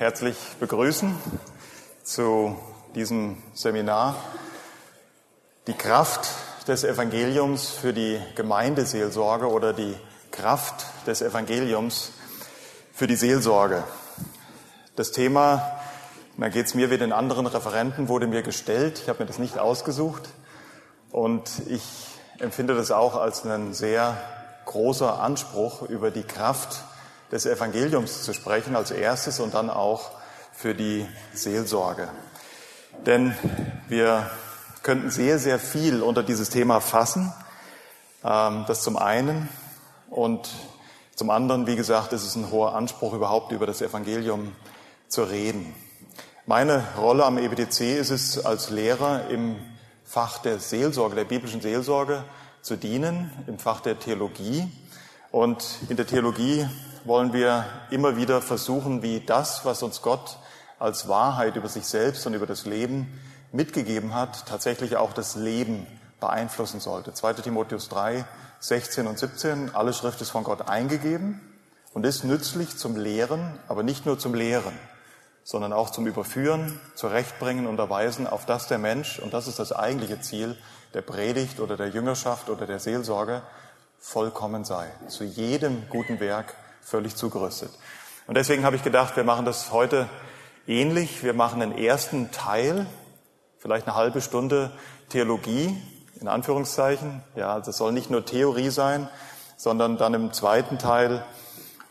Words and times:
herzlich 0.00 0.38
begrüßen 0.58 1.14
zu 2.02 2.56
diesem 2.94 3.36
Seminar. 3.52 4.16
Die 5.66 5.74
Kraft 5.74 6.26
des 6.66 6.84
Evangeliums 6.84 7.68
für 7.68 7.92
die 7.92 8.18
Gemeindeseelsorge 8.34 9.50
oder 9.50 9.74
die 9.74 9.94
Kraft 10.30 10.86
des 11.06 11.20
Evangeliums 11.20 12.12
für 12.94 13.06
die 13.06 13.14
Seelsorge. 13.14 13.84
Das 14.96 15.12
Thema, 15.12 15.70
da 16.38 16.48
geht 16.48 16.64
es 16.64 16.74
mir 16.74 16.90
wie 16.90 16.96
den 16.96 17.12
anderen 17.12 17.44
Referenten, 17.44 18.08
wurde 18.08 18.26
mir 18.26 18.40
gestellt. 18.40 19.00
Ich 19.00 19.10
habe 19.10 19.22
mir 19.22 19.26
das 19.26 19.38
nicht 19.38 19.58
ausgesucht 19.58 20.30
und 21.10 21.50
ich 21.68 21.84
empfinde 22.38 22.74
das 22.74 22.90
auch 22.90 23.16
als 23.16 23.44
einen 23.44 23.74
sehr 23.74 24.16
großer 24.64 25.20
Anspruch 25.20 25.82
über 25.82 26.10
die 26.10 26.24
Kraft 26.24 26.84
des 27.30 27.46
Evangeliums 27.46 28.22
zu 28.22 28.32
sprechen 28.32 28.76
als 28.76 28.90
erstes 28.90 29.40
und 29.40 29.54
dann 29.54 29.70
auch 29.70 30.10
für 30.52 30.74
die 30.74 31.06
Seelsorge. 31.32 32.08
Denn 33.06 33.34
wir 33.88 34.30
könnten 34.82 35.10
sehr, 35.10 35.38
sehr 35.38 35.58
viel 35.58 36.02
unter 36.02 36.22
dieses 36.22 36.50
Thema 36.50 36.80
fassen. 36.80 37.32
Ähm, 38.24 38.64
das 38.66 38.82
zum 38.82 38.96
einen. 38.96 39.48
Und 40.10 40.50
zum 41.14 41.30
anderen, 41.30 41.66
wie 41.66 41.76
gesagt, 41.76 42.12
ist 42.12 42.24
es 42.24 42.34
ein 42.34 42.50
hoher 42.50 42.74
Anspruch, 42.74 43.14
überhaupt 43.14 43.52
über 43.52 43.66
das 43.66 43.80
Evangelium 43.80 44.52
zu 45.08 45.22
reden. 45.22 45.74
Meine 46.46 46.84
Rolle 46.96 47.24
am 47.24 47.38
EBTC 47.38 47.98
ist 47.98 48.10
es, 48.10 48.44
als 48.44 48.70
Lehrer 48.70 49.28
im 49.28 49.56
Fach 50.04 50.38
der 50.38 50.58
Seelsorge, 50.58 51.14
der 51.14 51.24
biblischen 51.24 51.60
Seelsorge 51.60 52.24
zu 52.62 52.76
dienen, 52.76 53.30
im 53.46 53.58
Fach 53.58 53.80
der 53.80 53.98
Theologie. 53.98 54.68
Und 55.30 55.64
in 55.88 55.96
der 55.96 56.06
Theologie 56.06 56.66
wollen 57.04 57.32
wir 57.32 57.64
immer 57.90 58.16
wieder 58.16 58.42
versuchen, 58.42 59.02
wie 59.02 59.20
das, 59.20 59.64
was 59.64 59.82
uns 59.82 60.02
Gott 60.02 60.38
als 60.78 61.08
Wahrheit 61.08 61.56
über 61.56 61.68
sich 61.68 61.86
selbst 61.86 62.26
und 62.26 62.34
über 62.34 62.46
das 62.46 62.66
Leben 62.66 63.20
mitgegeben 63.52 64.14
hat, 64.14 64.46
tatsächlich 64.46 64.96
auch 64.96 65.12
das 65.12 65.36
Leben 65.36 65.86
beeinflussen 66.20 66.80
sollte. 66.80 67.12
2 67.12 67.34
Timotheus 67.34 67.88
3, 67.88 68.24
16 68.60 69.06
und 69.06 69.18
17, 69.18 69.74
alle 69.74 69.92
Schrift 69.92 70.20
ist 70.20 70.30
von 70.30 70.44
Gott 70.44 70.68
eingegeben 70.68 71.40
und 71.92 72.06
ist 72.06 72.24
nützlich 72.24 72.76
zum 72.76 72.96
Lehren, 72.96 73.58
aber 73.68 73.82
nicht 73.82 74.06
nur 74.06 74.18
zum 74.18 74.34
Lehren, 74.34 74.78
sondern 75.42 75.72
auch 75.72 75.90
zum 75.90 76.06
Überführen, 76.06 76.78
zurechtbringen, 76.94 77.66
unterweisen, 77.66 78.26
auf 78.26 78.46
das 78.46 78.68
der 78.68 78.78
Mensch, 78.78 79.18
und 79.18 79.32
das 79.32 79.48
ist 79.48 79.58
das 79.58 79.72
eigentliche 79.72 80.20
Ziel 80.20 80.56
der 80.94 81.02
Predigt 81.02 81.60
oder 81.60 81.76
der 81.76 81.88
Jüngerschaft 81.88 82.50
oder 82.50 82.66
der 82.66 82.78
Seelsorge, 82.78 83.42
vollkommen 83.98 84.64
sei, 84.64 84.86
zu 85.08 85.24
jedem 85.24 85.88
guten 85.88 86.20
Werk 86.20 86.54
völlig 86.82 87.16
zugerüstet. 87.16 87.70
Und 88.26 88.36
deswegen 88.36 88.64
habe 88.64 88.76
ich 88.76 88.82
gedacht, 88.82 89.16
wir 89.16 89.24
machen 89.24 89.44
das 89.44 89.72
heute 89.72 90.08
ähnlich. 90.66 91.22
Wir 91.22 91.34
machen 91.34 91.60
den 91.60 91.76
ersten 91.76 92.30
Teil, 92.30 92.86
vielleicht 93.58 93.86
eine 93.86 93.96
halbe 93.96 94.20
Stunde 94.20 94.70
Theologie, 95.08 95.76
in 96.20 96.28
Anführungszeichen. 96.28 97.22
Ja, 97.34 97.60
das 97.60 97.76
soll 97.76 97.92
nicht 97.92 98.10
nur 98.10 98.24
Theorie 98.24 98.70
sein, 98.70 99.08
sondern 99.56 99.96
dann 99.96 100.14
im 100.14 100.32
zweiten 100.32 100.78
Teil 100.78 101.24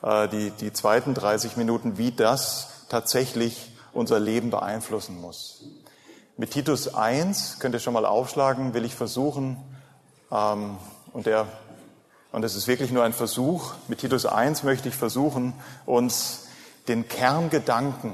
äh, 0.02 0.28
die, 0.28 0.52
die 0.52 0.74
zweiten 0.74 1.14
30 1.14 1.58
Minuten, 1.58 1.98
wie 1.98 2.12
das 2.12 2.86
tatsächlich 2.90 3.72
unser 3.92 4.20
Leben 4.20 4.50
beeinflussen 4.50 5.20
muss. 5.20 5.64
Mit 6.38 6.52
Titus 6.52 6.94
1, 6.94 7.60
könnt 7.60 7.76
ihr 7.76 7.80
schon 7.80 7.94
mal 7.94 8.06
aufschlagen, 8.06 8.74
will 8.74 8.86
ich 8.86 8.96
versuchen, 8.96 9.58
ähm, 10.32 10.78
und 11.12 11.26
der 11.26 11.48
und 12.32 12.44
es 12.44 12.56
ist 12.56 12.68
wirklich 12.68 12.92
nur 12.92 13.04
ein 13.04 13.14
Versuch. 13.14 13.74
Mit 13.88 14.00
Titus 14.00 14.26
1 14.26 14.64
möchte 14.64 14.90
ich 14.90 14.96
versuchen, 14.96 15.54
uns 15.86 16.48
den 16.88 17.08
Kerngedanken 17.08 18.14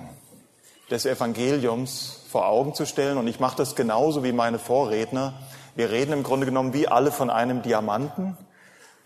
des 0.90 1.06
Evangeliums 1.06 2.22
vor 2.30 2.48
Augen 2.48 2.74
zu 2.74 2.86
stellen. 2.86 3.18
Und 3.18 3.28
ich 3.28 3.40
mache 3.40 3.58
das 3.58 3.76
genauso 3.76 4.24
wie 4.24 4.32
meine 4.32 4.60
Vorredner. 4.60 5.34
Wir 5.76 5.92
reden 5.92 6.14
im 6.14 6.24
Grunde 6.24 6.46
genommen 6.46 6.74
wie 6.74 6.88
alle 6.88 7.12
von 7.12 7.30
einem 7.30 7.62
Diamanten, 7.62 8.38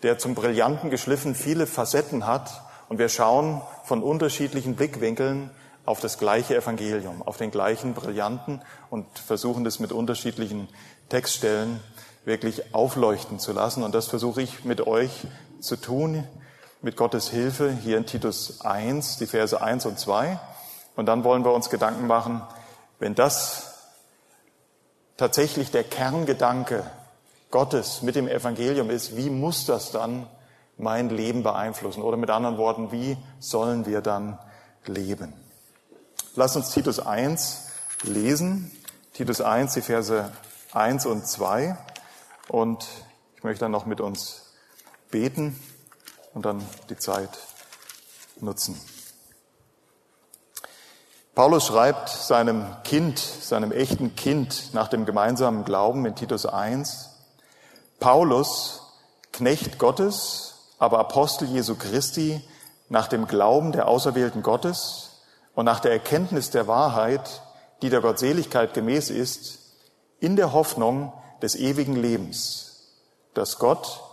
der 0.04 0.20
zum 0.20 0.36
Brillanten 0.36 0.92
geschliffen 0.92 1.34
viele 1.34 1.66
Facetten 1.66 2.28
hat. 2.28 2.62
Und 2.88 3.00
wir 3.00 3.10
schauen 3.10 3.62
von 3.86 4.04
unterschiedlichen 4.04 4.76
Blickwinkeln 4.76 5.50
auf 5.86 6.00
das 6.02 6.20
gleiche 6.20 6.56
Evangelium, 6.56 7.24
auf 7.24 7.38
den 7.38 7.50
gleichen 7.50 7.96
Brillanten 7.96 8.62
und 8.92 9.08
versuchen 9.18 9.64
das 9.64 9.80
mit 9.80 9.92
unterschiedlichen 9.92 10.68
Textstellen 11.10 11.80
wirklich 12.26 12.74
aufleuchten 12.74 13.40
zu 13.40 13.54
lassen. 13.54 13.84
Und 13.84 13.96
das 13.96 14.08
versuche 14.08 14.42
ich 14.42 14.66
mit 14.66 14.86
euch 14.86 15.12
zu 15.60 15.76
tun, 15.76 16.24
mit 16.82 16.96
Gottes 16.96 17.30
Hilfe, 17.30 17.72
hier 17.72 17.98
in 17.98 18.06
Titus 18.06 18.62
1, 18.62 19.18
die 19.18 19.28
Verse 19.28 19.60
1 19.60 19.86
und 19.86 20.00
2. 20.00 20.40
Und 20.96 21.06
dann 21.06 21.24
wollen 21.24 21.44
wir 21.44 21.54
uns 21.54 21.70
Gedanken 21.70 22.08
machen, 22.08 22.42
wenn 23.00 23.16
das 23.16 23.74
tatsächlich 25.18 25.72
der 25.72 25.84
Kerngedanke 25.84 26.84
Gottes 27.52 28.02
mit 28.02 28.16
dem 28.16 28.28
Evangelium 28.28 28.90
ist, 28.90 29.18
wie 29.18 29.30
muss 29.30 29.66
das 29.66 29.92
dann 29.92 30.28
mein 30.78 31.10
Leben 31.10 31.44
beeinflussen? 31.44 32.04
Oder 32.04 32.16
mit 32.16 32.30
anderen 32.30 32.58
Worten, 32.58 32.92
wie 32.92 33.18
sollen 33.40 33.86
wir 33.86 34.02
dann 34.02 34.38
leben? 34.86 35.34
Lass 36.36 36.56
uns 36.56 36.72
Titus 36.72 37.00
1 37.00 37.68
lesen. 38.04 38.72
Titus 39.14 39.42
1, 39.42 39.74
die 39.74 39.82
Verse 39.82 40.32
1 40.74 41.06
und 41.06 41.28
2. 41.28 41.78
Und 42.50 42.86
ich 43.38 43.44
möchte 43.44 43.62
dann 43.62 43.72
noch 43.72 43.86
mit 43.86 44.02
uns 44.02 44.54
beten 45.12 45.58
und 46.34 46.46
dann 46.46 46.66
die 46.90 46.98
Zeit 46.98 47.30
nutzen. 48.42 48.80
Paulus 51.36 51.68
schreibt 51.68 52.10
seinem 52.10 52.66
Kind, 52.84 53.18
seinem 53.18 53.72
echten 53.72 54.16
Kind 54.16 54.74
nach 54.74 54.90
dem 54.90 55.06
gemeinsamen 55.06 55.64
Glauben 55.64 56.06
in 56.06 56.16
Titus 56.16 56.46
1, 56.46 57.12
Paulus, 58.00 58.82
Knecht 59.32 59.78
Gottes, 59.80 60.56
aber 60.80 61.00
Apostel 61.00 61.48
Jesu 61.48 61.76
Christi, 61.76 62.42
nach 62.90 63.08
dem 63.08 63.28
Glauben 63.28 63.72
der 63.72 63.88
Auserwählten 63.88 64.42
Gottes 64.42 65.22
und 65.54 65.66
nach 65.66 65.80
der 65.80 65.92
Erkenntnis 65.92 66.50
der 66.50 66.68
Wahrheit, 66.68 67.42
die 67.82 67.90
der 67.90 68.02
Gottseligkeit 68.02 68.74
gemäß 68.74 69.10
ist, 69.10 69.60
in 70.20 70.36
der 70.36 70.52
Hoffnung, 70.52 71.14
des 71.42 71.56
ewigen 71.56 71.96
Lebens, 71.96 72.96
das 73.34 73.60
Gott, 73.60 74.04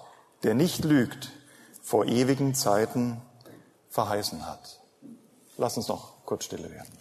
der 0.42 0.54
nicht 0.54 0.84
lügt, 0.84 1.30
vor 1.82 2.06
ewigen 2.06 2.54
Zeiten 2.54 3.20
verheißen 3.90 4.46
hat. 4.46 4.80
Lass 5.56 5.76
uns 5.76 5.88
noch 5.88 6.24
kurz 6.24 6.44
stille 6.44 6.70
werden. 6.70 6.98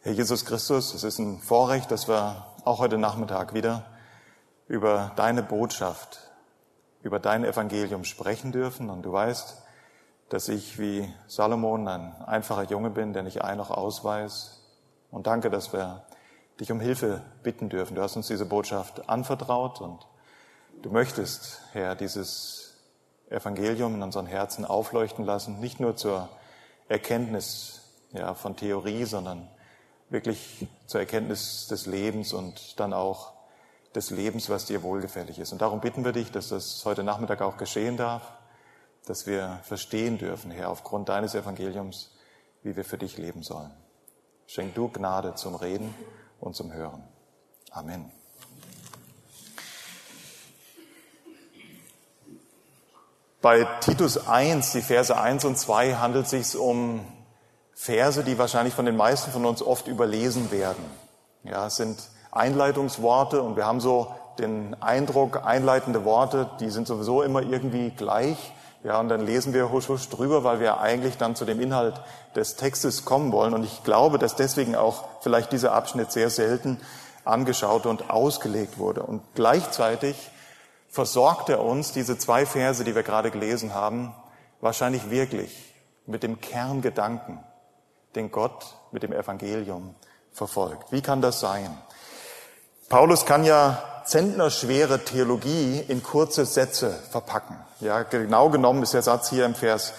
Herr 0.00 0.12
Jesus 0.12 0.44
Christus, 0.44 0.94
es 0.94 1.04
ist 1.04 1.18
ein 1.18 1.40
Vorrecht, 1.40 1.90
dass 1.90 2.08
wir 2.08 2.46
auch 2.64 2.78
heute 2.78 2.98
Nachmittag 2.98 3.52
wieder 3.52 3.84
über 4.66 5.12
deine 5.16 5.42
Botschaft, 5.42 6.30
über 7.02 7.18
dein 7.18 7.44
Evangelium 7.44 8.04
sprechen 8.04 8.52
dürfen. 8.52 8.90
Und 8.90 9.02
du 9.02 9.12
weißt, 9.12 9.56
dass 10.28 10.48
ich 10.48 10.78
wie 10.78 11.12
Salomon 11.26 11.88
ein 11.88 12.14
einfacher 12.22 12.64
Junge 12.64 12.90
bin, 12.90 13.12
der 13.12 13.22
nicht 13.22 13.42
ein 13.42 13.58
noch 13.58 13.70
ausweist. 13.70 14.62
Und 15.10 15.26
danke, 15.26 15.50
dass 15.50 15.72
wir 15.72 16.04
dich 16.60 16.72
um 16.72 16.80
Hilfe 16.80 17.22
bitten 17.42 17.68
dürfen. 17.68 17.94
Du 17.94 18.02
hast 18.02 18.16
uns 18.16 18.26
diese 18.26 18.46
Botschaft 18.46 19.08
anvertraut 19.08 19.80
und 19.80 20.06
du 20.82 20.90
möchtest, 20.90 21.60
Herr, 21.72 21.94
dieses 21.94 22.74
Evangelium 23.30 23.94
in 23.94 24.02
unseren 24.02 24.26
Herzen 24.26 24.64
aufleuchten 24.64 25.24
lassen, 25.24 25.60
nicht 25.60 25.80
nur 25.80 25.96
zur 25.96 26.28
Erkenntnis 26.88 27.82
ja, 28.12 28.34
von 28.34 28.56
Theorie, 28.56 29.04
sondern 29.04 29.48
wirklich 30.08 30.66
zur 30.86 31.00
Erkenntnis 31.00 31.68
des 31.68 31.86
Lebens 31.86 32.32
und 32.32 32.80
dann 32.80 32.92
auch 32.92 33.32
des 33.94 34.10
Lebens, 34.10 34.48
was 34.48 34.64
dir 34.64 34.82
wohlgefällig 34.82 35.38
ist. 35.38 35.52
Und 35.52 35.60
darum 35.60 35.80
bitten 35.80 36.04
wir 36.04 36.12
dich, 36.12 36.30
dass 36.32 36.48
das 36.48 36.84
heute 36.84 37.04
Nachmittag 37.04 37.42
auch 37.42 37.56
geschehen 37.56 37.96
darf, 37.96 38.22
dass 39.06 39.26
wir 39.26 39.60
verstehen 39.62 40.18
dürfen, 40.18 40.50
Herr, 40.50 40.70
aufgrund 40.70 41.08
deines 41.08 41.34
Evangeliums, 41.34 42.16
wie 42.62 42.76
wir 42.76 42.84
für 42.84 42.98
dich 42.98 43.16
leben 43.16 43.42
sollen. 43.42 43.70
Schenk 44.46 44.74
du 44.74 44.88
Gnade 44.88 45.34
zum 45.34 45.54
Reden 45.54 45.94
und 46.40 46.54
zum 46.56 46.72
Hören. 46.72 47.02
Amen. 47.70 48.10
Bei 53.40 53.64
Titus 53.80 54.26
1, 54.26 54.72
die 54.72 54.82
Verse 54.82 55.16
1 55.16 55.44
und 55.44 55.56
2, 55.56 55.94
handelt 55.94 56.24
es 56.24 56.30
sich 56.30 56.60
um 56.60 57.04
Verse, 57.72 58.24
die 58.24 58.36
wahrscheinlich 58.36 58.74
von 58.74 58.84
den 58.84 58.96
meisten 58.96 59.30
von 59.30 59.46
uns 59.46 59.62
oft 59.62 59.86
überlesen 59.86 60.50
werden. 60.50 60.84
Ja, 61.44 61.68
es 61.68 61.76
sind 61.76 62.02
Einleitungsworte 62.32 63.40
und 63.40 63.56
wir 63.56 63.64
haben 63.64 63.80
so 63.80 64.12
den 64.38 64.74
Eindruck, 64.82 65.44
einleitende 65.44 66.04
Worte, 66.04 66.50
die 66.60 66.70
sind 66.70 66.88
sowieso 66.88 67.22
immer 67.22 67.42
irgendwie 67.42 67.90
gleich. 67.90 68.52
Ja, 68.88 69.00
und 69.00 69.10
dann 69.10 69.20
lesen 69.20 69.52
wir 69.52 69.70
husch 69.70 69.90
husch 69.90 70.08
drüber, 70.08 70.44
weil 70.44 70.60
wir 70.60 70.80
eigentlich 70.80 71.18
dann 71.18 71.36
zu 71.36 71.44
dem 71.44 71.60
Inhalt 71.60 72.00
des 72.34 72.56
Textes 72.56 73.04
kommen 73.04 73.32
wollen. 73.32 73.52
Und 73.52 73.62
ich 73.62 73.84
glaube, 73.84 74.18
dass 74.18 74.34
deswegen 74.34 74.74
auch 74.74 75.04
vielleicht 75.20 75.52
dieser 75.52 75.74
Abschnitt 75.74 76.10
sehr 76.10 76.30
selten 76.30 76.80
angeschaut 77.22 77.84
und 77.84 78.08
ausgelegt 78.08 78.78
wurde. 78.78 79.02
Und 79.02 79.20
gleichzeitig 79.34 80.30
versorgt 80.88 81.50
er 81.50 81.62
uns, 81.62 81.92
diese 81.92 82.16
zwei 82.16 82.46
Verse, 82.46 82.82
die 82.82 82.94
wir 82.94 83.02
gerade 83.02 83.30
gelesen 83.30 83.74
haben, 83.74 84.14
wahrscheinlich 84.62 85.10
wirklich 85.10 85.74
mit 86.06 86.22
dem 86.22 86.40
Kerngedanken, 86.40 87.40
den 88.14 88.30
Gott 88.30 88.74
mit 88.90 89.02
dem 89.02 89.12
Evangelium 89.12 89.96
verfolgt. 90.32 90.92
Wie 90.92 91.02
kann 91.02 91.20
das 91.20 91.40
sein? 91.40 91.76
Paulus 92.88 93.26
kann 93.26 93.44
ja 93.44 93.82
zentnerschwere 94.08 95.04
Theologie 95.04 95.84
in 95.86 96.02
kurze 96.02 96.46
Sätze 96.46 96.98
verpacken. 97.10 97.56
Ja, 97.80 98.02
genau 98.04 98.48
genommen 98.48 98.82
ist 98.82 98.94
der 98.94 99.02
Satz 99.02 99.28
hier 99.28 99.44
im 99.44 99.54
Vers 99.54 99.92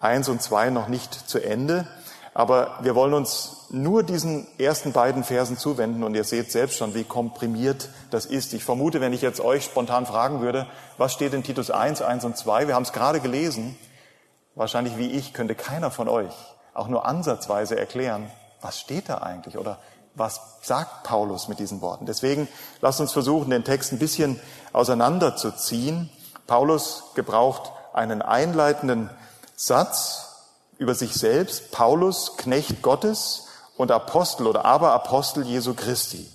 1 0.00 0.28
und 0.28 0.42
2 0.42 0.68
noch 0.68 0.88
nicht 0.88 1.14
zu 1.14 1.38
Ende. 1.42 1.86
Aber 2.34 2.78
wir 2.82 2.94
wollen 2.94 3.14
uns 3.14 3.66
nur 3.70 4.02
diesen 4.02 4.46
ersten 4.58 4.92
beiden 4.92 5.24
Versen 5.24 5.56
zuwenden 5.56 6.02
und 6.02 6.14
ihr 6.14 6.24
seht 6.24 6.52
selbst 6.52 6.76
schon, 6.76 6.94
wie 6.94 7.04
komprimiert 7.04 7.88
das 8.10 8.26
ist. 8.26 8.52
Ich 8.52 8.64
vermute, 8.64 9.00
wenn 9.00 9.12
ich 9.12 9.22
jetzt 9.22 9.40
euch 9.40 9.64
spontan 9.64 10.04
fragen 10.04 10.40
würde, 10.40 10.66
was 10.98 11.12
steht 11.12 11.32
in 11.32 11.42
Titus 11.42 11.70
1, 11.70 12.02
1 12.02 12.24
und 12.24 12.36
2? 12.36 12.66
Wir 12.66 12.74
haben 12.74 12.82
es 12.82 12.92
gerade 12.92 13.20
gelesen. 13.20 13.78
Wahrscheinlich 14.54 14.98
wie 14.98 15.10
ich 15.10 15.32
könnte 15.32 15.54
keiner 15.54 15.90
von 15.90 16.08
euch 16.08 16.34
auch 16.74 16.88
nur 16.88 17.06
ansatzweise 17.06 17.78
erklären, 17.78 18.30
was 18.60 18.78
steht 18.78 19.08
da 19.08 19.18
eigentlich 19.18 19.56
oder 19.56 19.78
was 20.14 20.40
sagt 20.62 21.02
Paulus 21.04 21.48
mit 21.48 21.58
diesen 21.58 21.80
Worten. 21.80 22.06
Deswegen 22.06 22.48
lasst 22.80 23.00
uns 23.00 23.12
versuchen, 23.12 23.50
den 23.50 23.64
Text 23.64 23.92
ein 23.92 23.98
bisschen 23.98 24.40
auseinanderzuziehen. 24.72 26.10
Paulus 26.46 27.04
gebraucht 27.14 27.72
einen 27.92 28.22
einleitenden 28.22 29.10
Satz, 29.56 30.20
über 30.78 30.94
sich 30.94 31.14
selbst, 31.14 31.70
Paulus, 31.70 32.36
Knecht 32.36 32.82
Gottes 32.82 33.46
und 33.76 33.90
Apostel 33.92 34.46
oder 34.46 34.64
aber 34.64 34.92
Apostel 34.92 35.44
Jesu 35.44 35.74
Christi. 35.74 36.28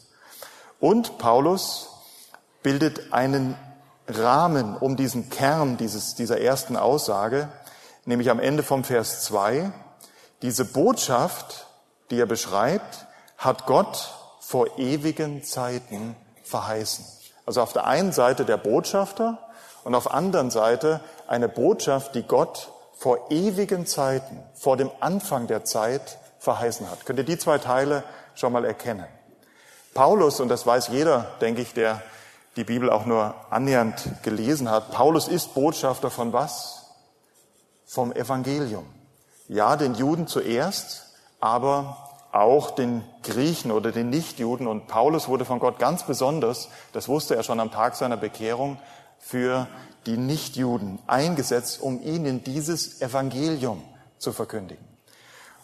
Und 0.80 1.18
Paulus 1.18 1.90
bildet 2.64 3.12
einen 3.14 3.58
Rahmen 4.08 4.76
um 4.78 4.96
diesen 4.96 5.30
Kern 5.30 5.78
dieses, 5.78 6.16
dieser 6.16 6.40
ersten 6.40 6.78
Aussage, 6.78 7.50
nämlich 8.06 8.30
am 8.30 8.40
Ende 8.40 8.64
vom 8.64 8.84
Vers 8.84 9.22
2. 9.24 9.72
Diese 10.42 10.66
Botschaft, 10.66 11.68
die 12.10 12.20
er 12.20 12.26
beschreibt, 12.26 13.06
hat 13.40 13.66
Gott 13.66 14.14
vor 14.42 14.78
ewigen 14.78 15.44
Zeiten 15.44 16.16
verheißen. 16.44 17.06
Also 17.46 17.62
auf 17.62 17.72
der 17.72 17.88
einen 17.88 18.12
Seite 18.12 18.44
der 18.44 18.58
Botschafter 18.58 19.40
und 19.86 19.96
auf 19.96 20.04
der 20.04 20.14
anderen 20.14 20.52
Seite 20.52 21.00
eine 21.26 21.48
Botschaft, 21.48 22.16
die 22.16 22.24
Gott 22.24 22.70
vor 22.98 23.32
ewigen 23.32 23.86
Zeiten, 23.86 24.44
vor 24.56 24.76
dem 24.76 24.92
Anfang 25.00 25.48
der 25.48 25.64
Zeit 25.64 26.18
verheißen 26.40 26.92
hat. 26.92 27.06
Könnt 27.06 27.18
ihr 27.18 27.26
die 27.26 27.38
zwei 27.38 27.60
Teile 27.60 28.04
schon 28.36 28.52
mal 28.52 28.66
erkennen? 28.66 29.08
Paulus, 29.94 30.42
und 30.42 30.50
das 30.50 30.66
weiß 30.66 30.90
jeder, 30.90 31.28
denke 31.40 31.62
ich, 31.62 31.74
der 31.74 32.02
die 32.58 32.66
Bibel 32.66 32.90
auch 32.90 33.06
nur 33.06 33.36
annähernd 33.50 34.04
gelesen 34.22 34.70
hat, 34.70 34.92
Paulus 34.92 35.30
ist 35.30 35.54
Botschafter 35.54 36.12
von 36.12 36.34
was? 36.34 36.92
Vom 37.86 38.12
Evangelium. 38.12 38.86
Ja, 39.48 39.78
den 39.78 39.96
Juden 39.96 40.28
zuerst, 40.28 41.16
aber 41.40 42.09
auch 42.32 42.72
den 42.72 43.04
Griechen 43.24 43.72
oder 43.72 43.92
den 43.92 44.10
Nichtjuden. 44.10 44.68
Und 44.68 44.88
Paulus 44.88 45.28
wurde 45.28 45.46
von 45.46 45.60
Gott 45.60 45.80
ganz 45.80 46.04
besonders, 46.04 46.70
das 46.94 47.08
wusste 47.08 47.36
er 47.36 47.44
schon 47.44 47.60
am 47.60 47.72
Tag 47.72 47.96
seiner 47.96 48.18
Bekehrung, 48.18 48.78
für 49.20 49.68
die 50.06 50.18
Nichtjuden 50.18 51.00
eingesetzt, 51.08 51.82
um 51.82 52.02
ihnen 52.02 52.44
dieses 52.44 53.02
Evangelium 53.02 53.84
zu 54.18 54.32
verkündigen. 54.32 54.84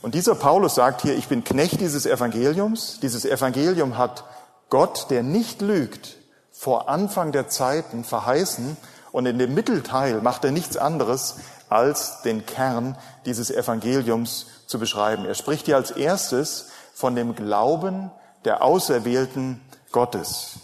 Und 0.01 0.13
dieser 0.13 0.35
Paulus 0.35 0.75
sagt 0.75 1.01
hier, 1.01 1.15
ich 1.15 1.27
bin 1.27 1.43
Knecht 1.43 1.79
dieses 1.79 2.05
Evangeliums. 2.05 2.99
Dieses 3.01 3.25
Evangelium 3.25 3.97
hat 3.97 4.23
Gott, 4.69 5.07
der 5.09 5.23
nicht 5.23 5.61
lügt, 5.61 6.17
vor 6.51 6.89
Anfang 6.89 7.31
der 7.31 7.47
Zeiten 7.47 8.03
verheißen. 8.03 8.77
Und 9.11 9.25
in 9.25 9.39
dem 9.39 9.53
Mittelteil 9.53 10.21
macht 10.21 10.43
er 10.43 10.51
nichts 10.51 10.77
anderes, 10.77 11.37
als 11.69 12.21
den 12.21 12.45
Kern 12.45 12.97
dieses 13.25 13.51
Evangeliums 13.51 14.47
zu 14.67 14.79
beschreiben. 14.79 15.25
Er 15.25 15.35
spricht 15.35 15.65
hier 15.65 15.75
als 15.75 15.91
erstes 15.91 16.69
von 16.93 17.15
dem 17.15 17.35
Glauben 17.35 18.11
der 18.45 18.61
Auserwählten 18.63 19.61
Gottes. 19.91 20.59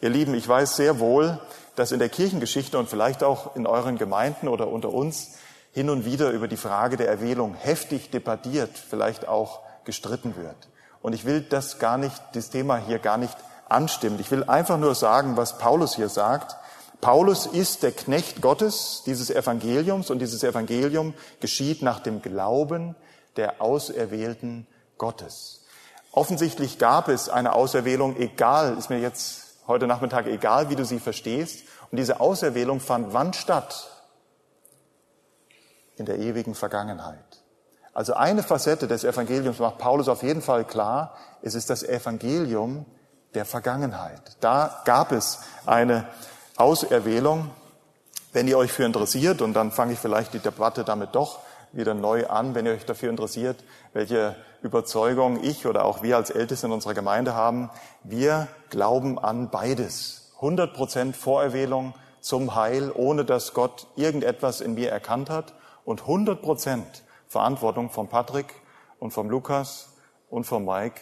Ihr 0.00 0.10
Lieben, 0.10 0.34
ich 0.34 0.46
weiß 0.46 0.76
sehr 0.76 1.00
wohl, 1.00 1.40
dass 1.74 1.92
in 1.92 1.98
der 1.98 2.08
Kirchengeschichte 2.08 2.78
und 2.78 2.88
vielleicht 2.88 3.22
auch 3.22 3.54
in 3.56 3.66
euren 3.66 3.98
Gemeinden 3.98 4.48
oder 4.48 4.68
unter 4.68 4.90
uns 4.90 5.32
hin 5.72 5.90
und 5.90 6.04
wieder 6.04 6.30
über 6.30 6.48
die 6.48 6.56
Frage 6.56 6.96
der 6.96 7.08
Erwählung 7.08 7.54
heftig 7.54 8.10
debattiert, 8.10 8.70
vielleicht 8.76 9.28
auch 9.28 9.60
gestritten 9.84 10.36
wird. 10.36 10.68
Und 11.02 11.12
ich 11.12 11.24
will 11.24 11.40
das 11.40 11.78
gar 11.78 11.98
nicht, 11.98 12.20
das 12.32 12.50
Thema 12.50 12.78
hier 12.78 12.98
gar 12.98 13.16
nicht 13.16 13.36
anstimmen. 13.68 14.18
Ich 14.20 14.30
will 14.30 14.44
einfach 14.44 14.78
nur 14.78 14.94
sagen, 14.94 15.36
was 15.36 15.58
Paulus 15.58 15.94
hier 15.94 16.08
sagt. 16.08 16.56
Paulus 17.00 17.46
ist 17.46 17.82
der 17.84 17.92
Knecht 17.92 18.42
Gottes 18.42 19.02
dieses 19.06 19.30
Evangeliums 19.30 20.10
und 20.10 20.18
dieses 20.18 20.42
Evangelium 20.42 21.14
geschieht 21.40 21.82
nach 21.82 22.00
dem 22.00 22.22
Glauben 22.22 22.96
der 23.36 23.62
Auserwählten 23.62 24.66
Gottes. 24.98 25.64
Offensichtlich 26.10 26.78
gab 26.78 27.08
es 27.08 27.28
eine 27.28 27.52
Auserwählung, 27.52 28.16
egal, 28.16 28.76
ist 28.76 28.90
mir 28.90 28.98
jetzt 28.98 29.48
heute 29.68 29.86
Nachmittag, 29.86 30.26
egal 30.26 30.70
wie 30.70 30.76
du 30.76 30.84
sie 30.84 30.98
verstehst. 30.98 31.64
Und 31.90 31.98
diese 31.98 32.18
Auserwählung 32.18 32.80
fand 32.80 33.12
wann 33.12 33.32
statt? 33.32 33.90
In 35.96 36.06
der 36.06 36.18
ewigen 36.18 36.54
Vergangenheit. 36.54 37.42
Also 37.94 38.14
eine 38.14 38.42
Facette 38.42 38.88
des 38.88 39.04
Evangeliums 39.04 39.58
macht 39.58 39.78
Paulus 39.78 40.08
auf 40.08 40.22
jeden 40.22 40.42
Fall 40.42 40.64
klar. 40.64 41.14
Es 41.42 41.54
ist 41.54 41.70
das 41.70 41.82
Evangelium 41.82 42.86
der 43.34 43.44
Vergangenheit. 43.44 44.36
Da 44.40 44.82
gab 44.84 45.12
es 45.12 45.40
eine 45.66 46.06
Auserwählung. 46.58 47.50
Wenn 48.32 48.48
ihr 48.48 48.58
euch 48.58 48.72
für 48.72 48.84
interessiert, 48.84 49.40
und 49.40 49.54
dann 49.54 49.72
fange 49.72 49.94
ich 49.94 49.98
vielleicht 49.98 50.34
die 50.34 50.38
Debatte 50.38 50.84
damit 50.84 51.14
doch 51.14 51.38
wieder 51.72 51.94
neu 51.94 52.26
an, 52.26 52.54
wenn 52.54 52.66
ihr 52.66 52.72
euch 52.72 52.84
dafür 52.84 53.10
interessiert, 53.10 53.56
welche 53.92 54.36
Überzeugung 54.62 55.42
ich 55.42 55.66
oder 55.66 55.84
auch 55.84 56.02
wir 56.02 56.16
als 56.16 56.30
Älteste 56.30 56.66
in 56.66 56.72
unserer 56.72 56.94
Gemeinde 56.94 57.34
haben. 57.34 57.70
Wir 58.02 58.48
glauben 58.70 59.18
an 59.18 59.50
beides. 59.50 60.32
100 60.36 60.74
Prozent 60.74 61.16
Vorerwählung 61.16 61.94
zum 62.20 62.54
Heil, 62.54 62.92
ohne 62.94 63.24
dass 63.24 63.54
Gott 63.54 63.86
irgendetwas 63.96 64.60
in 64.60 64.74
mir 64.74 64.90
erkannt 64.90 65.30
hat 65.30 65.54
und 65.84 66.02
100 66.02 66.42
Prozent 66.42 67.02
Verantwortung 67.28 67.90
von 67.90 68.08
Patrick 68.08 68.54
und 68.98 69.12
vom 69.12 69.30
Lukas 69.30 69.90
und 70.28 70.44
vom 70.44 70.64
Mike, 70.64 71.00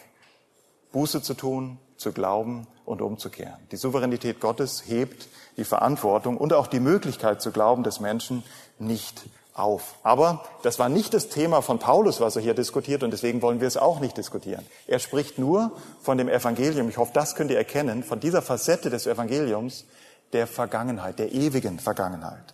Buße 0.91 1.21
zu 1.21 1.33
tun, 1.33 1.79
zu 1.97 2.11
glauben 2.11 2.67
und 2.85 3.01
umzukehren. 3.01 3.57
Die 3.71 3.75
Souveränität 3.75 4.39
Gottes 4.39 4.83
hebt 4.87 5.27
die 5.57 5.63
Verantwortung 5.63 6.37
und 6.37 6.53
auch 6.53 6.67
die 6.67 6.79
Möglichkeit 6.79 7.41
zu 7.41 7.51
glauben 7.51 7.83
des 7.83 7.99
Menschen 7.99 8.43
nicht 8.79 9.23
auf. 9.53 9.95
Aber 10.03 10.43
das 10.61 10.77
war 10.77 10.87
nicht 10.87 11.13
das 11.13 11.29
Thema 11.29 11.61
von 11.61 11.79
Paulus, 11.79 12.21
was 12.21 12.35
er 12.35 12.43
hier 12.43 12.53
diskutiert, 12.53 13.03
und 13.03 13.11
deswegen 13.11 13.41
wollen 13.41 13.59
wir 13.59 13.67
es 13.67 13.75
auch 13.75 13.99
nicht 13.99 14.15
diskutieren. 14.15 14.65
Er 14.85 14.99
spricht 14.99 15.39
nur 15.39 15.71
von 16.01 16.17
dem 16.17 16.29
Evangelium. 16.29 16.87
Ich 16.89 16.97
hoffe, 16.97 17.11
das 17.13 17.35
könnt 17.35 17.49
ihr 17.49 17.57
erkennen, 17.57 18.03
von 18.03 18.19
dieser 18.19 18.41
Facette 18.41 18.89
des 18.89 19.07
Evangeliums 19.07 19.85
der 20.33 20.45
Vergangenheit, 20.45 21.19
der 21.19 21.31
ewigen 21.31 21.79
Vergangenheit. 21.79 22.53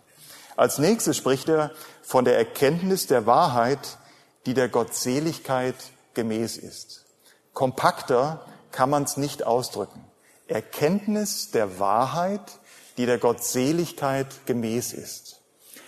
Als 0.55 0.77
nächstes 0.77 1.17
spricht 1.17 1.49
er 1.49 1.71
von 2.03 2.25
der 2.25 2.37
Erkenntnis 2.37 3.07
der 3.07 3.25
Wahrheit, 3.25 3.97
die 4.45 4.53
der 4.53 4.69
Gottseligkeit 4.69 5.75
gemäß 6.13 6.57
ist. 6.57 7.05
Kompakter 7.53 8.45
kann 8.71 8.89
man 8.89 9.03
es 9.03 9.17
nicht 9.17 9.45
ausdrücken. 9.45 10.05
Erkenntnis 10.47 11.51
der 11.51 11.79
Wahrheit, 11.79 12.59
die 12.97 13.05
der 13.05 13.17
Gottseligkeit 13.17 14.27
gemäß 14.45 14.93
ist. 14.93 15.41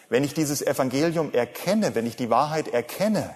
Wenn 0.10 0.24
ich 0.24 0.34
dieses 0.34 0.62
Evangelium 0.62 1.34
erkenne, 1.34 1.96
wenn 1.96 2.06
ich 2.06 2.16
die 2.16 2.30
Wahrheit 2.30 2.68
erkenne, 2.68 3.34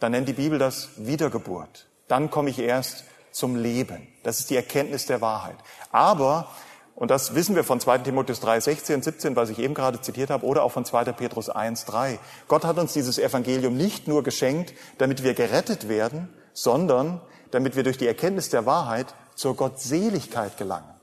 dann 0.00 0.12
nennt 0.12 0.28
die 0.28 0.34
Bibel 0.34 0.58
das 0.58 0.90
Wiedergeburt. 0.96 1.88
Dann 2.06 2.30
komme 2.30 2.50
ich 2.50 2.58
erst 2.58 3.04
zum 3.32 3.56
Leben. 3.56 4.06
Das 4.22 4.40
ist 4.40 4.50
die 4.50 4.56
Erkenntnis 4.56 5.06
der 5.06 5.20
Wahrheit. 5.20 5.56
Aber, 5.90 6.48
und 6.94 7.10
das 7.10 7.34
wissen 7.34 7.56
wir 7.56 7.64
von 7.64 7.80
2 7.80 7.98
Timotheus 7.98 8.40
3, 8.40 8.60
16, 8.60 9.02
17, 9.02 9.36
was 9.36 9.50
ich 9.50 9.58
eben 9.58 9.74
gerade 9.74 10.00
zitiert 10.00 10.30
habe, 10.30 10.46
oder 10.46 10.62
auch 10.62 10.72
von 10.72 10.84
2. 10.84 11.04
Petrus 11.12 11.48
1, 11.48 11.84
3. 11.86 12.18
Gott 12.46 12.64
hat 12.64 12.78
uns 12.78 12.92
dieses 12.92 13.18
Evangelium 13.18 13.76
nicht 13.76 14.08
nur 14.08 14.22
geschenkt, 14.22 14.74
damit 14.98 15.22
wir 15.22 15.34
gerettet 15.34 15.88
werden, 15.88 16.28
sondern 16.52 17.20
damit 17.50 17.76
wir 17.76 17.82
durch 17.82 17.98
die 17.98 18.06
Erkenntnis 18.06 18.50
der 18.50 18.66
Wahrheit 18.66 19.14
zur 19.34 19.56
Gottseligkeit 19.56 20.56
gelangen. 20.56 20.97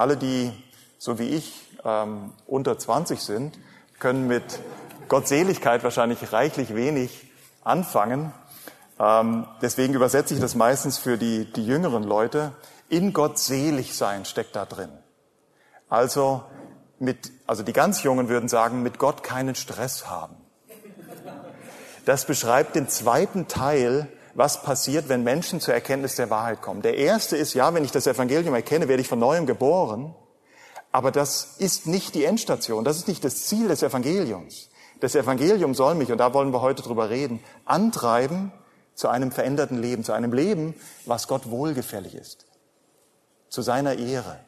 Alle, 0.00 0.16
die, 0.16 0.50
so 0.96 1.18
wie 1.18 1.28
ich, 1.28 1.52
ähm, 1.84 2.32
unter 2.46 2.78
20 2.78 3.20
sind, 3.20 3.58
können 3.98 4.26
mit 4.28 4.42
Gottseligkeit 5.08 5.84
wahrscheinlich 5.84 6.32
reichlich 6.32 6.74
wenig 6.74 7.30
anfangen. 7.64 8.32
Ähm, 8.98 9.46
deswegen 9.60 9.92
übersetze 9.92 10.32
ich 10.32 10.40
das 10.40 10.54
meistens 10.54 10.96
für 10.96 11.18
die, 11.18 11.52
die 11.52 11.66
jüngeren 11.66 12.02
Leute. 12.02 12.52
In 12.88 13.12
Gott 13.12 13.38
selig 13.38 13.94
sein 13.94 14.24
steckt 14.24 14.56
da 14.56 14.64
drin. 14.64 14.88
Also 15.90 16.44
mit, 16.98 17.30
also 17.46 17.62
die 17.62 17.74
ganz 17.74 18.02
Jungen 18.02 18.30
würden 18.30 18.48
sagen, 18.48 18.82
mit 18.82 18.98
Gott 18.98 19.22
keinen 19.22 19.54
Stress 19.54 20.08
haben. 20.08 20.36
Das 22.06 22.24
beschreibt 22.24 22.74
den 22.74 22.88
zweiten 22.88 23.48
Teil, 23.48 24.08
was 24.34 24.62
passiert, 24.62 25.08
wenn 25.08 25.22
Menschen 25.22 25.60
zur 25.60 25.74
Erkenntnis 25.74 26.16
der 26.16 26.30
Wahrheit 26.30 26.62
kommen. 26.62 26.82
Der 26.82 26.96
erste 26.96 27.36
ist, 27.36 27.54
ja, 27.54 27.72
wenn 27.74 27.84
ich 27.84 27.92
das 27.92 28.06
Evangelium 28.06 28.54
erkenne, 28.54 28.88
werde 28.88 29.00
ich 29.00 29.08
von 29.08 29.18
neuem 29.18 29.46
geboren. 29.46 30.14
Aber 30.92 31.10
das 31.10 31.56
ist 31.58 31.86
nicht 31.86 32.14
die 32.14 32.24
Endstation. 32.24 32.84
Das 32.84 32.96
ist 32.96 33.08
nicht 33.08 33.24
das 33.24 33.46
Ziel 33.46 33.68
des 33.68 33.82
Evangeliums. 33.82 34.70
Das 35.00 35.14
Evangelium 35.14 35.74
soll 35.74 35.94
mich, 35.94 36.12
und 36.12 36.18
da 36.18 36.34
wollen 36.34 36.52
wir 36.52 36.60
heute 36.60 36.82
drüber 36.82 37.10
reden, 37.10 37.40
antreiben 37.64 38.52
zu 38.94 39.08
einem 39.08 39.32
veränderten 39.32 39.80
Leben, 39.80 40.04
zu 40.04 40.12
einem 40.12 40.32
Leben, 40.32 40.74
was 41.06 41.26
Gott 41.26 41.50
wohlgefällig 41.50 42.14
ist. 42.14 42.46
Zu 43.48 43.62
seiner 43.62 43.98
Ehre. 43.98 44.40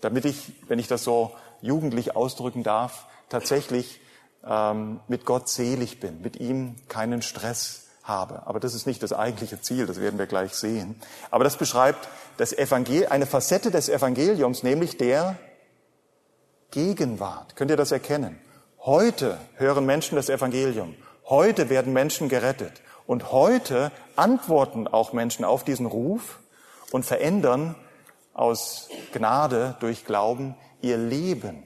Damit 0.00 0.24
ich, 0.24 0.52
wenn 0.68 0.78
ich 0.78 0.88
das 0.88 1.04
so 1.04 1.32
jugendlich 1.60 2.16
ausdrücken 2.16 2.62
darf, 2.62 3.06
tatsächlich 3.28 4.00
ähm, 4.44 5.00
mit 5.08 5.24
Gott 5.26 5.48
selig 5.48 6.00
bin, 6.00 6.22
mit 6.22 6.40
ihm 6.40 6.76
keinen 6.88 7.22
Stress 7.22 7.81
habe. 8.02 8.46
Aber 8.46 8.60
das 8.60 8.74
ist 8.74 8.86
nicht 8.86 9.02
das 9.02 9.12
eigentliche 9.12 9.60
Ziel, 9.60 9.86
das 9.86 10.00
werden 10.00 10.18
wir 10.18 10.26
gleich 10.26 10.54
sehen. 10.54 11.00
Aber 11.30 11.44
das 11.44 11.56
beschreibt 11.56 12.08
das 12.36 12.52
Evangel 12.52 13.06
eine 13.06 13.26
Facette 13.26 13.70
des 13.70 13.88
Evangeliums, 13.88 14.62
nämlich 14.62 14.96
der 14.96 15.36
Gegenwart. 16.70 17.56
Könnt 17.56 17.70
ihr 17.70 17.76
das 17.76 17.92
erkennen? 17.92 18.38
Heute 18.80 19.38
hören 19.54 19.86
Menschen 19.86 20.16
das 20.16 20.28
Evangelium. 20.28 20.96
Heute 21.28 21.70
werden 21.70 21.92
Menschen 21.92 22.28
gerettet. 22.28 22.82
Und 23.06 23.30
heute 23.30 23.92
antworten 24.16 24.88
auch 24.88 25.12
Menschen 25.12 25.44
auf 25.44 25.64
diesen 25.64 25.86
Ruf 25.86 26.40
und 26.90 27.04
verändern 27.04 27.74
aus 28.34 28.88
Gnade 29.12 29.76
durch 29.80 30.04
Glauben 30.04 30.56
ihr 30.80 30.96
Leben 30.96 31.62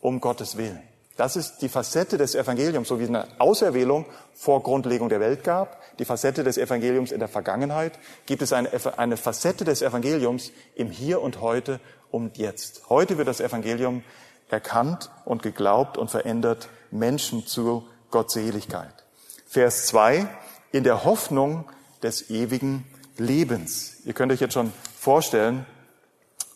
um 0.00 0.20
Gottes 0.20 0.56
Willen. 0.56 0.82
Das 1.16 1.36
ist 1.36 1.58
die 1.58 1.68
Facette 1.68 2.16
des 2.16 2.34
Evangeliums, 2.34 2.88
so 2.88 2.98
wie 2.98 3.04
es 3.04 3.08
eine 3.08 3.26
Auserwählung 3.38 4.06
vor 4.34 4.62
Grundlegung 4.62 5.08
der 5.08 5.20
Welt 5.20 5.44
gab, 5.44 5.80
die 5.98 6.04
Facette 6.04 6.44
des 6.44 6.56
Evangeliums 6.56 7.12
in 7.12 7.18
der 7.18 7.28
Vergangenheit, 7.28 7.98
gibt 8.26 8.42
es 8.42 8.52
eine, 8.52 9.16
Facette 9.16 9.64
des 9.64 9.82
Evangeliums 9.82 10.52
im 10.76 10.90
Hier 10.90 11.20
und 11.20 11.40
heute 11.40 11.80
und 12.10 12.38
jetzt. 12.38 12.88
Heute 12.88 13.18
wird 13.18 13.28
das 13.28 13.40
Evangelium 13.40 14.02
erkannt 14.48 15.10
und 15.24 15.42
geglaubt 15.42 15.98
und 15.98 16.10
verändert 16.10 16.68
Menschen 16.90 17.46
zur 17.46 17.84
Gottseligkeit. 18.10 19.04
Vers 19.46 19.86
2, 19.86 20.26
in 20.72 20.84
der 20.84 21.04
Hoffnung 21.04 21.64
des 22.02 22.30
ewigen 22.30 22.86
Lebens. 23.18 23.98
Ihr 24.04 24.14
könnt 24.14 24.32
euch 24.32 24.40
jetzt 24.40 24.54
schon 24.54 24.72
vorstellen, 24.98 25.66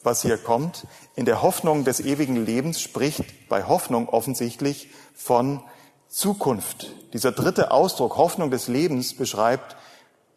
was 0.04 0.22
hier 0.22 0.38
kommt. 0.38 0.86
In 1.16 1.24
der 1.24 1.42
Hoffnung 1.42 1.84
des 1.84 1.98
ewigen 1.98 2.44
Lebens 2.44 2.80
spricht 2.80 3.48
bei 3.48 3.64
Hoffnung 3.64 4.08
offensichtlich 4.08 4.90
von 5.14 5.62
Zukunft. 6.08 6.92
Dieser 7.12 7.32
dritte 7.32 7.72
Ausdruck, 7.72 8.16
Hoffnung 8.16 8.50
des 8.50 8.68
Lebens, 8.68 9.16
beschreibt 9.16 9.76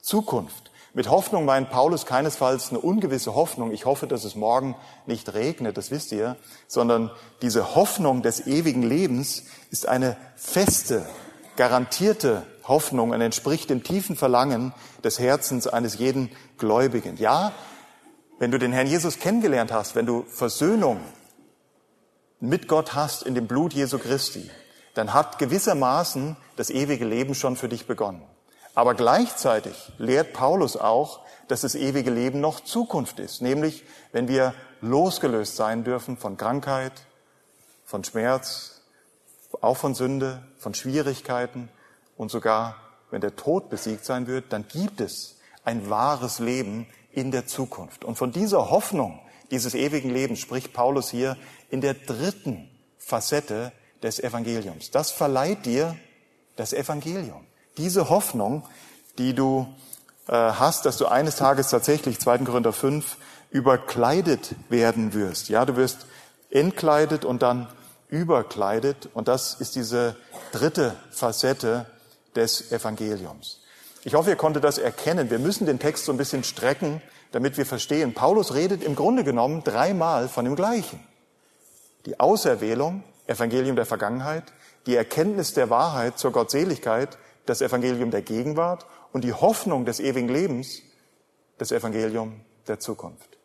Zukunft. 0.02 0.72
Mit 0.94 1.10
Hoffnung 1.12 1.46
meint 1.46 1.70
Paulus 1.70 2.08
keinesfalls 2.08 2.72
eine 2.72 2.80
ungewisse 2.80 3.36
Hoffnung, 3.36 3.72
ich 3.72 3.86
hoffe, 3.86 4.08
dass 4.08 4.24
es 4.24 4.36
morgen 4.36 4.76
nicht 5.06 5.32
regnet, 5.36 5.78
das 5.78 5.92
wisst 5.92 6.12
ihr, 6.12 6.38
sondern 6.68 7.12
diese 7.44 7.76
Hoffnung 7.76 8.24
des 8.24 8.48
ewigen 8.48 8.82
Lebens 8.82 9.44
ist 9.70 9.88
eine 9.88 10.18
feste, 10.36 11.06
garantierte 11.56 12.48
Hoffnung 12.68 13.12
und 13.12 13.22
entspricht 13.22 13.70
dem 13.70 13.84
tiefen 13.84 14.16
Verlangen 14.16 14.74
des 15.04 15.20
Herzens 15.20 15.68
eines 15.68 16.00
jeden 16.00 16.32
Gläubigen. 16.58 17.18
Ja, 17.18 17.52
wenn 18.40 18.52
du 18.52 18.60
den 18.60 18.72
Herrn 18.72 18.88
Jesus 18.88 19.20
kennengelernt 19.20 19.72
hast, 19.72 19.96
wenn 19.96 20.06
du 20.06 20.24
Versöhnung 20.24 21.00
mit 22.40 22.68
Gott 22.68 22.94
hast 22.94 23.24
in 23.24 23.36
dem 23.36 23.48
Blut 23.48 23.74
Jesu 23.74 23.98
Christi, 23.98 24.50
dann 24.94 25.14
hat 25.14 25.40
gewissermaßen 25.40 26.38
das 26.56 26.70
ewige 26.70 27.06
Leben 27.06 27.36
schon 27.36 27.56
für 27.56 27.70
dich 27.70 27.88
begonnen. 27.88 28.24
Aber 28.76 28.94
gleichzeitig 28.94 29.92
lehrt 29.98 30.34
Paulus 30.34 30.78
auch, 30.78 31.26
dass 31.48 31.62
das 31.62 31.76
ewige 31.76 32.12
Leben 32.12 32.42
noch 32.42 32.60
Zukunft 32.60 33.20
ist, 33.20 33.42
nämlich 33.42 33.84
wenn 34.12 34.28
wir 34.28 34.54
losgelöst 34.82 35.56
sein 35.56 35.84
dürfen 35.84 36.18
von 36.18 36.38
Krankheit, 36.38 36.94
von 37.86 38.04
Schmerz, 38.04 38.82
auch 39.62 39.78
von 39.78 39.96
Sünde, 39.96 40.44
von 40.58 40.74
Schwierigkeiten 40.74 41.70
und 42.18 42.30
sogar 42.30 42.76
wenn 43.10 43.22
der 43.22 43.36
Tod 43.36 43.70
besiegt 43.70 44.06
sein 44.06 44.28
wird, 44.28 44.52
dann 44.52 44.68
gibt 44.68 45.00
es 45.00 45.38
ein 45.64 45.90
wahres 45.90 46.40
Leben 46.40 46.86
in 47.18 47.32
der 47.32 47.48
Zukunft. 47.48 48.06
Und 48.06 48.16
von 48.16 48.32
dieser 48.32 48.70
Hoffnung 48.70 49.20
dieses 49.50 49.74
ewigen 49.74 50.12
Lebens 50.12 50.40
spricht 50.40 50.72
Paulus 50.72 51.10
hier 51.10 51.36
in 51.72 51.82
der 51.82 51.96
dritten 51.96 52.70
Facette 53.00 53.72
des 54.04 54.20
Evangeliums. 54.20 54.92
Das 54.92 55.10
verleiht 55.10 55.66
dir 55.66 55.96
das 56.58 56.74
Evangelium. 56.74 57.44
Diese 57.78 58.10
Hoffnung, 58.10 58.68
die 59.18 59.34
du 59.34 59.68
äh, 60.28 60.34
hast, 60.34 60.86
dass 60.86 60.98
du 60.98 61.08
eines 61.08 61.38
Tages 61.38 61.70
tatsächlich, 61.70 62.20
2. 62.20 62.40
Korinther 62.40 62.72
5, 62.72 63.18
überkleidet 63.50 64.54
werden 64.70 65.16
wirst. 65.16 65.50
Ja, 65.50 65.66
du 65.66 65.76
wirst 65.76 66.06
entkleidet 66.52 67.26
und 67.26 67.42
dann 67.42 67.68
überkleidet. 68.10 69.10
Und 69.16 69.28
das 69.28 69.56
ist 69.56 69.76
diese 69.76 70.16
dritte 70.52 70.96
Facette 71.10 71.88
des 72.36 72.72
Evangeliums. 72.72 73.62
Ich 74.08 74.14
hoffe, 74.14 74.30
ihr 74.30 74.38
konntet 74.38 74.64
das 74.64 74.78
erkennen. 74.78 75.30
Wir 75.30 75.38
müssen 75.38 75.66
den 75.66 75.80
Text 75.80 76.06
so 76.06 76.14
ein 76.14 76.18
bisschen 76.18 76.46
strecken, 76.46 77.02
damit 77.34 77.58
wir 77.58 77.66
verstehen. 77.66 78.14
Paulus 78.14 78.54
redet 78.54 78.82
im 78.82 78.96
Grunde 78.96 79.26
genommen 79.26 79.66
dreimal 79.66 80.30
von 80.30 80.46
dem 80.46 80.56
Gleichen. 80.56 81.02
Die 82.06 82.18
Auserwählung, 82.18 83.04
Evangelium 83.26 83.76
der 83.76 83.86
Vergangenheit, 83.86 84.46
die 84.86 84.96
Erkenntnis 84.96 85.54
der 85.54 85.70
Wahrheit 85.70 86.18
zur 86.18 86.32
Gottseligkeit, 86.32 87.18
das 87.48 87.60
Evangelium 87.60 88.10
der 88.10 88.22
Gegenwart 88.22 88.86
und 89.12 89.26
die 89.26 89.34
Hoffnung 89.34 89.84
des 89.84 90.00
ewigen 90.00 90.30
Lebens, 90.30 90.84
das 91.58 91.74
Evangelium 91.74 92.40
der 92.70 92.80
Zukunft. 92.80 93.38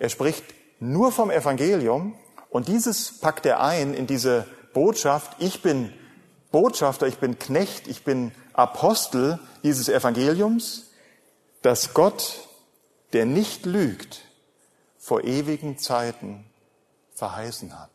Er 0.00 0.08
spricht 0.08 0.42
nur 0.80 1.12
vom 1.12 1.30
Evangelium 1.30 2.16
und 2.48 2.66
dieses 2.66 3.20
packt 3.20 3.46
er 3.46 3.60
ein 3.60 3.94
in 3.94 4.08
diese 4.08 4.48
Botschaft, 4.72 5.36
ich 5.38 5.62
bin 5.62 5.92
Botschafter, 6.50 7.06
ich 7.06 7.18
bin 7.18 7.38
Knecht, 7.38 7.86
ich 7.86 8.04
bin 8.04 8.32
Apostel 8.52 9.38
dieses 9.62 9.88
Evangeliums, 9.88 10.90
dass 11.62 11.94
Gott, 11.94 12.48
der 13.12 13.26
nicht 13.26 13.66
lügt, 13.66 14.22
vor 14.98 15.24
ewigen 15.24 15.78
Zeiten 15.78 16.44
verheißen 17.14 17.78
hat. 17.78 17.90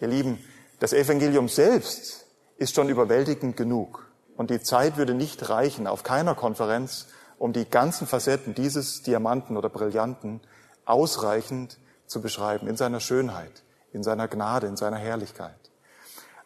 Ihr 0.00 0.08
Lieben, 0.08 0.38
das 0.80 0.92
Evangelium 0.92 1.48
selbst 1.48 2.26
ist 2.56 2.74
schon 2.74 2.88
überwältigend 2.88 3.56
genug. 3.56 4.10
Und 4.36 4.50
die 4.50 4.62
Zeit 4.62 4.96
würde 4.96 5.14
nicht 5.14 5.48
reichen 5.48 5.86
auf 5.86 6.02
keiner 6.02 6.34
Konferenz, 6.34 7.06
um 7.38 7.52
die 7.52 7.68
ganzen 7.68 8.06
Facetten 8.06 8.54
dieses 8.54 9.02
Diamanten 9.02 9.56
oder 9.56 9.68
Brillanten 9.68 10.40
ausreichend 10.84 11.78
zu 12.06 12.20
beschreiben 12.20 12.66
in 12.66 12.76
seiner 12.76 13.00
Schönheit, 13.00 13.62
in 13.92 14.02
seiner 14.02 14.28
Gnade, 14.28 14.66
in 14.66 14.76
seiner 14.76 14.96
Herrlichkeit. 14.96 15.69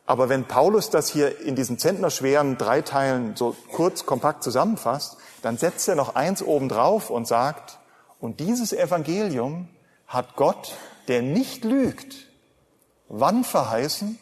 Aber 0.07 0.29
wenn 0.29 0.45
Paulus 0.47 0.91
das 0.91 1.09
hier 1.09 1.41
in 1.41 1.57
diesen 1.57 1.79
zentnerschweren 1.79 2.59
drei 2.59 2.83
Teilen 2.83 3.37
so 3.37 3.57
kurz, 3.73 4.05
kompakt 4.05 4.43
zusammenfasst, 4.43 5.17
dann 5.43 5.57
setzt 5.57 5.89
er 5.89 5.95
noch 5.95 6.15
eins 6.15 6.43
obendrauf 6.43 7.11
und 7.11 7.27
sagt, 7.27 7.79
und 8.21 8.41
dieses 8.41 8.73
Evangelium 8.73 9.69
hat 10.07 10.37
Gott, 10.37 10.77
der 11.09 11.23
nicht 11.23 11.65
lügt, 11.65 12.29
wann 13.09 13.45
verheißen? 13.45 14.19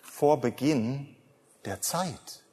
Vor 0.00 0.40
Beginn 0.40 1.16
der 1.64 1.80
Zeit. 1.80 2.44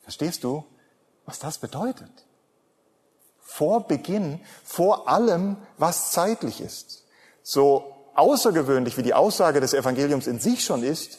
Verstehst 0.00 0.44
du, 0.44 0.64
was 1.24 1.38
das 1.38 1.58
bedeutet? 1.58 2.26
Vor 3.40 3.86
Beginn, 3.86 4.40
vor 4.64 5.08
allem, 5.08 5.56
was 5.78 6.10
zeitlich 6.12 6.60
ist. 6.60 7.04
So 7.42 7.93
außergewöhnlich 8.14 8.96
wie 8.96 9.02
die 9.02 9.14
Aussage 9.14 9.60
des 9.60 9.74
Evangeliums 9.74 10.26
in 10.26 10.38
sich 10.38 10.64
schon 10.64 10.82
ist, 10.82 11.18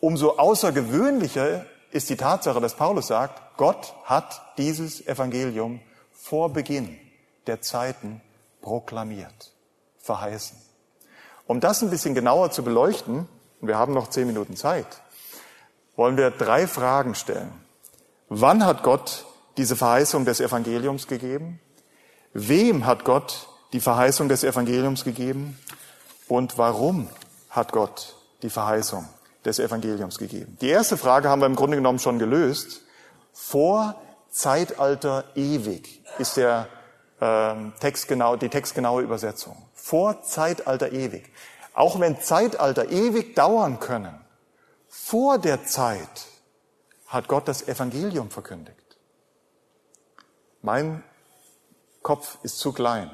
umso 0.00 0.36
außergewöhnlicher 0.36 1.66
ist 1.90 2.10
die 2.10 2.16
Tatsache, 2.16 2.60
dass 2.60 2.74
Paulus 2.74 3.06
sagt, 3.06 3.56
Gott 3.56 3.94
hat 4.04 4.40
dieses 4.58 5.06
Evangelium 5.06 5.80
vor 6.12 6.52
Beginn 6.52 6.98
der 7.46 7.60
Zeiten 7.60 8.20
proklamiert, 8.62 9.52
verheißen. 9.98 10.58
Um 11.46 11.60
das 11.60 11.82
ein 11.82 11.90
bisschen 11.90 12.14
genauer 12.14 12.50
zu 12.50 12.64
beleuchten, 12.64 13.28
und 13.60 13.68
wir 13.68 13.78
haben 13.78 13.92
noch 13.94 14.08
zehn 14.08 14.26
Minuten 14.26 14.56
Zeit, 14.56 14.86
wollen 15.96 16.16
wir 16.16 16.30
drei 16.30 16.66
Fragen 16.66 17.14
stellen. 17.14 17.52
Wann 18.28 18.64
hat 18.64 18.82
Gott 18.82 19.26
diese 19.56 19.76
Verheißung 19.76 20.24
des 20.24 20.40
Evangeliums 20.40 21.06
gegeben? 21.06 21.60
Wem 22.32 22.86
hat 22.86 23.04
Gott 23.04 23.48
die 23.72 23.80
Verheißung 23.80 24.28
des 24.28 24.42
Evangeliums 24.42 25.04
gegeben 25.04 25.58
und 26.28 26.58
warum 26.58 27.08
hat 27.50 27.72
Gott 27.72 28.16
die 28.42 28.50
Verheißung 28.50 29.08
des 29.44 29.58
Evangeliums 29.58 30.18
gegeben? 30.18 30.56
Die 30.60 30.68
erste 30.68 30.96
Frage 30.96 31.28
haben 31.28 31.40
wir 31.40 31.46
im 31.46 31.56
Grunde 31.56 31.76
genommen 31.76 31.98
schon 31.98 32.18
gelöst. 32.18 32.82
Vor 33.32 33.94
Zeitalter 34.30 35.24
ewig 35.34 36.02
ist 36.18 36.36
der 36.36 36.68
äh, 37.20 37.54
Text 37.80 38.08
genau, 38.08 38.36
die 38.36 38.48
textgenaue 38.48 39.02
Übersetzung. 39.02 39.56
Vor 39.74 40.22
Zeitalter 40.22 40.92
ewig. 40.92 41.30
Auch 41.74 42.00
wenn 42.00 42.20
Zeitalter 42.20 42.90
ewig 42.90 43.34
dauern 43.34 43.80
können, 43.80 44.18
vor 44.88 45.38
der 45.38 45.64
Zeit 45.64 46.26
hat 47.06 47.28
Gott 47.28 47.48
das 47.48 47.68
Evangelium 47.68 48.30
verkündigt. 48.30 48.96
Mein 50.62 51.02
Kopf 52.02 52.38
ist 52.42 52.58
zu 52.58 52.72
klein, 52.72 53.10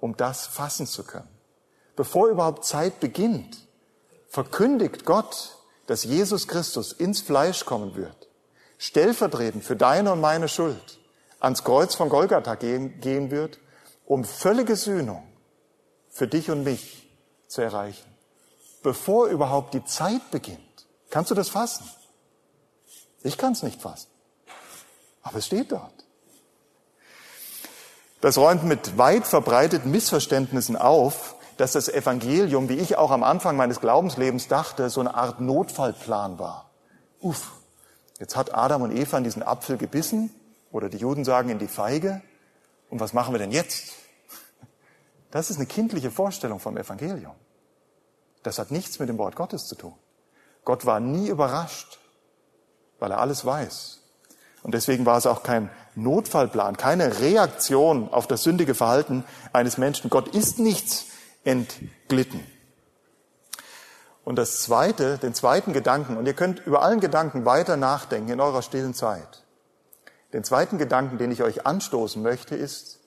um 0.00 0.16
das 0.16 0.46
fassen 0.46 0.86
zu 0.86 1.04
können. 1.04 1.31
Bevor 1.96 2.28
überhaupt 2.28 2.64
Zeit 2.64 3.00
beginnt, 3.00 3.66
verkündigt 4.28 5.04
Gott, 5.04 5.58
dass 5.86 6.04
Jesus 6.04 6.48
Christus 6.48 6.92
ins 6.92 7.20
Fleisch 7.20 7.64
kommen 7.64 7.96
wird, 7.96 8.28
stellvertretend 8.78 9.64
für 9.64 9.76
deine 9.76 10.12
und 10.12 10.20
meine 10.20 10.48
Schuld, 10.48 10.98
ans 11.38 11.64
Kreuz 11.64 11.94
von 11.94 12.08
Golgatha 12.08 12.54
gehen, 12.54 13.00
gehen 13.00 13.30
wird, 13.30 13.58
um 14.06 14.24
völlige 14.24 14.76
Sühnung 14.76 15.22
für 16.10 16.26
dich 16.26 16.50
und 16.50 16.64
mich 16.64 17.08
zu 17.46 17.62
erreichen. 17.62 18.08
Bevor 18.82 19.26
überhaupt 19.26 19.74
die 19.74 19.84
Zeit 19.84 20.30
beginnt. 20.30 20.86
Kannst 21.10 21.30
du 21.30 21.34
das 21.34 21.50
fassen? 21.50 21.88
Ich 23.22 23.36
kann 23.38 23.52
es 23.52 23.62
nicht 23.62 23.80
fassen. 23.80 24.08
Aber 25.22 25.38
es 25.38 25.46
steht 25.46 25.70
dort. 25.70 25.92
Das 28.20 28.38
räumt 28.38 28.64
mit 28.64 28.98
weit 28.98 29.26
verbreiteten 29.26 29.90
Missverständnissen 29.90 30.76
auf, 30.76 31.34
dass 31.56 31.72
das 31.72 31.88
Evangelium, 31.88 32.68
wie 32.68 32.76
ich 32.76 32.96
auch 32.96 33.10
am 33.10 33.22
Anfang 33.22 33.56
meines 33.56 33.80
Glaubenslebens 33.80 34.48
dachte, 34.48 34.90
so 34.90 35.00
eine 35.00 35.14
Art 35.14 35.40
Notfallplan 35.40 36.38
war. 36.38 36.70
Uff, 37.20 37.52
jetzt 38.18 38.36
hat 38.36 38.54
Adam 38.54 38.82
und 38.82 38.96
Eva 38.96 39.18
in 39.18 39.24
diesen 39.24 39.42
Apfel 39.42 39.76
gebissen, 39.76 40.30
oder 40.70 40.88
die 40.88 40.96
Juden 40.96 41.24
sagen 41.24 41.50
in 41.50 41.58
die 41.58 41.68
Feige, 41.68 42.22
und 42.88 43.00
was 43.00 43.12
machen 43.12 43.32
wir 43.32 43.38
denn 43.38 43.52
jetzt? 43.52 43.92
Das 45.30 45.50
ist 45.50 45.56
eine 45.56 45.66
kindliche 45.66 46.10
Vorstellung 46.10 46.60
vom 46.60 46.76
Evangelium. 46.76 47.34
Das 48.42 48.58
hat 48.58 48.70
nichts 48.70 48.98
mit 48.98 49.08
dem 49.08 49.18
Wort 49.18 49.36
Gottes 49.36 49.66
zu 49.66 49.74
tun. 49.74 49.94
Gott 50.64 50.84
war 50.84 51.00
nie 51.00 51.28
überrascht, 51.28 51.98
weil 52.98 53.10
er 53.10 53.18
alles 53.18 53.44
weiß. 53.44 54.00
Und 54.62 54.74
deswegen 54.74 55.06
war 55.06 55.18
es 55.18 55.26
auch 55.26 55.42
kein 55.42 55.70
Notfallplan, 55.94 56.76
keine 56.76 57.20
Reaktion 57.20 58.12
auf 58.12 58.26
das 58.26 58.42
sündige 58.42 58.74
Verhalten 58.74 59.24
eines 59.52 59.76
Menschen. 59.78 60.08
Gott 60.08 60.28
ist 60.28 60.58
nichts 60.58 61.06
entglitten. 61.44 62.46
Und 64.24 64.36
das 64.36 64.62
zweite, 64.62 65.18
den 65.18 65.34
zweiten 65.34 65.72
Gedanken, 65.72 66.16
und 66.16 66.26
ihr 66.26 66.34
könnt 66.34 66.64
über 66.64 66.82
allen 66.82 67.00
Gedanken 67.00 67.44
weiter 67.44 67.76
nachdenken 67.76 68.30
in 68.30 68.40
eurer 68.40 68.62
stillen 68.62 68.94
Zeit. 68.94 69.42
Den 70.32 70.44
zweiten 70.44 70.78
Gedanken, 70.78 71.18
den 71.18 71.32
ich 71.32 71.42
euch 71.42 71.66
anstoßen 71.66 72.22
möchte, 72.22 72.54
ist, 72.54 73.00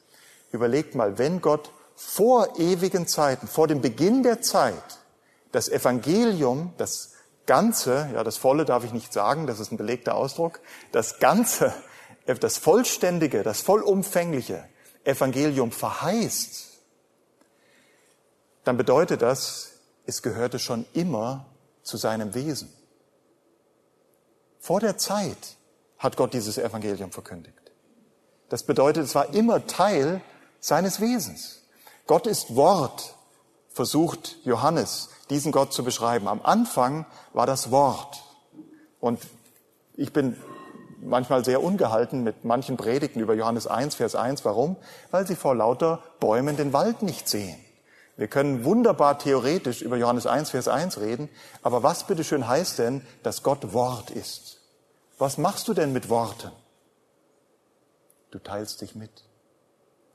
überlegt 0.51 0.95
mal, 0.95 1.17
wenn 1.17 1.41
Gott 1.41 1.71
vor 1.95 2.59
ewigen 2.59 3.07
Zeiten, 3.07 3.47
vor 3.47 3.67
dem 3.67 3.81
Beginn 3.81 4.23
der 4.23 4.41
Zeit, 4.41 4.99
das 5.51 5.69
Evangelium, 5.69 6.73
das 6.77 7.13
Ganze, 7.45 8.09
ja, 8.13 8.23
das 8.23 8.37
Volle 8.37 8.65
darf 8.65 8.83
ich 8.83 8.91
nicht 8.91 9.13
sagen, 9.13 9.47
das 9.47 9.59
ist 9.59 9.71
ein 9.71 9.77
belegter 9.77 10.15
Ausdruck, 10.15 10.59
das 10.91 11.19
Ganze, 11.19 11.73
das 12.25 12.57
Vollständige, 12.57 13.43
das 13.43 13.61
Vollumfängliche 13.61 14.65
Evangelium 15.05 15.71
verheißt, 15.71 16.74
dann 18.65 18.77
bedeutet 18.77 19.21
das, 19.21 19.71
es 20.05 20.21
gehörte 20.21 20.59
schon 20.59 20.85
immer 20.93 21.45
zu 21.83 21.97
seinem 21.97 22.33
Wesen. 22.33 22.73
Vor 24.59 24.79
der 24.79 24.97
Zeit 24.97 25.55
hat 25.97 26.17
Gott 26.17 26.33
dieses 26.33 26.57
Evangelium 26.57 27.11
verkündigt. 27.11 27.71
Das 28.49 28.63
bedeutet, 28.63 29.05
es 29.05 29.15
war 29.15 29.33
immer 29.33 29.65
Teil 29.67 30.21
seines 30.59 30.99
Wesens. 30.99 31.61
Gott 32.07 32.27
ist 32.27 32.55
Wort, 32.55 33.15
versucht 33.69 34.37
Johannes 34.43 35.09
diesen 35.29 35.51
Gott 35.51 35.73
zu 35.73 35.83
beschreiben. 35.83 36.27
Am 36.27 36.41
Anfang 36.43 37.05
war 37.33 37.45
das 37.45 37.71
Wort. 37.71 38.23
Und 38.99 39.19
ich 39.93 40.13
bin 40.13 40.35
manchmal 41.01 41.45
sehr 41.45 41.63
ungehalten 41.63 42.23
mit 42.23 42.45
manchen 42.45 42.77
Predigten 42.77 43.19
über 43.19 43.33
Johannes 43.33 43.67
1, 43.67 43.95
Vers 43.95 44.15
1. 44.15 44.45
Warum? 44.45 44.75
Weil 45.11 45.25
sie 45.27 45.35
vor 45.35 45.55
lauter 45.55 46.01
Bäumen 46.19 46.57
den 46.57 46.73
Wald 46.73 47.01
nicht 47.01 47.27
sehen. 47.27 47.57
Wir 48.17 48.27
können 48.27 48.63
wunderbar 48.63 49.19
theoretisch 49.19 49.81
über 49.81 49.97
Johannes 49.97 50.25
1, 50.25 50.51
Vers 50.51 50.67
1 50.67 50.99
reden, 50.99 51.29
aber 51.61 51.83
was 51.83 52.07
bitteschön 52.07 52.47
heißt 52.47 52.79
denn, 52.79 53.05
dass 53.23 53.43
Gott 53.43 53.73
Wort 53.73 54.09
ist? 54.09 54.61
Was 55.17 55.37
machst 55.37 55.67
du 55.67 55.73
denn 55.73 55.91
mit 55.91 56.09
Worten? 56.09 56.51
Du 58.31 58.39
teilst 58.39 58.81
dich 58.81 58.95
mit. 58.95 59.23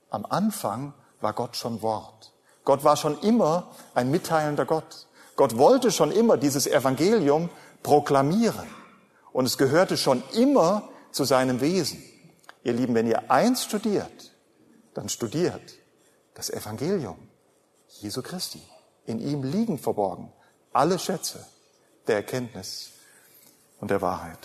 Am 0.08 0.24
Anfang 0.26 0.94
war 1.20 1.34
Gott 1.34 1.56
schon 1.56 1.82
Wort. 1.82 2.32
Gott 2.64 2.84
war 2.84 2.96
schon 2.96 3.18
immer 3.20 3.70
ein 3.94 4.10
mitteilender 4.10 4.64
Gott. 4.64 5.06
Gott 5.36 5.56
wollte 5.56 5.90
schon 5.90 6.10
immer 6.10 6.36
dieses 6.36 6.66
Evangelium 6.66 7.50
proklamieren. 7.82 8.68
Und 9.32 9.46
es 9.46 9.58
gehörte 9.58 9.96
schon 9.96 10.22
immer 10.32 10.88
zu 11.12 11.24
seinem 11.24 11.60
Wesen. 11.60 12.02
Ihr 12.62 12.72
Lieben, 12.72 12.94
wenn 12.94 13.06
ihr 13.06 13.30
eins 13.30 13.64
studiert, 13.64 14.32
dann 14.94 15.08
studiert 15.08 15.62
das 16.34 16.50
Evangelium 16.50 17.29
Jesu 18.00 18.22
Christi. 18.22 18.62
In 19.06 19.20
ihm 19.20 19.42
liegen 19.42 19.78
verborgen 19.78 20.32
alle 20.72 20.98
Schätze 20.98 21.44
der 22.06 22.16
Erkenntnis 22.16 22.90
und 23.80 23.90
der 23.90 24.00
Wahrheit. 24.00 24.38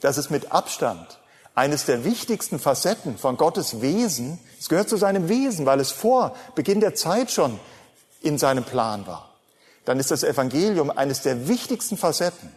Das 0.00 0.18
ist 0.18 0.30
mit 0.30 0.52
Abstand 0.52 1.18
eines 1.54 1.84
der 1.84 2.04
wichtigsten 2.04 2.58
Facetten 2.58 3.18
von 3.18 3.36
Gottes 3.36 3.80
Wesen. 3.80 4.38
Es 4.58 4.68
gehört 4.68 4.88
zu 4.88 4.96
seinem 4.96 5.28
Wesen, 5.28 5.66
weil 5.66 5.80
es 5.80 5.90
vor 5.90 6.34
Beginn 6.54 6.80
der 6.80 6.94
Zeit 6.94 7.30
schon 7.30 7.58
in 8.20 8.38
seinem 8.38 8.64
Plan 8.64 9.06
war. 9.06 9.30
Dann 9.84 9.98
ist 9.98 10.10
das 10.10 10.22
Evangelium 10.22 10.90
eines 10.90 11.22
der 11.22 11.48
wichtigsten 11.48 11.96
Facetten 11.96 12.52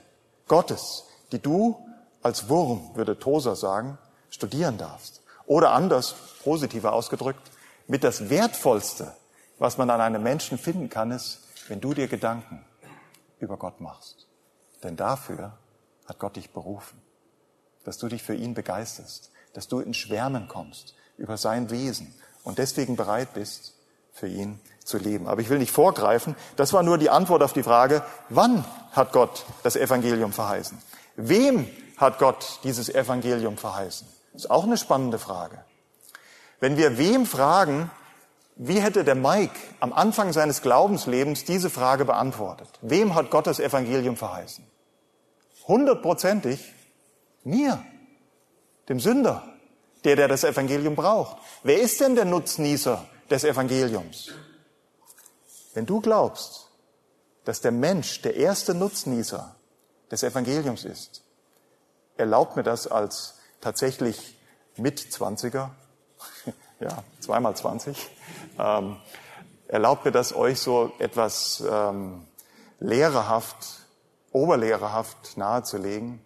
Gottes, 0.48 1.06
die 1.32 1.40
du 1.40 1.76
als 2.22 2.50
Wurm, 2.50 2.92
würde 2.96 3.20
Tosa 3.20 3.56
sagen, 3.56 3.98
studieren 4.30 4.78
darfst. 4.78 5.22
Oder 5.46 5.72
anders, 5.72 6.16
positiver 6.44 6.94
ausgedrückt, 6.94 7.52
mit 7.88 8.04
das 8.04 8.30
Wertvollste, 8.30 9.16
was 9.58 9.78
man 9.78 9.90
an 9.90 10.02
einem 10.02 10.24
Menschen 10.24 10.58
finden 10.58 10.90
kann, 10.90 11.12
ist, 11.12 11.42
wenn 11.68 11.82
du 11.82 11.94
dir 11.94 12.08
Gedanken 12.08 12.64
über 13.40 13.58
Gott 13.58 13.82
machst. 13.82 14.28
Denn 14.84 14.96
dafür 14.96 15.58
hat 16.08 16.20
Gott 16.20 16.36
dich 16.36 16.52
berufen 16.52 17.02
dass 17.86 17.98
du 17.98 18.08
dich 18.08 18.24
für 18.24 18.36
ihn 18.36 18.54
begeisterst, 18.54 19.32
dass 19.54 19.70
du 19.70 19.80
in 19.80 19.94
Schwärmen 19.94 20.50
kommst 20.50 20.96
über 21.18 21.38
sein 21.38 21.70
Wesen 21.70 22.14
und 22.44 22.58
deswegen 22.58 22.98
bereit 22.98 23.34
bist, 23.34 23.74
für 24.12 24.28
ihn 24.28 24.60
zu 24.84 24.98
leben. 24.98 25.28
Aber 25.28 25.42
ich 25.42 25.50
will 25.50 25.60
nicht 25.60 25.72
vorgreifen. 25.72 26.36
Das 26.56 26.74
war 26.74 26.84
nur 26.84 26.98
die 26.98 27.10
Antwort 27.10 27.44
auf 27.44 27.54
die 27.54 27.64
Frage, 27.64 28.02
wann 28.30 28.66
hat 28.92 29.12
Gott 29.12 29.46
das 29.64 29.76
Evangelium 29.76 30.32
verheißen? 30.32 30.78
Wem 31.16 31.68
hat 31.98 32.18
Gott 32.18 32.60
dieses 32.64 32.90
Evangelium 32.90 33.58
verheißen? 33.58 34.08
Das 34.34 34.46
ist 34.46 34.52
auch 34.52 34.64
eine 34.64 34.78
spannende 34.78 35.20
Frage. 35.20 35.64
Wenn 36.60 36.78
wir 36.78 36.98
wem 36.98 37.26
fragen, 37.26 37.92
wie 38.56 38.80
hätte 38.80 39.04
der 39.04 39.16
Mike 39.16 39.56
am 39.82 39.92
Anfang 39.92 40.32
seines 40.32 40.62
Glaubenslebens 40.62 41.44
diese 41.44 41.70
Frage 41.70 42.06
beantwortet? 42.06 42.70
Wem 42.82 43.14
hat 43.14 43.30
Gott 43.30 43.48
das 43.48 43.60
Evangelium 43.60 44.16
verheißen? 44.16 44.66
Hundertprozentig 45.68 46.74
mir, 47.44 47.84
dem 48.88 49.00
Sünder, 49.00 49.44
der, 50.06 50.16
der 50.16 50.28
das 50.28 50.44
Evangelium 50.44 50.96
braucht. 50.96 51.38
Wer 51.64 51.82
ist 51.82 52.00
denn 52.00 52.16
der 52.16 52.26
Nutznießer 52.26 53.04
des 53.30 53.44
Evangeliums? 53.44 54.32
Wenn 55.74 55.86
du 55.86 56.00
glaubst, 56.00 56.70
dass 57.44 57.60
der 57.60 57.72
Mensch 57.72 58.22
der 58.22 58.36
erste 58.36 58.74
Nutznießer 58.74 59.56
des 60.10 60.24
Evangeliums 60.24 60.86
ist, 60.86 61.24
erlaubt 62.16 62.56
mir 62.56 62.64
das 62.64 62.88
als 62.88 63.36
tatsächlich 63.60 64.38
Mitzwanziger, 64.78 65.76
ja, 66.80 67.04
zweimal 67.20 67.56
zwanzig, 67.56 68.10
ähm, 68.60 68.98
erlaubt 69.68 70.06
mir 70.06 70.12
das 70.12 70.36
euch 70.36 70.60
so 70.60 70.92
etwas 71.00 71.64
ähm, 71.70 72.28
lehrerhaft, 72.80 73.58
oberlehrerhaft 74.32 75.38
nahezulegen. 75.38 76.22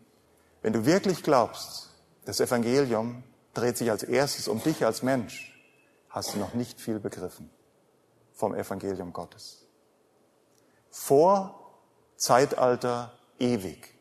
Wenn 0.61 0.73
du 0.73 0.85
wirklich 0.85 1.23
glaubst, 1.23 1.89
das 2.25 2.39
Evangelium 2.39 3.23
dreht 3.53 3.77
sich 3.77 3.89
als 3.89 4.03
erstes 4.03 4.47
um 4.47 4.61
dich 4.61 4.85
als 4.85 5.03
Mensch, 5.03 5.55
hast 6.09 6.33
du 6.33 6.39
noch 6.39 6.53
nicht 6.53 6.81
viel 6.81 6.99
begriffen 6.99 7.49
vom 8.33 8.55
Evangelium 8.55 9.13
Gottes. 9.13 9.65
Vor 10.89 11.55
Zeitalter 12.17 13.13
ewig 13.37 13.93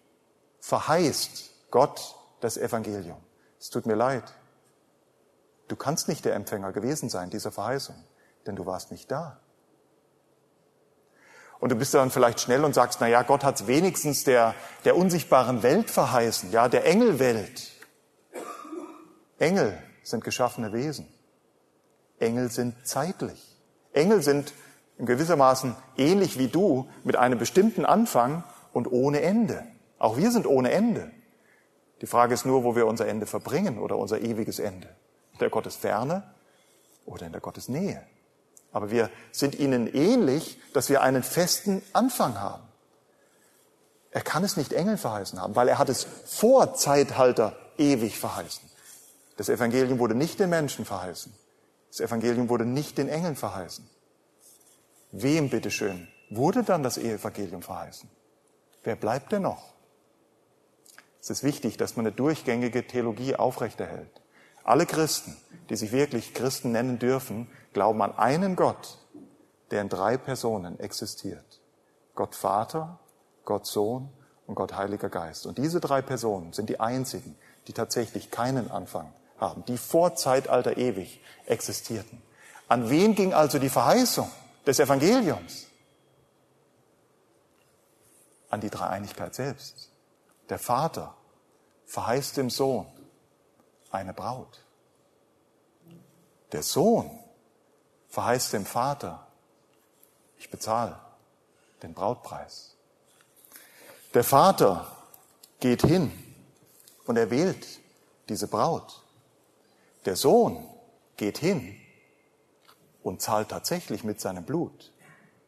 verheißt 0.60 1.50
Gott 1.70 2.16
das 2.40 2.56
Evangelium. 2.56 3.18
Es 3.60 3.68
tut 3.70 3.86
mir 3.86 3.94
leid. 3.94 4.24
Du 5.68 5.76
kannst 5.76 6.08
nicht 6.08 6.24
der 6.24 6.34
Empfänger 6.34 6.72
gewesen 6.72 7.08
sein 7.08 7.30
dieser 7.30 7.52
Verheißung, 7.52 7.96
denn 8.46 8.56
du 8.56 8.66
warst 8.66 8.90
nicht 8.90 9.10
da. 9.10 9.38
Und 11.60 11.70
du 11.70 11.76
bist 11.76 11.92
dann 11.92 12.10
vielleicht 12.10 12.40
schnell 12.40 12.64
und 12.64 12.74
sagst, 12.74 13.00
na 13.00 13.08
ja, 13.08 13.22
Gott 13.22 13.44
hat 13.44 13.60
es 13.60 13.66
wenigstens 13.66 14.24
der, 14.24 14.54
der 14.84 14.96
unsichtbaren 14.96 15.62
Welt 15.62 15.90
verheißen, 15.90 16.52
ja, 16.52 16.68
der 16.68 16.86
Engelwelt. 16.86 17.72
Engel 19.38 19.78
sind 20.02 20.24
geschaffene 20.24 20.72
Wesen. 20.72 21.06
Engel 22.18 22.50
sind 22.50 22.74
zeitlich. 22.86 23.56
Engel 23.92 24.22
sind 24.22 24.52
in 24.98 25.06
gewissermaßen 25.06 25.76
ähnlich 25.96 26.38
wie 26.38 26.48
du 26.48 26.88
mit 27.04 27.16
einem 27.16 27.38
bestimmten 27.38 27.84
Anfang 27.84 28.44
und 28.72 28.90
ohne 28.90 29.20
Ende. 29.20 29.64
Auch 29.98 30.16
wir 30.16 30.30
sind 30.30 30.46
ohne 30.46 30.70
Ende. 30.70 31.10
Die 32.00 32.06
Frage 32.06 32.34
ist 32.34 32.46
nur, 32.46 32.64
wo 32.64 32.76
wir 32.76 32.86
unser 32.86 33.08
Ende 33.08 33.26
verbringen 33.26 33.78
oder 33.78 33.96
unser 33.96 34.20
ewiges 34.20 34.60
Ende. 34.60 34.88
In 35.38 35.40
der 35.40 35.50
Gottesferne 35.50 36.24
oder 37.06 37.26
in 37.26 37.32
der 37.32 37.40
Gottesnähe. 37.40 38.04
Aber 38.72 38.90
wir 38.90 39.08
sind 39.30 39.58
ihnen 39.58 39.86
ähnlich, 39.86 40.58
dass 40.72 40.88
wir 40.88 41.00
einen 41.00 41.22
festen 41.22 41.80
Anfang 41.92 42.40
haben. 42.40 42.64
Er 44.10 44.22
kann 44.22 44.42
es 44.42 44.56
nicht 44.56 44.72
Engeln 44.72 44.98
verheißen 44.98 45.40
haben, 45.40 45.54
weil 45.54 45.68
er 45.68 45.78
hat 45.78 45.88
es 45.88 46.06
vor 46.26 46.74
Zeithalter 46.74 47.56
ewig 47.76 48.18
verheißen. 48.18 48.68
Das 49.36 49.48
Evangelium 49.48 50.00
wurde 50.00 50.16
nicht 50.16 50.40
den 50.40 50.50
Menschen 50.50 50.84
verheißen. 50.84 51.32
Das 51.88 52.00
Evangelium 52.00 52.48
wurde 52.48 52.66
nicht 52.66 52.98
den 52.98 53.08
Engeln 53.08 53.36
verheißen. 53.36 53.88
Wem, 55.12 55.50
bitteschön, 55.50 56.08
wurde 56.30 56.64
dann 56.64 56.82
das 56.82 56.98
Evangelium 56.98 57.62
verheißen? 57.62 58.10
Wer 58.82 58.96
bleibt 58.96 59.30
denn 59.30 59.42
noch? 59.42 59.72
Es 61.20 61.30
ist 61.30 61.44
wichtig, 61.44 61.76
dass 61.76 61.96
man 61.96 62.06
eine 62.06 62.14
durchgängige 62.14 62.86
Theologie 62.86 63.36
aufrechterhält. 63.36 64.20
Alle 64.68 64.84
Christen, 64.84 65.34
die 65.70 65.76
sich 65.76 65.92
wirklich 65.92 66.34
Christen 66.34 66.72
nennen 66.72 66.98
dürfen, 66.98 67.48
glauben 67.72 68.02
an 68.02 68.18
einen 68.18 68.54
Gott, 68.54 68.98
der 69.70 69.80
in 69.80 69.88
drei 69.88 70.18
Personen 70.18 70.78
existiert. 70.78 71.62
Gott 72.14 72.34
Vater, 72.34 72.98
Gott 73.46 73.64
Sohn 73.64 74.10
und 74.46 74.56
Gott 74.56 74.76
Heiliger 74.76 75.08
Geist. 75.08 75.46
Und 75.46 75.56
diese 75.56 75.80
drei 75.80 76.02
Personen 76.02 76.52
sind 76.52 76.68
die 76.68 76.80
einzigen, 76.80 77.34
die 77.66 77.72
tatsächlich 77.72 78.30
keinen 78.30 78.70
Anfang 78.70 79.10
haben, 79.38 79.64
die 79.64 79.78
vor 79.78 80.16
Zeitalter 80.16 80.76
ewig 80.76 81.22
existierten. 81.46 82.20
An 82.68 82.90
wen 82.90 83.14
ging 83.14 83.32
also 83.32 83.58
die 83.58 83.70
Verheißung 83.70 84.30
des 84.66 84.80
Evangeliums? 84.80 85.68
An 88.50 88.60
die 88.60 88.68
Dreieinigkeit 88.68 89.34
selbst. 89.34 89.90
Der 90.50 90.58
Vater 90.58 91.14
verheißt 91.86 92.36
dem 92.36 92.50
Sohn 92.50 92.86
eine 93.90 94.12
Braut. 94.14 94.64
Der 96.52 96.62
Sohn 96.62 97.10
verheißt 98.08 98.52
dem 98.52 98.64
Vater, 98.64 99.26
ich 100.38 100.50
bezahle 100.50 100.98
den 101.82 101.94
Brautpreis. 101.94 102.74
Der 104.14 104.24
Vater 104.24 104.90
geht 105.60 105.82
hin 105.82 106.10
und 107.06 107.16
er 107.16 107.30
wählt 107.30 107.66
diese 108.28 108.48
Braut. 108.48 109.02
Der 110.04 110.16
Sohn 110.16 110.66
geht 111.16 111.38
hin 111.38 111.76
und 113.02 113.20
zahlt 113.20 113.50
tatsächlich 113.50 114.04
mit 114.04 114.20
seinem 114.20 114.44
Blut 114.44 114.92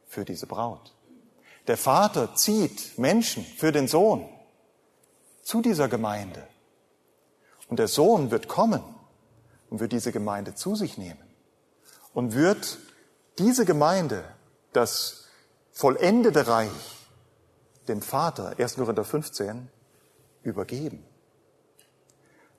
für 0.07 0.24
diese 0.24 0.46
Braut. 0.46 0.94
Der 1.66 1.76
Vater 1.76 2.35
zieht 2.35 2.98
Menschen 2.98 3.44
für 3.44 3.72
den 3.72 3.87
Sohn 3.87 4.29
zu 5.42 5.62
dieser 5.62 5.88
Gemeinde. 5.88 6.46
Und 7.70 7.78
der 7.78 7.88
Sohn 7.88 8.30
wird 8.30 8.48
kommen 8.48 8.83
und 9.70 9.80
wird 9.80 9.92
diese 9.92 10.12
Gemeinde 10.12 10.54
zu 10.54 10.74
sich 10.74 10.98
nehmen 10.98 11.22
und 12.12 12.35
wird 12.35 12.78
diese 13.38 13.64
Gemeinde, 13.64 14.24
das 14.72 15.28
vollendete 15.72 16.46
Reich, 16.46 16.70
dem 17.88 18.02
Vater, 18.02 18.59
1. 18.59 18.74
Korinther 18.74 19.04
15, 19.04 19.70
übergeben. 20.42 21.04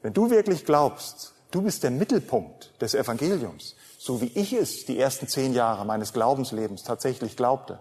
Wenn 0.02 0.14
du 0.14 0.32
wirklich 0.32 0.66
glaubst, 0.66 1.36
Du 1.52 1.62
bist 1.62 1.84
der 1.84 1.92
Mittelpunkt 1.92 2.72
des 2.82 2.94
Evangeliums. 2.94 3.76
So 3.98 4.22
wie 4.22 4.32
ich 4.36 4.54
es 4.54 4.86
die 4.86 4.98
ersten 4.98 5.28
zehn 5.28 5.54
Jahre 5.54 5.86
meines 5.86 6.14
Glaubenslebens 6.14 6.84
tatsächlich 6.84 7.36
glaubte, 7.36 7.80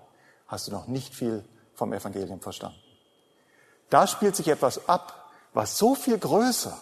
hast 0.49 0.66
du 0.66 0.73
noch 0.73 0.88
nicht 0.88 1.14
viel 1.14 1.45
vom 1.75 1.93
Evangelium 1.93 2.40
verstanden. 2.40 2.79
Da 3.88 4.09
spielt 4.09 4.35
sich 4.35 4.49
etwas 4.49 4.88
ab, 4.88 5.31
was 5.55 5.79
so 5.79 5.95
viel 5.95 6.19
größer, 6.19 6.77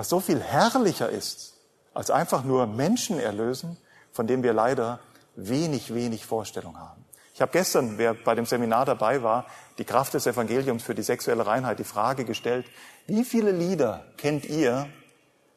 was 0.00 0.08
so 0.08 0.18
viel 0.18 0.40
herrlicher 0.40 1.10
ist, 1.10 1.52
als 1.92 2.10
einfach 2.10 2.42
nur 2.42 2.66
Menschen 2.66 3.20
erlösen, 3.20 3.76
von 4.12 4.26
dem 4.26 4.42
wir 4.42 4.54
leider 4.54 4.98
wenig, 5.36 5.92
wenig 5.92 6.24
Vorstellung 6.24 6.78
haben. 6.78 7.04
Ich 7.34 7.42
habe 7.42 7.52
gestern, 7.52 7.98
wer 7.98 8.14
bei 8.14 8.34
dem 8.34 8.46
Seminar 8.46 8.86
dabei 8.86 9.22
war, 9.22 9.44
die 9.76 9.84
Kraft 9.84 10.14
des 10.14 10.26
Evangeliums 10.26 10.84
für 10.84 10.94
die 10.94 11.02
sexuelle 11.02 11.46
Reinheit, 11.46 11.80
die 11.80 11.84
Frage 11.84 12.24
gestellt, 12.24 12.64
wie 13.06 13.24
viele 13.24 13.50
Lieder 13.50 14.06
kennt 14.16 14.46
ihr, 14.46 14.88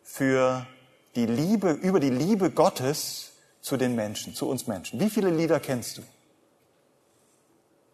für 0.03 0.67
die 1.15 1.25
Liebe, 1.25 1.71
über 1.71 2.01
die 2.01 2.10
Liebe 2.10 2.51
Gottes 2.51 3.32
zu 3.62 3.77
den 3.77 3.95
Menschen, 3.95 4.36
zu 4.36 4.49
uns 4.49 4.67
Menschen. 4.67 4.99
Wie 4.99 5.10
viele 5.10 5.29
Lieder 5.29 5.62
kennst 5.62 5.99
du? 5.99 6.01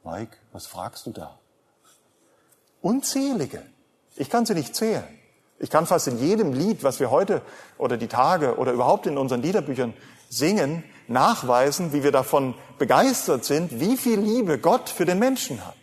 Mike, 0.03 0.35
was 0.51 0.65
fragst 0.65 1.05
du 1.05 1.11
da? 1.11 1.37
Unzählige. 2.81 3.61
Ich 4.15 4.31
kann 4.31 4.47
sie 4.47 4.55
nicht 4.55 4.75
zählen. 4.75 5.18
Ich 5.59 5.69
kann 5.69 5.85
fast 5.85 6.07
in 6.07 6.17
jedem 6.17 6.53
Lied, 6.53 6.83
was 6.83 6.99
wir 6.99 7.11
heute 7.11 7.41
oder 7.77 7.97
die 7.97 8.07
Tage 8.07 8.57
oder 8.57 8.71
überhaupt 8.71 9.05
in 9.05 9.17
unseren 9.17 9.41
Liederbüchern 9.41 9.93
singen, 10.29 10.83
nachweisen, 11.07 11.91
wie 11.91 12.03
wir 12.03 12.11
davon 12.11 12.55
begeistert 12.77 13.43
sind, 13.43 13.79
wie 13.79 13.97
viel 13.97 14.19
Liebe 14.19 14.57
Gott 14.57 14.89
für 14.89 15.05
den 15.05 15.19
Menschen 15.19 15.65
hat. 15.65 15.75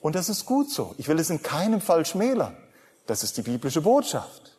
Und 0.00 0.14
das 0.14 0.28
ist 0.28 0.46
gut 0.46 0.70
so. 0.70 0.94
Ich 0.96 1.08
will 1.08 1.18
es 1.18 1.28
in 1.28 1.42
keinem 1.42 1.80
Fall 1.80 2.06
schmälern. 2.06 2.56
Das 3.06 3.22
ist 3.22 3.36
die 3.36 3.42
biblische 3.42 3.82
Botschaft. 3.82 4.56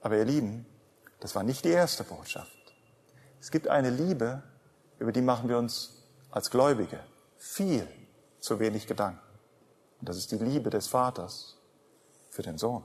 Aber 0.00 0.16
ihr 0.16 0.24
Lieben, 0.24 0.66
das 1.18 1.34
war 1.34 1.42
nicht 1.42 1.64
die 1.64 1.70
erste 1.70 2.04
Botschaft. 2.04 2.50
Es 3.40 3.50
gibt 3.50 3.68
eine 3.68 3.90
Liebe, 3.90 4.42
über 4.98 5.12
die 5.12 5.22
machen 5.22 5.48
wir 5.48 5.58
uns 5.58 6.04
als 6.30 6.50
Gläubige 6.50 7.00
viel 7.36 7.88
zu 8.38 8.60
wenig 8.60 8.86
Gedanken. 8.86 9.20
Und 9.98 10.08
das 10.08 10.16
ist 10.16 10.30
die 10.30 10.36
Liebe 10.36 10.70
des 10.70 10.86
Vaters 10.86 11.56
für 12.30 12.42
den 12.42 12.58
Sohn. 12.58 12.84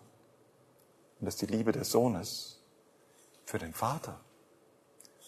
Und 1.26 1.30
das 1.30 1.42
ist 1.42 1.50
die 1.50 1.56
Liebe 1.56 1.72
des 1.72 1.90
Sohnes 1.90 2.60
für 3.46 3.58
den 3.58 3.74
Vater. 3.74 4.20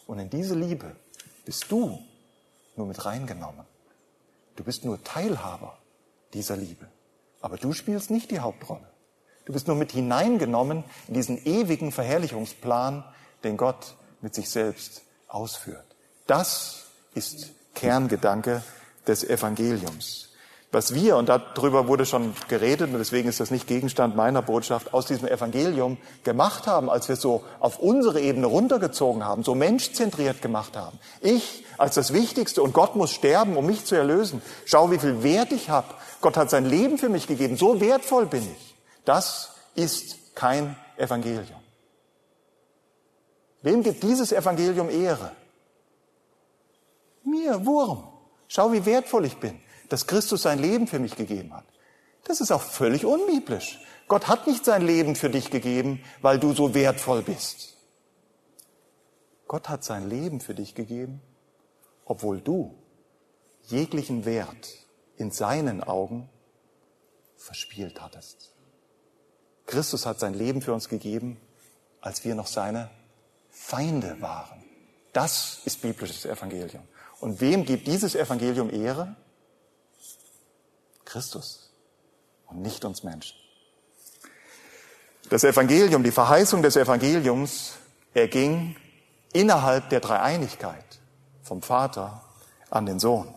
Und 0.05 0.19
in 0.19 0.29
diese 0.29 0.53
Liebe 0.53 0.95
bist 1.43 1.71
du 1.71 1.97
nur 2.75 2.85
mit 2.85 3.03
reingenommen. 3.03 3.65
Du 4.55 4.63
bist 4.63 4.85
nur 4.85 5.03
Teilhaber 5.03 5.75
dieser 6.35 6.55
Liebe. 6.55 6.87
Aber 7.41 7.57
du 7.57 7.73
spielst 7.73 8.11
nicht 8.11 8.29
die 8.29 8.41
Hauptrolle. 8.41 8.87
Du 9.45 9.53
bist 9.53 9.65
nur 9.65 9.75
mit 9.75 9.91
hineingenommen 9.91 10.83
in 11.07 11.15
diesen 11.15 11.43
ewigen 11.43 11.91
Verherrlichungsplan, 11.91 13.03
den 13.43 13.57
Gott 13.57 13.95
mit 14.21 14.35
sich 14.35 14.51
selbst 14.51 15.01
ausführt. 15.27 15.95
Das 16.27 16.85
ist 17.15 17.53
Kerngedanke 17.73 18.63
des 19.07 19.23
Evangeliums. 19.23 20.26
Was 20.71 20.93
wir, 20.93 21.15
und 21.15 21.29
darüber 21.29 21.87
wurde 21.87 22.05
schon 22.05 22.35
geredet, 22.49 22.91
und 22.91 22.99
deswegen 22.99 23.29
ist 23.29 23.39
das 23.39 23.51
nicht 23.51 23.67
Gegenstand 23.67 24.17
meiner 24.17 24.41
Botschaft, 24.41 24.93
aus 24.93 25.05
diesem 25.05 25.27
Evangelium 25.27 25.97
gemacht 26.25 26.67
haben, 26.67 26.89
als 26.89 27.07
wir 27.07 27.13
es 27.13 27.21
so 27.21 27.45
auf 27.61 27.79
unsere 27.79 28.19
Ebene 28.19 28.47
runtergezogen 28.47 29.23
haben, 29.23 29.43
so 29.43 29.55
menschzentriert 29.55 30.41
gemacht 30.41 30.75
haben. 30.75 30.99
Ich 31.21 31.63
als 31.77 31.95
das 31.95 32.11
Wichtigste 32.11 32.61
und 32.61 32.73
Gott 32.73 32.95
muss 32.97 33.11
sterben, 33.11 33.55
um 33.55 33.65
mich 33.65 33.85
zu 33.85 33.95
erlösen. 33.95 34.41
Schau, 34.65 34.91
wie 34.91 34.99
viel 34.99 35.23
Wert 35.23 35.53
ich 35.53 35.69
habe. 35.69 35.87
Gott 36.19 36.35
hat 36.35 36.49
sein 36.49 36.65
Leben 36.65 36.97
für 36.97 37.09
mich 37.09 37.27
gegeben. 37.27 37.55
So 37.55 37.79
wertvoll 37.79 38.25
bin 38.25 38.43
ich. 38.43 38.75
Das 39.05 39.51
ist 39.75 40.35
kein 40.35 40.75
Evangelium. 40.97 41.61
Wem 43.61 43.83
gibt 43.83 44.03
dieses 44.03 44.31
Evangelium 44.31 44.89
Ehre? 44.89 45.31
Mir, 47.23 47.65
Wurm. 47.65 48.03
Schau, 48.47 48.71
wie 48.71 48.85
wertvoll 48.85 49.25
ich 49.25 49.37
bin, 49.37 49.59
dass 49.89 50.07
Christus 50.07 50.41
sein 50.41 50.59
Leben 50.59 50.87
für 50.87 50.99
mich 50.99 51.15
gegeben 51.15 51.53
hat. 51.53 51.65
Das 52.23 52.41
ist 52.41 52.51
auch 52.51 52.61
völlig 52.61 53.05
unbiblisch. 53.05 53.79
Gott 54.07 54.27
hat 54.27 54.47
nicht 54.47 54.65
sein 54.65 54.85
Leben 54.85 55.15
für 55.15 55.29
dich 55.29 55.51
gegeben, 55.51 56.03
weil 56.21 56.39
du 56.39 56.53
so 56.53 56.73
wertvoll 56.73 57.21
bist. 57.21 57.75
Gott 59.47 59.69
hat 59.69 59.83
sein 59.83 60.09
Leben 60.09 60.41
für 60.41 60.53
dich 60.53 60.75
gegeben, 60.75 61.21
obwohl 62.05 62.41
du 62.41 62.75
jeglichen 63.63 64.25
Wert 64.25 64.67
in 65.17 65.31
seinen 65.31 65.83
Augen 65.83 66.29
verspielt 67.35 68.01
hattest. 68.01 68.53
Christus 69.65 70.05
hat 70.05 70.19
sein 70.19 70.33
Leben 70.33 70.61
für 70.61 70.73
uns 70.73 70.89
gegeben, 70.89 71.37
als 72.01 72.23
wir 72.23 72.35
noch 72.35 72.47
seine 72.47 72.89
Feinde 73.49 74.21
waren. 74.21 74.63
Das 75.13 75.61
ist 75.65 75.81
biblisches 75.81 76.25
Evangelium. 76.25 76.83
Und 77.19 77.41
wem 77.41 77.65
gibt 77.65 77.87
dieses 77.87 78.15
Evangelium 78.15 78.69
Ehre? 78.69 79.15
Christus 81.07 81.71
und 82.47 82.61
nicht 82.61 82.85
uns 82.85 83.03
Menschen. 83.03 83.37
Das 85.29 85.43
Evangelium, 85.43 86.03
die 86.03 86.11
Verheißung 86.11 86.61
des 86.61 86.75
Evangeliums 86.75 87.73
Er 88.13 88.27
ging 88.27 88.75
innerhalb 89.33 89.89
der 89.89 89.99
Dreieinigkeit 89.99 90.99
vom 91.43 91.61
Vater 91.61 92.23
an 92.69 92.85
den 92.85 92.99
Sohn. 92.99 93.33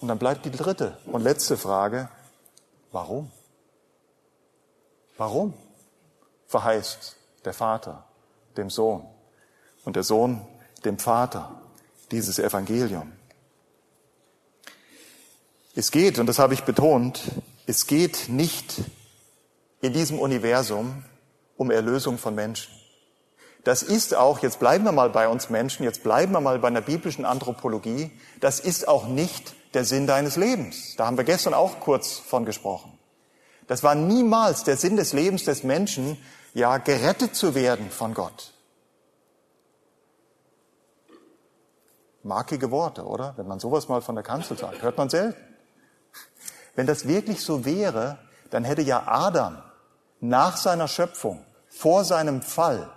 Und 0.00 0.08
dann 0.08 0.18
bleibt 0.18 0.44
die 0.44 0.50
dritte 0.50 0.98
und 1.06 1.22
letzte 1.22 1.56
Frage, 1.56 2.08
warum? 2.92 3.30
Warum 5.16 5.54
verheißt 6.46 7.16
der 7.44 7.52
Vater 7.52 8.04
dem 8.56 8.70
Sohn 8.70 9.06
und 9.84 9.96
der 9.96 10.02
Sohn 10.04 10.46
dem 10.84 10.98
Vater 10.98 11.60
dieses 12.10 12.38
Evangelium? 12.38 13.12
Es 15.74 15.90
geht, 15.90 16.18
und 16.18 16.26
das 16.26 16.38
habe 16.38 16.52
ich 16.52 16.64
betont, 16.64 17.22
es 17.66 17.86
geht 17.86 18.28
nicht 18.28 18.82
in 19.80 19.94
diesem 19.94 20.18
Universum 20.18 21.04
um 21.56 21.70
Erlösung 21.70 22.18
von 22.18 22.34
Menschen. 22.34 22.72
Das 23.64 23.82
ist 23.82 24.14
auch, 24.14 24.40
jetzt 24.40 24.58
bleiben 24.58 24.84
wir 24.84 24.92
mal 24.92 25.08
bei 25.08 25.28
uns 25.28 25.48
Menschen, 25.48 25.84
jetzt 25.84 26.02
bleiben 26.02 26.32
wir 26.32 26.40
mal 26.40 26.58
bei 26.58 26.68
einer 26.68 26.80
biblischen 26.80 27.24
Anthropologie, 27.24 28.10
das 28.40 28.60
ist 28.60 28.86
auch 28.86 29.06
nicht 29.06 29.54
der 29.72 29.84
Sinn 29.84 30.06
deines 30.06 30.36
Lebens. 30.36 30.96
Da 30.96 31.06
haben 31.06 31.16
wir 31.16 31.24
gestern 31.24 31.54
auch 31.54 31.80
kurz 31.80 32.18
von 32.18 32.44
gesprochen. 32.44 32.98
Das 33.66 33.82
war 33.82 33.94
niemals 33.94 34.64
der 34.64 34.76
Sinn 34.76 34.96
des 34.96 35.12
Lebens 35.12 35.44
des 35.44 35.62
Menschen, 35.62 36.18
ja, 36.52 36.76
gerettet 36.76 37.34
zu 37.34 37.54
werden 37.54 37.90
von 37.90 38.12
Gott. 38.12 38.52
Markige 42.24 42.70
Worte, 42.70 43.04
oder? 43.04 43.32
Wenn 43.36 43.48
man 43.48 43.58
sowas 43.58 43.88
mal 43.88 44.02
von 44.02 44.16
der 44.16 44.24
Kanzel 44.24 44.58
sagt, 44.58 44.82
hört 44.82 44.98
man 44.98 45.08
selten. 45.08 45.51
Wenn 46.74 46.86
das 46.86 47.06
wirklich 47.06 47.40
so 47.40 47.64
wäre, 47.64 48.18
dann 48.50 48.64
hätte 48.64 48.82
ja 48.82 49.06
Adam 49.06 49.62
nach 50.20 50.56
seiner 50.56 50.88
Schöpfung, 50.88 51.44
vor 51.68 52.04
seinem 52.04 52.42
Fall, 52.42 52.90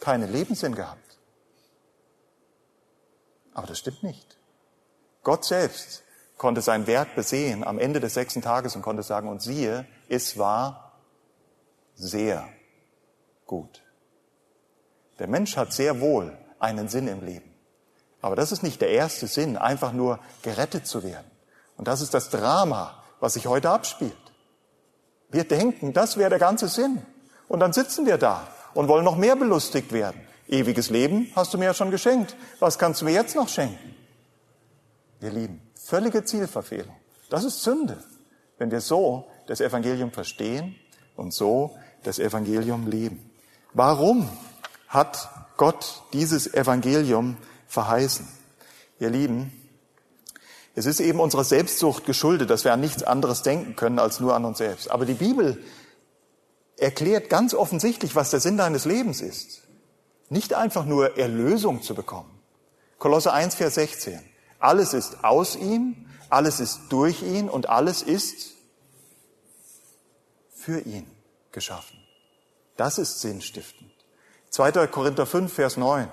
keinen 0.00 0.30
Lebenssinn 0.32 0.74
gehabt. 0.74 1.18
Aber 3.54 3.66
das 3.66 3.78
stimmt 3.78 4.02
nicht. 4.02 4.36
Gott 5.22 5.44
selbst 5.44 6.04
konnte 6.36 6.62
sein 6.62 6.86
Werk 6.86 7.14
besehen 7.16 7.64
am 7.64 7.78
Ende 7.78 8.00
des 8.00 8.14
sechsten 8.14 8.42
Tages 8.42 8.76
und 8.76 8.82
konnte 8.82 9.02
sagen, 9.02 9.28
und 9.28 9.42
siehe, 9.42 9.86
es 10.08 10.38
war 10.38 10.92
sehr 11.94 12.48
gut. 13.46 13.82
Der 15.18 15.26
Mensch 15.26 15.56
hat 15.56 15.72
sehr 15.72 16.00
wohl 16.00 16.36
einen 16.60 16.88
Sinn 16.88 17.08
im 17.08 17.24
Leben. 17.24 17.52
Aber 18.20 18.36
das 18.36 18.52
ist 18.52 18.62
nicht 18.62 18.80
der 18.80 18.90
erste 18.90 19.26
Sinn, 19.26 19.56
einfach 19.56 19.92
nur 19.92 20.20
gerettet 20.42 20.86
zu 20.86 21.02
werden. 21.02 21.30
Und 21.76 21.88
das 21.88 22.00
ist 22.00 22.14
das 22.14 22.30
Drama, 22.30 22.97
was 23.20 23.34
sich 23.34 23.46
heute 23.46 23.70
abspielt. 23.70 24.16
Wir 25.30 25.44
denken, 25.44 25.92
das 25.92 26.16
wäre 26.16 26.30
der 26.30 26.38
ganze 26.38 26.68
Sinn. 26.68 27.02
Und 27.48 27.60
dann 27.60 27.72
sitzen 27.72 28.06
wir 28.06 28.18
da 28.18 28.46
und 28.74 28.88
wollen 28.88 29.04
noch 29.04 29.16
mehr 29.16 29.36
belustigt 29.36 29.92
werden. 29.92 30.20
Ewiges 30.46 30.90
Leben 30.90 31.30
hast 31.36 31.52
du 31.52 31.58
mir 31.58 31.66
ja 31.66 31.74
schon 31.74 31.90
geschenkt. 31.90 32.36
Was 32.58 32.78
kannst 32.78 33.00
du 33.00 33.04
mir 33.04 33.12
jetzt 33.12 33.36
noch 33.36 33.48
schenken? 33.48 33.94
Wir 35.20 35.30
lieben. 35.30 35.60
Völlige 35.74 36.24
Zielverfehlung. 36.24 36.94
Das 37.28 37.44
ist 37.44 37.62
Sünde, 37.62 38.02
wenn 38.56 38.70
wir 38.70 38.80
so 38.80 39.26
das 39.46 39.60
Evangelium 39.60 40.10
verstehen 40.10 40.76
und 41.16 41.34
so 41.34 41.76
das 42.02 42.18
Evangelium 42.18 42.86
leben. 42.86 43.30
Warum 43.74 44.28
hat 44.88 45.28
Gott 45.56 46.02
dieses 46.12 46.54
Evangelium 46.54 47.36
verheißen? 47.66 48.26
Ihr 49.00 49.10
Lieben, 49.10 49.52
es 50.78 50.86
ist 50.86 51.00
eben 51.00 51.18
unserer 51.18 51.42
Selbstsucht 51.42 52.04
geschuldet, 52.04 52.50
dass 52.50 52.62
wir 52.62 52.72
an 52.72 52.80
nichts 52.80 53.02
anderes 53.02 53.42
denken 53.42 53.74
können 53.74 53.98
als 53.98 54.20
nur 54.20 54.36
an 54.36 54.44
uns 54.44 54.58
selbst. 54.58 54.92
Aber 54.92 55.06
die 55.06 55.14
Bibel 55.14 55.60
erklärt 56.76 57.28
ganz 57.28 57.52
offensichtlich, 57.52 58.14
was 58.14 58.30
der 58.30 58.38
Sinn 58.38 58.56
deines 58.56 58.84
Lebens 58.84 59.20
ist. 59.20 59.62
Nicht 60.28 60.54
einfach 60.54 60.84
nur 60.84 61.18
Erlösung 61.18 61.82
zu 61.82 61.96
bekommen. 61.96 62.30
Kolosse 62.98 63.32
1, 63.32 63.56
Vers 63.56 63.74
16. 63.74 64.20
Alles 64.60 64.94
ist 64.94 65.24
aus 65.24 65.56
ihm, 65.56 66.06
alles 66.30 66.60
ist 66.60 66.82
durch 66.90 67.22
ihn 67.22 67.48
und 67.48 67.68
alles 67.68 68.02
ist 68.02 68.52
für 70.54 70.78
ihn 70.78 71.10
geschaffen. 71.50 71.98
Das 72.76 72.98
ist 72.98 73.20
sinnstiftend. 73.20 73.90
2. 74.50 74.86
Korinther 74.86 75.26
5, 75.26 75.52
Vers 75.52 75.76
9. 75.76 76.08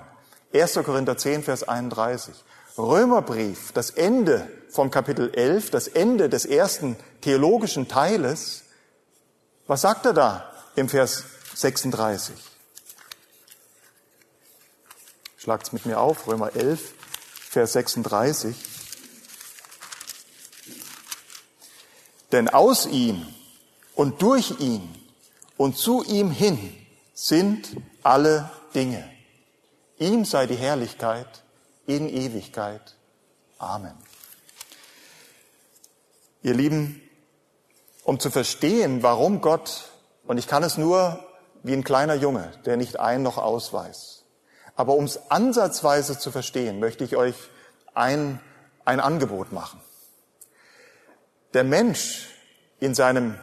1. 0.52 0.74
Korinther 0.84 1.16
10, 1.16 1.44
Vers 1.44 1.68
31. 1.68 2.34
Römerbrief, 2.78 3.72
das 3.72 3.90
Ende 3.90 4.48
vom 4.76 4.90
Kapitel 4.92 5.34
11, 5.34 5.70
das 5.70 5.88
Ende 5.88 6.28
des 6.28 6.44
ersten 6.44 6.96
theologischen 7.22 7.88
Teiles. 7.88 8.62
Was 9.66 9.80
sagt 9.80 10.06
er 10.06 10.12
da? 10.12 10.52
im 10.76 10.88
Vers 10.88 11.24
36. 11.54 12.34
Schlagt's 15.38 15.72
mit 15.72 15.86
mir 15.86 15.98
auf, 15.98 16.26
Römer 16.26 16.54
11, 16.54 16.92
Vers 17.50 17.72
36. 17.72 18.54
Denn 22.32 22.48
aus 22.48 22.86
ihm 22.86 23.26
und 23.94 24.20
durch 24.20 24.60
ihn 24.60 24.94
und 25.56 25.78
zu 25.78 26.02
ihm 26.04 26.30
hin 26.30 26.76
sind 27.14 27.76
alle 28.02 28.50
Dinge. 28.74 29.10
Ihm 29.98 30.26
sei 30.26 30.46
die 30.46 30.56
Herrlichkeit 30.56 31.42
in 31.86 32.08
Ewigkeit. 32.08 32.96
Amen. 33.58 34.05
Ihr 36.46 36.54
Lieben, 36.54 37.02
um 38.04 38.20
zu 38.20 38.30
verstehen, 38.30 39.02
warum 39.02 39.40
Gott 39.40 39.90
und 40.28 40.38
ich 40.38 40.46
kann 40.46 40.62
es 40.62 40.78
nur 40.78 41.18
wie 41.64 41.72
ein 41.72 41.82
kleiner 41.82 42.14
Junge, 42.14 42.52
der 42.64 42.76
nicht 42.76 43.00
ein 43.00 43.24
noch 43.24 43.36
aus 43.36 43.72
weiß. 43.72 44.22
Aber 44.76 44.94
um 44.94 45.06
es 45.06 45.28
ansatzweise 45.28 46.20
zu 46.20 46.30
verstehen, 46.30 46.78
möchte 46.78 47.02
ich 47.02 47.16
euch 47.16 47.34
ein, 47.94 48.38
ein 48.84 49.00
Angebot 49.00 49.50
machen. 49.50 49.80
Der 51.52 51.64
Mensch 51.64 52.28
in 52.78 52.94
seinem 52.94 53.34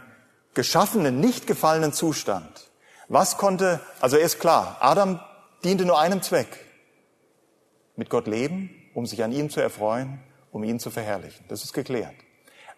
geschaffenen, 0.54 1.20
nicht 1.20 1.46
gefallenen 1.46 1.92
Zustand, 1.92 2.72
was 3.10 3.36
konnte, 3.36 3.82
also 4.00 4.16
er 4.16 4.24
ist 4.24 4.40
klar, 4.40 4.78
Adam 4.80 5.20
diente 5.66 5.84
nur 5.84 6.00
einem 6.00 6.22
Zweck, 6.22 6.58
mit 7.98 8.10
Gott 8.10 8.28
leben, 8.28 8.70
um 8.94 9.06
sich 9.06 9.26
an 9.26 9.34
ihm 9.34 9.50
zu 9.50 9.60
erfreuen, 9.60 10.24
um 10.54 10.64
ihn 10.64 10.80
zu 10.80 10.90
verherrlichen. 10.90 11.44
Das 11.50 11.66
ist 11.66 11.74
geklärt. 11.74 12.16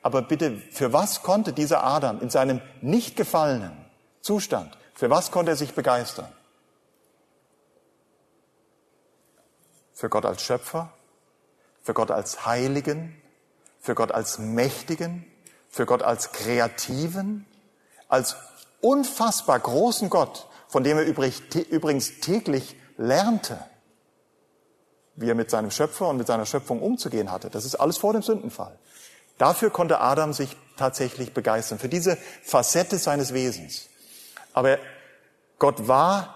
Aber 0.06 0.22
bitte, 0.22 0.62
für 0.70 0.94
was 0.94 1.24
konnte 1.24 1.52
dieser 1.52 1.84
Adam 1.84 2.22
in 2.22 2.30
seinem 2.30 2.62
nicht 2.82 3.15
gefallenen, 3.15 3.76
Zustand. 4.22 4.78
Für 4.94 5.10
was 5.10 5.32
konnte 5.32 5.54
er 5.54 5.56
sich 5.56 5.74
begeistern? 5.74 6.32
Für 9.94 10.08
Gott 10.10 10.26
als 10.26 10.44
Schöpfer, 10.44 10.94
für 11.82 11.96
Gott 11.96 12.12
als 12.12 12.46
Heiligen, 12.46 13.20
für 13.80 13.96
Gott 13.96 14.12
als 14.12 14.38
Mächtigen, 14.38 15.26
für 15.70 15.88
Gott 15.88 16.04
als 16.04 16.34
Kreativen, 16.34 17.48
als 18.08 18.36
unfassbar 18.82 19.60
großen 19.60 20.12
Gott, 20.12 20.48
von 20.68 20.84
dem 20.84 21.00
er 21.00 21.06
übrigens 21.06 22.20
täglich 22.20 22.76
lernte, 22.98 23.58
wie 25.15 25.30
er 25.30 25.36
mit 25.36 25.50
seinem 25.50 25.72
Schöpfer 25.72 26.10
und 26.10 26.18
mit 26.18 26.28
seiner 26.28 26.46
Schöpfung 26.46 26.80
umzugehen 26.80 27.32
hatte. 27.32 27.50
Das 27.50 27.65
ist 27.65 27.74
alles 27.74 27.98
vor 27.98 28.13
dem 28.13 28.22
Sündenfall. 28.22 28.78
Dafür 29.38 29.69
konnte 29.69 30.00
Adam 30.00 30.34
sich 30.34 30.56
tatsächlich 30.78 31.34
begeistern, 31.34 31.80
für 31.80 31.89
diese 31.89 32.17
Facette 32.43 32.98
seines 32.98 33.34
Wesens. 33.34 33.88
Aber 34.54 34.78
Gott 35.60 35.88
war 35.88 36.36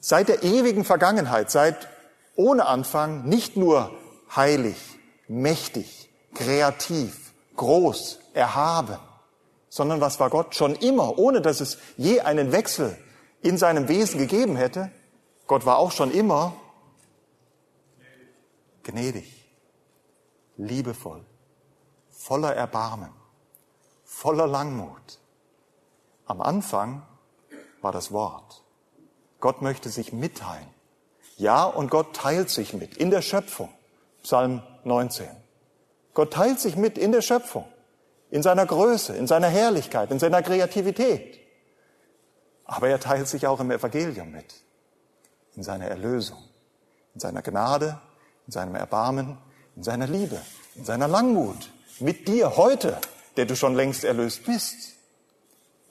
seit 0.00 0.28
der 0.28 0.42
ewigen 0.42 0.84
Vergangenheit, 0.84 1.50
seit 1.50 1.88
ohne 2.36 2.66
Anfang 2.66 3.24
nicht 3.28 3.56
nur 3.56 3.92
heilig, 4.34 4.76
mächtig, 5.28 6.10
kreativ, 6.34 7.32
groß, 7.56 8.18
erhaben, 8.34 8.98
sondern 9.68 10.00
was 10.00 10.20
war 10.20 10.30
Gott 10.30 10.54
schon 10.54 10.74
immer, 10.74 11.18
ohne 11.18 11.40
dass 11.40 11.60
es 11.60 11.78
je 11.96 12.20
einen 12.20 12.52
Wechsel 12.52 12.96
in 13.42 13.58
seinem 13.58 13.88
Wesen 13.88 14.18
gegeben 14.18 14.56
hätte? 14.56 14.90
Gott 15.46 15.66
war 15.66 15.78
auch 15.78 15.92
schon 15.92 16.10
immer 16.10 16.54
gnädig, 18.82 19.46
liebevoll, 20.56 21.24
voller 22.24 22.54
Erbarmen, 22.56 23.10
voller 24.02 24.46
Langmut. 24.46 25.18
Am 26.24 26.40
Anfang 26.40 27.02
war 27.82 27.92
das 27.92 28.12
Wort. 28.12 28.62
Gott 29.40 29.60
möchte 29.60 29.90
sich 29.90 30.14
mitteilen. 30.14 30.66
Ja, 31.36 31.64
und 31.64 31.90
Gott 31.90 32.16
teilt 32.16 32.48
sich 32.48 32.72
mit 32.72 32.96
in 32.96 33.10
der 33.10 33.20
Schöpfung. 33.20 33.68
Psalm 34.22 34.62
19. 34.84 35.28
Gott 36.14 36.32
teilt 36.32 36.60
sich 36.60 36.76
mit 36.76 36.96
in 36.96 37.12
der 37.12 37.20
Schöpfung, 37.20 37.66
in 38.30 38.42
seiner 38.42 38.64
Größe, 38.64 39.14
in 39.14 39.26
seiner 39.26 39.48
Herrlichkeit, 39.48 40.10
in 40.10 40.18
seiner 40.18 40.40
Kreativität. 40.40 41.38
Aber 42.64 42.88
er 42.88 43.00
teilt 43.00 43.28
sich 43.28 43.46
auch 43.46 43.60
im 43.60 43.70
Evangelium 43.70 44.30
mit, 44.30 44.62
in 45.56 45.62
seiner 45.62 45.88
Erlösung, 45.88 46.42
in 47.12 47.20
seiner 47.20 47.42
Gnade, 47.42 48.00
in 48.46 48.52
seinem 48.52 48.76
Erbarmen, 48.76 49.36
in 49.76 49.82
seiner 49.82 50.06
Liebe, 50.06 50.40
in 50.74 50.86
seiner 50.86 51.08
Langmut, 51.08 51.73
mit 52.00 52.28
dir 52.28 52.56
heute, 52.56 52.98
der 53.36 53.46
du 53.46 53.56
schon 53.56 53.74
längst 53.74 54.04
erlöst 54.04 54.44
bist. 54.44 54.94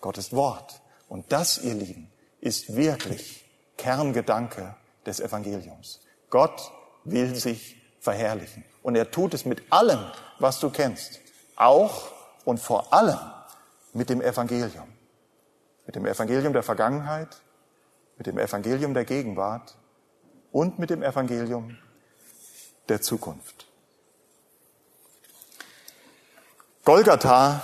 Gottes 0.01 0.33
Wort. 0.33 0.81
Und 1.07 1.31
das, 1.31 1.57
ihr 1.59 1.73
Lieben, 1.73 2.11
ist 2.41 2.75
wirklich 2.75 3.45
Kerngedanke 3.77 4.75
des 5.05 5.19
Evangeliums. 5.19 6.01
Gott 6.29 6.71
will 7.03 7.35
sich 7.35 7.81
verherrlichen. 7.99 8.65
Und 8.81 8.95
er 8.95 9.11
tut 9.11 9.33
es 9.33 9.45
mit 9.45 9.71
allem, 9.71 9.99
was 10.39 10.59
du 10.59 10.69
kennst. 10.69 11.19
Auch 11.55 12.11
und 12.45 12.59
vor 12.59 12.93
allem 12.93 13.19
mit 13.93 14.09
dem 14.09 14.21
Evangelium. 14.21 14.87
Mit 15.85 15.95
dem 15.95 16.05
Evangelium 16.05 16.53
der 16.53 16.63
Vergangenheit, 16.63 17.41
mit 18.17 18.27
dem 18.27 18.37
Evangelium 18.37 18.93
der 18.93 19.05
Gegenwart 19.05 19.77
und 20.51 20.79
mit 20.79 20.89
dem 20.89 21.03
Evangelium 21.03 21.77
der 22.89 23.01
Zukunft. 23.01 23.67
Golgatha 26.85 27.61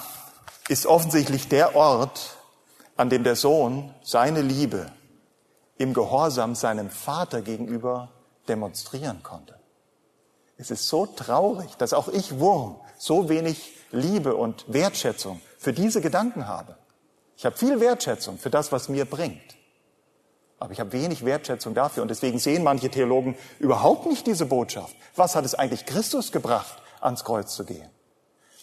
ist 0.69 0.85
offensichtlich 0.85 1.49
der 1.49 1.75
Ort, 1.75 2.37
an 2.95 3.09
dem 3.09 3.25
der 3.25 3.35
Sohn 3.35 3.93
seine 4.01 4.41
Liebe 4.41 4.89
im 5.77 5.93
Gehorsam 5.93 6.55
seinem 6.55 6.89
Vater 6.89 7.41
gegenüber 7.41 8.13
demonstrieren 8.47 9.21
konnte. 9.21 9.59
Es 10.55 10.71
ist 10.71 10.87
so 10.87 11.05
traurig, 11.05 11.75
dass 11.75 11.91
auch 11.91 12.07
ich 12.07 12.39
Wurm 12.39 12.79
so 12.97 13.27
wenig 13.27 13.73
Liebe 13.91 14.37
und 14.37 14.63
Wertschätzung 14.71 15.41
für 15.57 15.73
diese 15.73 15.99
Gedanken 15.99 16.47
habe. 16.47 16.77
Ich 17.35 17.45
habe 17.45 17.57
viel 17.57 17.81
Wertschätzung 17.81 18.37
für 18.37 18.49
das, 18.49 18.71
was 18.71 18.87
mir 18.87 19.03
bringt. 19.03 19.57
Aber 20.59 20.71
ich 20.71 20.79
habe 20.79 20.93
wenig 20.93 21.25
Wertschätzung 21.25 21.73
dafür. 21.73 22.03
Und 22.03 22.09
deswegen 22.09 22.39
sehen 22.39 22.63
manche 22.63 22.89
Theologen 22.89 23.37
überhaupt 23.59 24.05
nicht 24.05 24.27
diese 24.27 24.45
Botschaft. 24.45 24.95
Was 25.17 25.35
hat 25.35 25.43
es 25.43 25.55
eigentlich 25.55 25.85
Christus 25.85 26.31
gebracht, 26.31 26.81
ans 27.01 27.25
Kreuz 27.25 27.53
zu 27.53 27.65
gehen? 27.65 27.89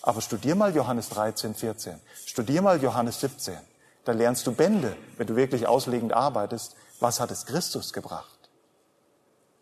Aber 0.07 0.21
studier 0.21 0.55
mal 0.55 0.73
Johannes 0.73 1.09
13, 1.09 1.57
14. 1.57 2.01
Studier 2.27 2.63
mal 2.63 2.81
Johannes 2.81 3.21
17. 3.21 3.59
Da 4.05 4.13
lernst 4.13 4.47
du 4.47 4.53
Bände, 4.53 4.97
wenn 5.17 5.27
du 5.27 5.35
wirklich 5.35 5.67
auslegend 5.67 6.13
arbeitest. 6.13 6.77
Was 7.01 7.19
hat 7.19 7.33
es 7.33 7.45
Christus 7.45 7.93
gebracht? 7.93 8.49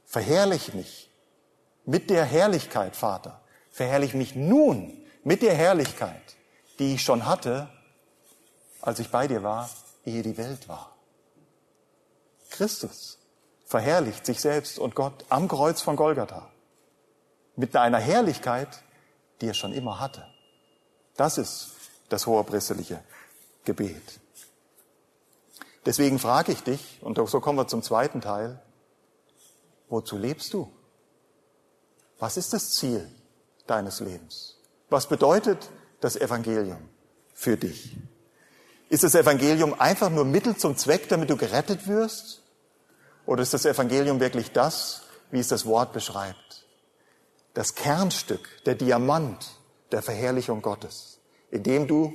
Verherrlich 0.05 0.75
mich 0.75 1.11
mit 1.87 2.11
der 2.11 2.27
Herrlichkeit, 2.27 2.95
Vater. 2.95 3.41
Verherrlich 3.71 4.13
mich 4.13 4.37
nun 4.37 4.93
mit 5.23 5.41
der 5.41 5.55
Herrlichkeit, 5.55 6.37
die 6.79 6.95
ich 6.95 7.03
schon 7.03 7.25
hatte, 7.25 7.71
als 8.83 8.99
ich 8.99 9.11
bei 9.11 9.27
dir 9.27 9.43
war, 9.43 9.71
ehe 10.05 10.23
die 10.23 10.37
Welt 10.37 10.69
war. 10.69 10.95
Christus 12.51 13.19
verherrlicht 13.65 14.27
sich 14.27 14.43
selbst 14.43 14.79
und 14.79 14.95
Gott 14.95 15.25
am 15.31 15.49
Kreuz 15.49 15.81
von 15.81 15.97
Golgatha 15.97 16.51
mit 17.57 17.75
einer 17.77 17.99
Herrlichkeit, 17.99 18.83
die 19.41 19.47
er 19.47 19.55
schon 19.55 19.73
immer 19.73 20.01
hatte. 20.01 20.34
Das 21.17 21.39
ist 21.39 21.71
das 22.09 22.27
hohepriesterliche 22.27 23.03
Gebet. 23.65 24.21
Deswegen 25.87 26.19
frage 26.19 26.53
ich 26.53 26.63
dich, 26.63 26.99
und 27.03 27.19
so 27.29 27.41
kommen 27.41 27.59
wir 27.59 27.69
zum 27.69 27.83
zweiten 27.83 28.21
Teil, 28.21 28.61
wozu 29.89 30.17
lebst 30.17 30.53
du? 30.55 30.71
Was 32.19 32.37
ist 32.37 32.53
das 32.53 32.71
Ziel 32.73 33.11
deines 33.67 34.01
Lebens? 34.01 34.57
Was 34.89 35.09
bedeutet 35.09 35.71
das 36.01 36.17
Evangelium 36.17 36.89
für 37.35 37.57
dich? 37.57 37.97
Ist 38.89 39.05
das 39.05 39.15
Evangelium 39.15 39.79
einfach 39.79 40.11
nur 40.11 40.25
Mittel 40.25 40.57
zum 40.57 40.77
Zweck, 40.77 41.09
damit 41.09 41.31
du 41.31 41.37
gerettet 41.37 41.87
wirst? 41.87 42.43
Oder 43.27 43.43
ist 43.43 43.55
das 43.55 43.65
Evangelium 43.65 44.21
wirklich 44.21 44.53
das, 44.53 45.03
wie 45.31 45.41
es 45.41 45.49
das 45.49 45.67
Wort 45.67 45.93
beschreibt? 45.93 46.65
Das 47.55 47.75
Kernstück, 47.75 48.49
der 48.65 48.75
Diamant 48.75 49.51
der 49.93 50.03
Verherrlichung 50.03 50.63
Gottes, 50.63 51.19
in 51.51 51.63
dem 51.63 51.87
du 51.87 52.15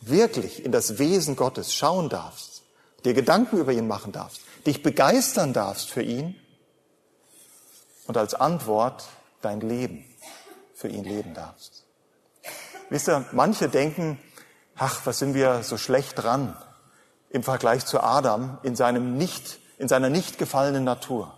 wirklich 0.00 0.64
in 0.64 0.72
das 0.72 0.98
Wesen 0.98 1.36
Gottes 1.36 1.74
schauen 1.74 2.08
darfst, 2.08 2.62
dir 3.04 3.14
Gedanken 3.14 3.58
über 3.58 3.72
ihn 3.72 3.86
machen 3.86 4.12
darfst, 4.12 4.40
dich 4.66 4.82
begeistern 4.82 5.52
darfst 5.52 5.90
für 5.90 6.02
ihn 6.02 6.36
und 8.06 8.16
als 8.16 8.34
Antwort 8.34 9.04
dein 9.40 9.60
Leben 9.60 10.04
für 10.74 10.88
ihn 10.88 11.04
leben 11.04 11.34
darfst. 11.34 11.84
Wisst 12.90 13.08
ihr, 13.08 13.24
manche 13.32 13.68
denken, 13.68 14.18
ach, 14.76 15.00
was 15.04 15.18
sind 15.18 15.34
wir 15.34 15.62
so 15.62 15.78
schlecht 15.78 16.22
dran 16.22 16.56
im 17.30 17.42
Vergleich 17.42 17.86
zu 17.86 18.00
Adam 18.00 18.58
in 18.62 18.76
seinem 18.76 19.16
nicht 19.16 19.60
in 19.82 19.88
seiner 19.88 20.10
nicht 20.10 20.38
gefallenen 20.38 20.84
Natur. 20.84 21.36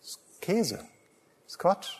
Das 0.00 0.10
ist 0.10 0.20
Käse. 0.42 0.76
Das 0.76 1.52
ist 1.52 1.58
Quatsch. 1.58 1.98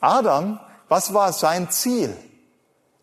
Adam, 0.00 0.58
was 0.92 1.14
war 1.14 1.32
sein 1.32 1.70
Ziel? 1.70 2.14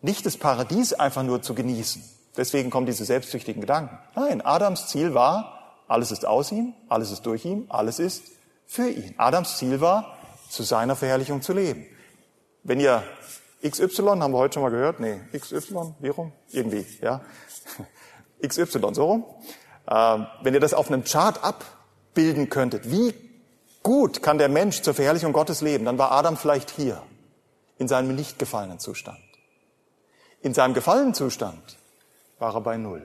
Nicht 0.00 0.24
das 0.24 0.36
Paradies 0.36 0.92
einfach 0.92 1.24
nur 1.24 1.42
zu 1.42 1.56
genießen. 1.56 2.04
Deswegen 2.36 2.70
kommen 2.70 2.86
diese 2.86 3.04
selbstsüchtigen 3.04 3.60
Gedanken. 3.60 3.98
Nein, 4.14 4.42
Adams 4.42 4.86
Ziel 4.86 5.12
war, 5.12 5.82
alles 5.88 6.12
ist 6.12 6.24
aus 6.24 6.52
ihm, 6.52 6.72
alles 6.88 7.10
ist 7.10 7.26
durch 7.26 7.44
ihn, 7.44 7.66
alles 7.68 7.98
ist 7.98 8.22
für 8.64 8.88
ihn. 8.88 9.16
Adams 9.18 9.58
Ziel 9.58 9.80
war, 9.80 10.16
zu 10.48 10.62
seiner 10.62 10.94
Verherrlichung 10.94 11.42
zu 11.42 11.52
leben. 11.52 11.84
Wenn 12.62 12.78
ihr 12.78 13.02
XY, 13.68 14.20
haben 14.20 14.32
wir 14.32 14.38
heute 14.38 14.54
schon 14.54 14.62
mal 14.62 14.70
gehört? 14.70 15.00
Nee, 15.00 15.18
XY, 15.36 15.94
wie 15.98 16.10
rum? 16.10 16.30
Irgendwie, 16.52 16.86
ja. 17.02 17.22
XY, 18.46 18.94
so 18.94 19.04
rum. 19.04 19.24
Ähm, 19.90 20.28
wenn 20.44 20.54
ihr 20.54 20.60
das 20.60 20.74
auf 20.74 20.86
einem 20.86 21.02
Chart 21.02 21.42
abbilden 21.42 22.50
könntet, 22.50 22.88
wie 22.88 23.12
gut 23.82 24.22
kann 24.22 24.38
der 24.38 24.48
Mensch 24.48 24.82
zur 24.82 24.94
Verherrlichung 24.94 25.32
Gottes 25.32 25.60
leben, 25.60 25.86
dann 25.86 25.98
war 25.98 26.12
Adam 26.12 26.36
vielleicht 26.36 26.70
hier, 26.70 27.02
in 27.80 27.88
seinem 27.88 28.14
nicht 28.14 28.38
gefallenen 28.38 28.78
Zustand. 28.78 29.18
In 30.42 30.52
seinem 30.52 30.74
gefallenen 30.74 31.14
Zustand 31.14 31.78
war 32.38 32.54
er 32.54 32.60
bei 32.60 32.76
Null. 32.76 33.02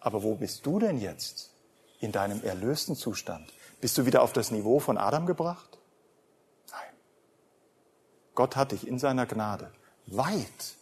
Aber 0.00 0.24
wo 0.24 0.34
bist 0.34 0.66
du 0.66 0.80
denn 0.80 1.00
jetzt 1.00 1.50
in 2.00 2.10
deinem 2.10 2.42
erlösten 2.42 2.96
Zustand? 2.96 3.52
Bist 3.80 3.96
du 3.96 4.06
wieder 4.06 4.22
auf 4.22 4.32
das 4.32 4.50
Niveau 4.50 4.80
von 4.80 4.98
Adam 4.98 5.26
gebracht? 5.26 5.78
Nein. 6.72 6.94
Gott 8.34 8.56
hat 8.56 8.72
dich 8.72 8.88
in 8.88 8.98
seiner 8.98 9.24
Gnade 9.26 9.72
weit 10.06 10.76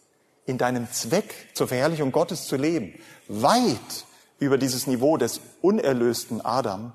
in 0.47 0.57
deinem 0.57 0.91
Zweck 0.91 1.33
zur 1.53 1.67
Verherrlichung 1.67 2.11
Gottes 2.11 2.47
zu 2.47 2.55
leben, 2.55 2.99
weit 3.27 4.05
über 4.39 4.57
dieses 4.57 4.87
Niveau 4.87 5.15
des 5.17 5.41
unerlösten 5.61 6.41
Adam 6.41 6.93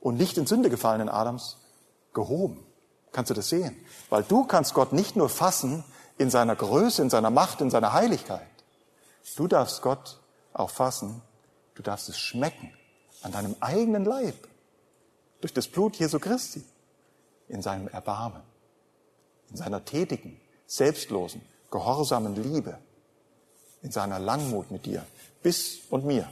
und 0.00 0.16
nicht 0.16 0.36
in 0.38 0.46
Sünde 0.46 0.70
gefallenen 0.70 1.08
Adams 1.08 1.58
gehoben. 2.12 2.66
Kannst 3.12 3.30
du 3.30 3.34
das 3.34 3.50
sehen? 3.50 3.76
Weil 4.12 4.24
du 4.24 4.44
kannst 4.44 4.74
Gott 4.74 4.92
nicht 4.92 5.16
nur 5.16 5.30
fassen 5.30 5.84
in 6.18 6.28
seiner 6.28 6.54
Größe, 6.54 7.00
in 7.00 7.08
seiner 7.08 7.30
Macht, 7.30 7.62
in 7.62 7.70
seiner 7.70 7.94
Heiligkeit. 7.94 8.46
Du 9.36 9.48
darfst 9.48 9.80
Gott 9.80 10.20
auch 10.52 10.68
fassen, 10.68 11.22
du 11.76 11.82
darfst 11.82 12.10
es 12.10 12.18
schmecken 12.18 12.74
an 13.22 13.32
deinem 13.32 13.56
eigenen 13.60 14.04
Leib, 14.04 14.34
durch 15.40 15.54
das 15.54 15.66
Blut 15.66 15.96
Jesu 15.96 16.18
Christi, 16.18 16.62
in 17.48 17.62
seinem 17.62 17.88
Erbarmen, 17.88 18.42
in 19.48 19.56
seiner 19.56 19.82
tätigen, 19.82 20.38
selbstlosen, 20.66 21.40
gehorsamen 21.70 22.36
Liebe, 22.36 22.76
in 23.80 23.92
seiner 23.92 24.18
Langmut 24.18 24.70
mit 24.70 24.84
dir, 24.84 25.06
bis 25.42 25.78
und 25.88 26.04
mir 26.04 26.30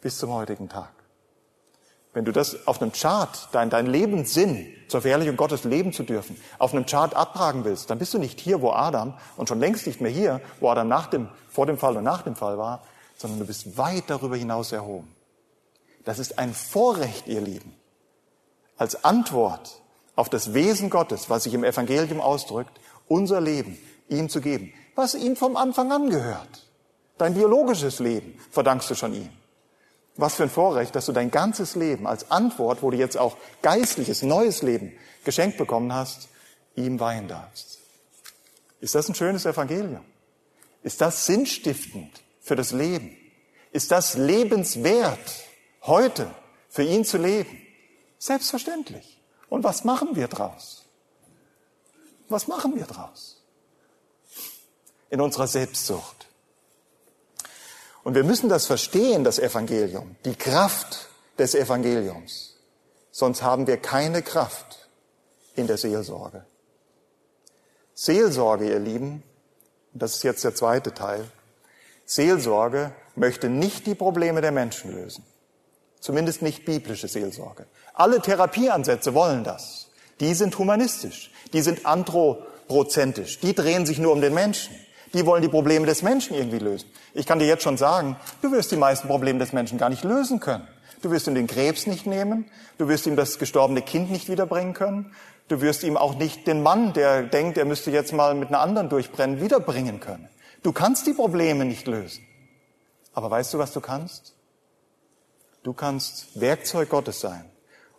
bis 0.00 0.16
zum 0.16 0.30
heutigen 0.30 0.68
Tag. 0.68 0.99
Wenn 2.12 2.24
du 2.24 2.32
das 2.32 2.66
auf 2.66 2.82
einem 2.82 2.92
Chart, 2.92 3.48
dein, 3.52 3.70
dein 3.70 3.86
Lebenssinn 3.86 4.66
zur 4.88 5.00
Verherrlichung 5.00 5.36
Gottes 5.36 5.62
leben 5.62 5.92
zu 5.92 6.02
dürfen, 6.02 6.36
auf 6.58 6.72
einem 6.74 6.86
Chart 6.86 7.14
abtragen 7.14 7.64
willst, 7.64 7.88
dann 7.88 7.98
bist 7.98 8.12
du 8.14 8.18
nicht 8.18 8.40
hier, 8.40 8.60
wo 8.62 8.72
Adam 8.72 9.14
und 9.36 9.48
schon 9.48 9.60
längst 9.60 9.86
nicht 9.86 10.00
mehr 10.00 10.10
hier, 10.10 10.40
wo 10.58 10.68
Adam 10.70 10.88
nach 10.88 11.06
dem, 11.06 11.28
vor 11.48 11.66
dem 11.66 11.78
Fall 11.78 11.96
und 11.96 12.04
nach 12.04 12.22
dem 12.22 12.34
Fall 12.34 12.58
war, 12.58 12.82
sondern 13.16 13.38
du 13.38 13.46
bist 13.46 13.76
weit 13.78 14.04
darüber 14.08 14.36
hinaus 14.36 14.72
erhoben. 14.72 15.14
Das 16.04 16.18
ist 16.18 16.38
ein 16.38 16.52
Vorrecht, 16.52 17.28
ihr 17.28 17.40
Lieben, 17.40 17.76
als 18.76 19.04
Antwort 19.04 19.80
auf 20.16 20.28
das 20.28 20.52
Wesen 20.52 20.90
Gottes, 20.90 21.30
was 21.30 21.44
sich 21.44 21.54
im 21.54 21.62
Evangelium 21.62 22.20
ausdrückt, 22.20 22.80
unser 23.06 23.40
Leben 23.40 23.78
ihm 24.08 24.28
zu 24.28 24.40
geben, 24.40 24.72
was 24.96 25.14
ihm 25.14 25.36
vom 25.36 25.56
Anfang 25.56 25.92
an 25.92 26.10
gehört. 26.10 26.66
Dein 27.18 27.34
biologisches 27.34 28.00
Leben 28.00 28.38
verdankst 28.50 28.90
du 28.90 28.94
schon 28.94 29.14
ihm. 29.14 29.28
Was 30.20 30.34
für 30.34 30.42
ein 30.42 30.50
Vorrecht, 30.50 30.94
dass 30.94 31.06
du 31.06 31.12
dein 31.12 31.30
ganzes 31.30 31.76
Leben 31.76 32.06
als 32.06 32.30
Antwort, 32.30 32.82
wo 32.82 32.90
du 32.90 32.98
jetzt 32.98 33.16
auch 33.16 33.38
geistliches, 33.62 34.22
neues 34.22 34.60
Leben 34.60 34.92
geschenkt 35.24 35.56
bekommen 35.56 35.94
hast, 35.94 36.28
ihm 36.76 37.00
weihen 37.00 37.26
darfst. 37.26 37.78
Ist 38.80 38.94
das 38.94 39.08
ein 39.08 39.14
schönes 39.14 39.46
Evangelium? 39.46 40.04
Ist 40.82 41.00
das 41.00 41.24
sinnstiftend 41.24 42.22
für 42.40 42.54
das 42.54 42.72
Leben? 42.72 43.16
Ist 43.72 43.90
das 43.92 44.18
lebenswert, 44.18 45.44
heute 45.82 46.30
für 46.68 46.82
ihn 46.82 47.06
zu 47.06 47.16
leben? 47.16 47.56
Selbstverständlich. 48.18 49.22
Und 49.48 49.64
was 49.64 49.84
machen 49.84 50.16
wir 50.16 50.28
draus? 50.28 50.84
Was 52.28 52.46
machen 52.46 52.76
wir 52.76 52.84
draus? 52.84 53.42
In 55.08 55.22
unserer 55.22 55.46
Selbstsucht, 55.46 56.19
und 58.02 58.14
wir 58.14 58.24
müssen 58.24 58.48
das 58.48 58.66
verstehen, 58.66 59.24
das 59.24 59.38
Evangelium, 59.38 60.16
die 60.24 60.34
Kraft 60.34 61.08
des 61.38 61.54
Evangeliums. 61.54 62.56
Sonst 63.10 63.42
haben 63.42 63.66
wir 63.66 63.76
keine 63.76 64.22
Kraft 64.22 64.88
in 65.56 65.66
der 65.66 65.76
Seelsorge. 65.76 66.44
Seelsorge, 67.94 68.68
ihr 68.68 68.78
Lieben, 68.78 69.22
das 69.92 70.16
ist 70.16 70.22
jetzt 70.22 70.44
der 70.44 70.54
zweite 70.54 70.94
Teil, 70.94 71.24
Seelsorge 72.06 72.92
möchte 73.14 73.48
nicht 73.48 73.86
die 73.86 73.94
Probleme 73.94 74.40
der 74.40 74.52
Menschen 74.52 74.92
lösen. 74.92 75.24
Zumindest 76.00 76.40
nicht 76.40 76.64
biblische 76.64 77.08
Seelsorge. 77.08 77.66
Alle 77.92 78.20
Therapieansätze 78.20 79.14
wollen 79.14 79.44
das. 79.44 79.90
Die 80.18 80.34
sind 80.34 80.58
humanistisch. 80.58 81.30
Die 81.52 81.60
sind 81.60 81.84
anthropozentisch. 81.84 83.38
Die 83.40 83.54
drehen 83.54 83.84
sich 83.84 83.98
nur 83.98 84.12
um 84.12 84.20
den 84.20 84.32
Menschen. 84.34 84.74
Die 85.12 85.26
wollen 85.26 85.42
die 85.42 85.48
Probleme 85.48 85.86
des 85.86 86.02
Menschen 86.02 86.36
irgendwie 86.36 86.58
lösen. 86.58 86.88
Ich 87.14 87.26
kann 87.26 87.38
dir 87.38 87.46
jetzt 87.46 87.62
schon 87.62 87.76
sagen, 87.76 88.16
du 88.42 88.52
wirst 88.52 88.70
die 88.70 88.76
meisten 88.76 89.08
Probleme 89.08 89.38
des 89.38 89.52
Menschen 89.52 89.78
gar 89.78 89.88
nicht 89.88 90.04
lösen 90.04 90.40
können. 90.40 90.66
Du 91.02 91.10
wirst 91.10 91.26
ihm 91.26 91.34
den 91.34 91.46
Krebs 91.46 91.86
nicht 91.86 92.06
nehmen. 92.06 92.50
Du 92.78 92.88
wirst 92.88 93.06
ihm 93.06 93.16
das 93.16 93.38
gestorbene 93.38 93.82
Kind 93.82 94.10
nicht 94.10 94.28
wiederbringen 94.28 94.74
können. 94.74 95.14
Du 95.48 95.60
wirst 95.60 95.82
ihm 95.82 95.96
auch 95.96 96.14
nicht 96.14 96.46
den 96.46 96.62
Mann, 96.62 96.92
der 96.92 97.24
denkt, 97.24 97.58
er 97.58 97.64
müsste 97.64 97.90
jetzt 97.90 98.12
mal 98.12 98.34
mit 98.34 98.48
einer 98.48 98.60
anderen 98.60 98.88
durchbrennen, 98.88 99.40
wiederbringen 99.40 99.98
können. 99.98 100.28
Du 100.62 100.72
kannst 100.72 101.06
die 101.06 101.12
Probleme 101.12 101.64
nicht 101.64 101.86
lösen. 101.86 102.24
Aber 103.12 103.30
weißt 103.30 103.54
du, 103.54 103.58
was 103.58 103.72
du 103.72 103.80
kannst? 103.80 104.36
Du 105.62 105.72
kannst 105.72 106.40
Werkzeug 106.40 106.88
Gottes 106.88 107.20
sein, 107.20 107.44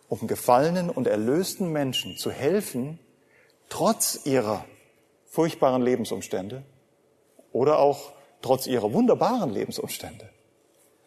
um 0.08 0.26
gefallenen 0.26 0.88
und 0.88 1.06
erlösten 1.06 1.70
Menschen 1.70 2.16
zu 2.16 2.30
helfen, 2.30 2.98
trotz 3.68 4.24
ihrer 4.24 4.64
furchtbaren 5.26 5.82
Lebensumstände 5.82 6.64
oder 7.52 7.78
auch 7.78 8.12
trotz 8.40 8.66
ihrer 8.66 8.92
wunderbaren 8.92 9.50
Lebensumstände 9.50 10.28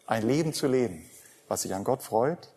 ein 0.06 0.26
Leben 0.26 0.52
zu 0.52 0.66
leben, 0.66 1.04
was 1.48 1.62
sich 1.62 1.74
an 1.74 1.84
Gott 1.84 2.02
freut 2.02 2.48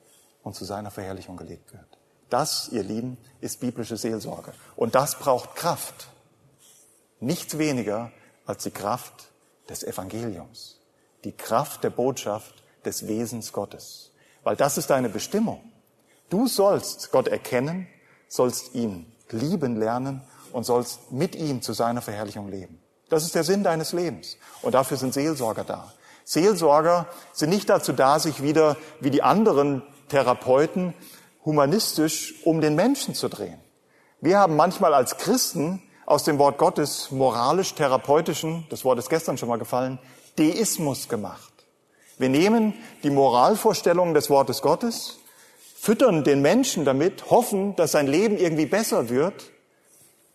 und 0.44 0.56
zu 0.56 0.66
seiner 0.66 0.92
Verherrlichung 0.92 1.38
gelebt 1.38 1.74
wird. 1.74 1.86
Das, 2.30 2.70
ihr 2.72 2.84
Lieben, 2.84 3.18
ist 3.42 3.60
biblische 3.60 3.98
Seelsorge. 3.98 4.54
Und 4.76 4.96
das 4.96 5.18
braucht 5.18 5.56
Kraft. 5.56 6.10
Nichts 7.20 7.58
weniger 7.58 8.12
als 8.46 8.64
die 8.64 8.72
Kraft 8.72 9.30
des 9.68 9.84
Evangeliums. 9.84 10.80
Die 11.24 11.32
Kraft 11.32 11.84
der 11.84 11.90
Botschaft 11.90 12.64
des 12.86 13.08
Wesens 13.08 13.52
Gottes. 13.52 14.12
Weil 14.44 14.56
das 14.56 14.78
ist 14.78 14.90
deine 14.90 15.10
Bestimmung. 15.10 15.62
Du 16.30 16.48
sollst 16.48 17.12
Gott 17.12 17.28
erkennen, 17.28 17.88
sollst 18.28 18.76
ihn 18.76 19.12
lieben 19.32 19.76
lernen 19.76 20.22
und 20.54 20.64
sollst 20.64 21.12
mit 21.12 21.36
ihm 21.36 21.62
zu 21.62 21.74
seiner 21.74 22.02
Verherrlichung 22.02 22.48
leben. 22.48 22.82
Das 23.10 23.24
ist 23.24 23.36
der 23.36 23.44
Sinn 23.44 23.64
deines 23.64 23.94
Lebens. 23.94 24.38
Und 24.62 24.76
dafür 24.76 24.98
sind 24.98 25.14
Seelsorger 25.14 25.64
da. 25.64 25.92
Seelsorger 26.24 27.08
sind 27.34 27.50
nicht 27.50 27.70
dazu 27.70 27.92
da, 27.92 28.20
sich 28.20 28.44
wieder 28.44 28.78
wie 29.00 29.10
die 29.10 29.24
anderen 29.24 29.82
Therapeuten 30.10 30.94
humanistisch 31.44 32.36
um 32.46 32.62
den 32.62 32.76
Menschen 32.76 33.16
zu 33.16 33.30
drehen. 33.30 33.60
Wir 34.22 34.38
haben 34.38 34.56
manchmal 34.56 34.94
als 34.94 35.18
Christen 35.18 35.82
aus 36.06 36.24
dem 36.24 36.38
Wort 36.38 36.58
Gottes 36.58 37.12
moralisch-therapeutischen, 37.12 38.68
das 38.70 38.84
Wort 38.84 39.00
ist 39.00 39.10
gestern 39.10 39.38
schon 39.38 39.50
mal 39.50 39.58
gefallen, 39.58 40.00
Deismus 40.38 41.08
gemacht. 41.08 41.54
Wir 42.18 42.30
nehmen 42.30 42.74
die 43.04 43.10
Moralvorstellungen 43.10 44.14
des 44.14 44.30
Wortes 44.30 44.62
Gottes, 44.62 45.20
füttern 45.76 46.24
den 46.24 46.42
Menschen 46.42 46.84
damit, 46.84 47.30
hoffen, 47.30 47.76
dass 47.76 47.94
sein 47.94 48.08
Leben 48.08 48.38
irgendwie 48.38 48.66
besser 48.66 49.10
wird, 49.10 49.52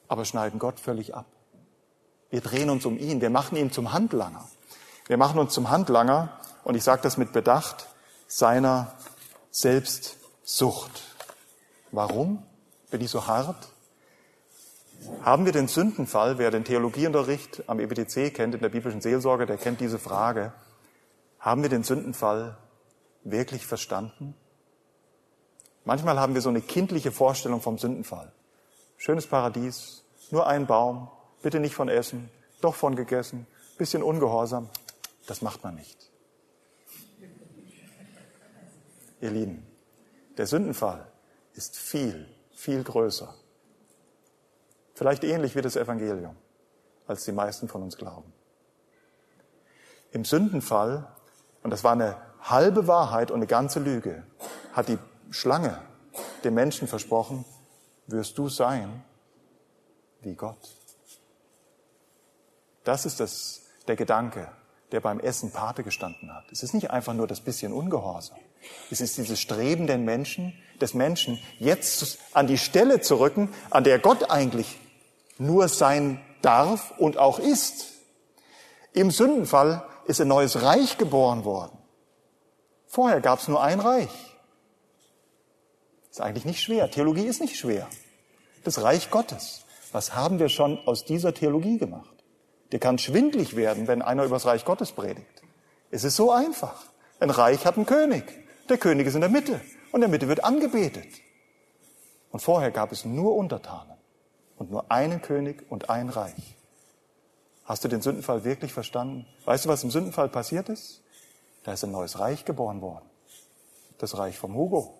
aber 0.09 0.25
schneiden 0.25 0.59
Gott 0.59 0.81
völlig 0.81 1.15
ab. 1.15 1.27
Wir 2.31 2.41
drehen 2.41 2.71
uns 2.71 2.85
um 2.85 2.99
ihn, 2.99 3.21
wir 3.21 3.31
machen 3.31 3.57
ihn 3.57 3.71
zum 3.71 3.93
Handlanger. 3.93 4.49
Wir 5.07 5.17
machen 5.17 5.39
uns 5.39 5.53
zum 5.53 5.71
Handlanger, 5.71 6.31
und 6.65 6.75
ich 6.75 6.83
sage 6.83 7.03
das 7.03 7.17
mit 7.17 7.33
Bedacht, 7.33 7.87
seiner 8.27 8.95
selbst 9.51 10.17
Sucht. 10.43 11.03
Warum 11.93 12.43
bin 12.91 13.01
ich 13.01 13.11
so 13.11 13.27
hart? 13.27 13.69
Haben 15.23 15.45
wir 15.45 15.53
den 15.53 15.69
Sündenfall, 15.69 16.39
wer 16.39 16.51
den 16.51 16.65
Theologieunterricht 16.65 17.65
am 17.69 17.79
EBTC 17.79 18.35
kennt, 18.35 18.55
in 18.55 18.61
der 18.61 18.71
biblischen 18.71 19.01
Seelsorge, 19.01 19.47
der 19.47 19.59
kennt 19.59 19.81
diese 19.81 19.99
Frage. 19.99 20.53
Haben 21.39 21.63
wir 21.63 21.69
den 21.69 21.85
Sündenfall 21.85 22.57
wirklich 23.23 23.67
verstanden? 23.67 24.35
Manchmal 25.85 26.19
haben 26.19 26.35
wir 26.35 26.41
so 26.41 26.49
eine 26.49 26.63
kindliche 26.63 27.13
Vorstellung 27.13 27.61
vom 27.61 27.79
Sündenfall. 27.79 28.33
Schönes 28.97 29.27
Paradies, 29.27 30.03
nur 30.31 30.47
ein 30.47 30.67
Baum, 30.67 31.09
bitte 31.45 31.61
nicht 31.61 31.75
von 31.75 31.91
Essen, 31.91 32.31
doch 32.63 32.75
von 32.75 32.97
gegessen, 32.97 33.47
bisschen 33.77 34.03
ungehorsam. 34.03 34.71
Das 35.27 35.43
macht 35.43 35.63
man 35.63 35.75
nicht. 35.75 36.11
Ihr 39.21 39.31
Lieben, 39.31 39.67
der 40.39 40.47
Sündenfall 40.47 41.07
ist 41.53 41.77
viel, 41.77 42.27
viel 42.55 42.83
größer. 42.83 43.35
Vielleicht 44.95 45.23
ähnlich 45.23 45.55
wie 45.55 45.61
das 45.61 45.77
Evangelium, 45.77 46.35
als 47.07 47.27
die 47.27 47.33
meisten 47.33 47.69
von 47.69 47.83
uns 47.83 47.99
glauben. 47.99 48.33
Im 50.13 50.25
Sündenfall, 50.25 51.15
und 51.63 51.71
das 51.71 51.85
war 51.85 51.93
eine 51.93 52.17
halbe 52.41 52.87
Wahrheit 52.87 53.31
und 53.31 53.37
eine 53.37 53.47
ganze 53.47 53.81
Lüge, 53.81 54.27
hat 54.73 54.89
die 54.89 54.99
Schlange 55.31 55.79
dem 56.43 56.55
Menschen 56.55 56.89
versprochen, 56.89 57.45
wirst 58.07 58.39
du 58.39 58.49
sein 58.49 59.05
wie 60.23 60.35
Gott. 60.35 60.84
Das 62.85 63.07
ist 63.07 63.21
das, 63.21 63.63
der 63.89 63.97
Gedanke, 63.97 64.49
der 64.93 65.01
beim 65.01 65.19
Essen 65.19 65.51
Pate 65.51 65.83
gestanden 65.83 66.33
hat. 66.33 66.45
Es 66.53 66.63
ist 66.63 66.75
nicht 66.75 66.91
einfach 66.91 67.15
nur 67.15 67.27
das 67.27 67.41
bisschen 67.41 67.73
Ungehorsam. 67.73 68.39
Es 68.91 69.01
ist 69.01 69.17
dieses 69.19 69.41
Streben 69.41 69.87
den 69.87 70.05
Menschen, 70.05 70.55
des 70.81 70.95
Menschen, 70.95 71.43
jetzt 71.59 72.19
an 72.33 72.47
die 72.47 72.59
Stelle 72.59 73.01
zu 73.01 73.17
rücken, 73.17 73.53
an 73.71 73.85
der 73.85 73.99
Gott 73.99 74.31
eigentlich 74.31 74.79
nur 75.39 75.69
sein 75.69 76.21
darf 76.43 76.93
und 76.99 77.19
auch 77.19 77.39
ist. 77.39 77.93
Im 78.93 79.11
Sündenfall 79.11 79.85
ist 80.07 80.21
ein 80.21 80.29
neues 80.29 80.63
Reich 80.63 80.99
geboren 80.99 81.45
worden. 81.45 81.77
Vorher 82.87 83.21
gab 83.21 83.41
es 83.41 83.49
nur 83.49 83.63
ein 83.63 83.81
Reich. 83.81 84.11
Ist 86.11 86.21
eigentlich 86.21 86.45
nicht 86.45 86.63
schwer. 86.63 86.91
Theologie 86.91 87.25
ist 87.25 87.41
nicht 87.41 87.57
schwer. 87.57 87.89
Das 88.63 88.83
Reich 88.83 89.11
Gottes. 89.11 89.65
Was 89.91 90.15
haben 90.15 90.39
wir 90.39 90.49
schon 90.49 90.79
aus 90.87 91.05
dieser 91.05 91.35
Theologie 91.35 91.79
gemacht? 91.79 92.14
Der 92.75 92.81
kann 92.81 92.99
schwindlig 92.99 93.55
werden, 93.55 93.87
wenn 93.87 94.03
einer 94.03 94.25
über 94.25 94.35
das 94.35 94.47
Reich 94.47 94.65
Gottes 94.65 94.91
predigt. 94.91 95.45
Es 95.93 96.03
ist 96.03 96.17
so 96.17 96.33
einfach. 96.33 96.83
Ein 97.21 97.31
Reich 97.31 97.65
hat 97.65 97.77
einen 97.77 97.87
König. 97.87 98.25
Der 98.69 98.79
König 98.79 99.07
ist 99.07 99.15
in 99.15 99.21
der 99.21 99.31
Mitte 99.31 99.61
und 99.93 99.99
in 99.99 100.01
der 100.01 100.09
Mitte 100.09 100.27
wird 100.27 100.43
angebetet. 100.43 101.07
Und 102.33 102.41
vorher 102.41 102.73
gab 102.73 102.91
es 102.91 103.05
nur 103.05 103.37
Untertanen 103.37 103.97
und 104.57 104.73
nur 104.73 104.91
einen 104.91 105.23
König 105.23 105.65
und 105.71 105.89
ein 105.89 106.09
Reich. 106.09 106.57
Hast 107.65 107.85
du 107.85 107.89
den 107.89 108.03
Sündenfall 108.03 108.43
wirklich 108.43 108.73
verstanden? 108.73 109.25
Weißt 109.45 109.67
du, 109.67 109.69
was 109.69 109.85
im 109.85 109.93
Sündenfall 109.93 110.29
passiert 110.29 110.69
ist? 110.69 111.01
Da 111.63 111.75
ist 111.75 111.85
ein 111.85 111.93
neues 111.93 112.19
Reich 112.19 112.45
geboren 112.45 112.81
worden. 112.81 113.09
Das 113.99 114.19
Reich 114.19 114.37
vom 114.37 114.57
Hugo. 114.57 114.99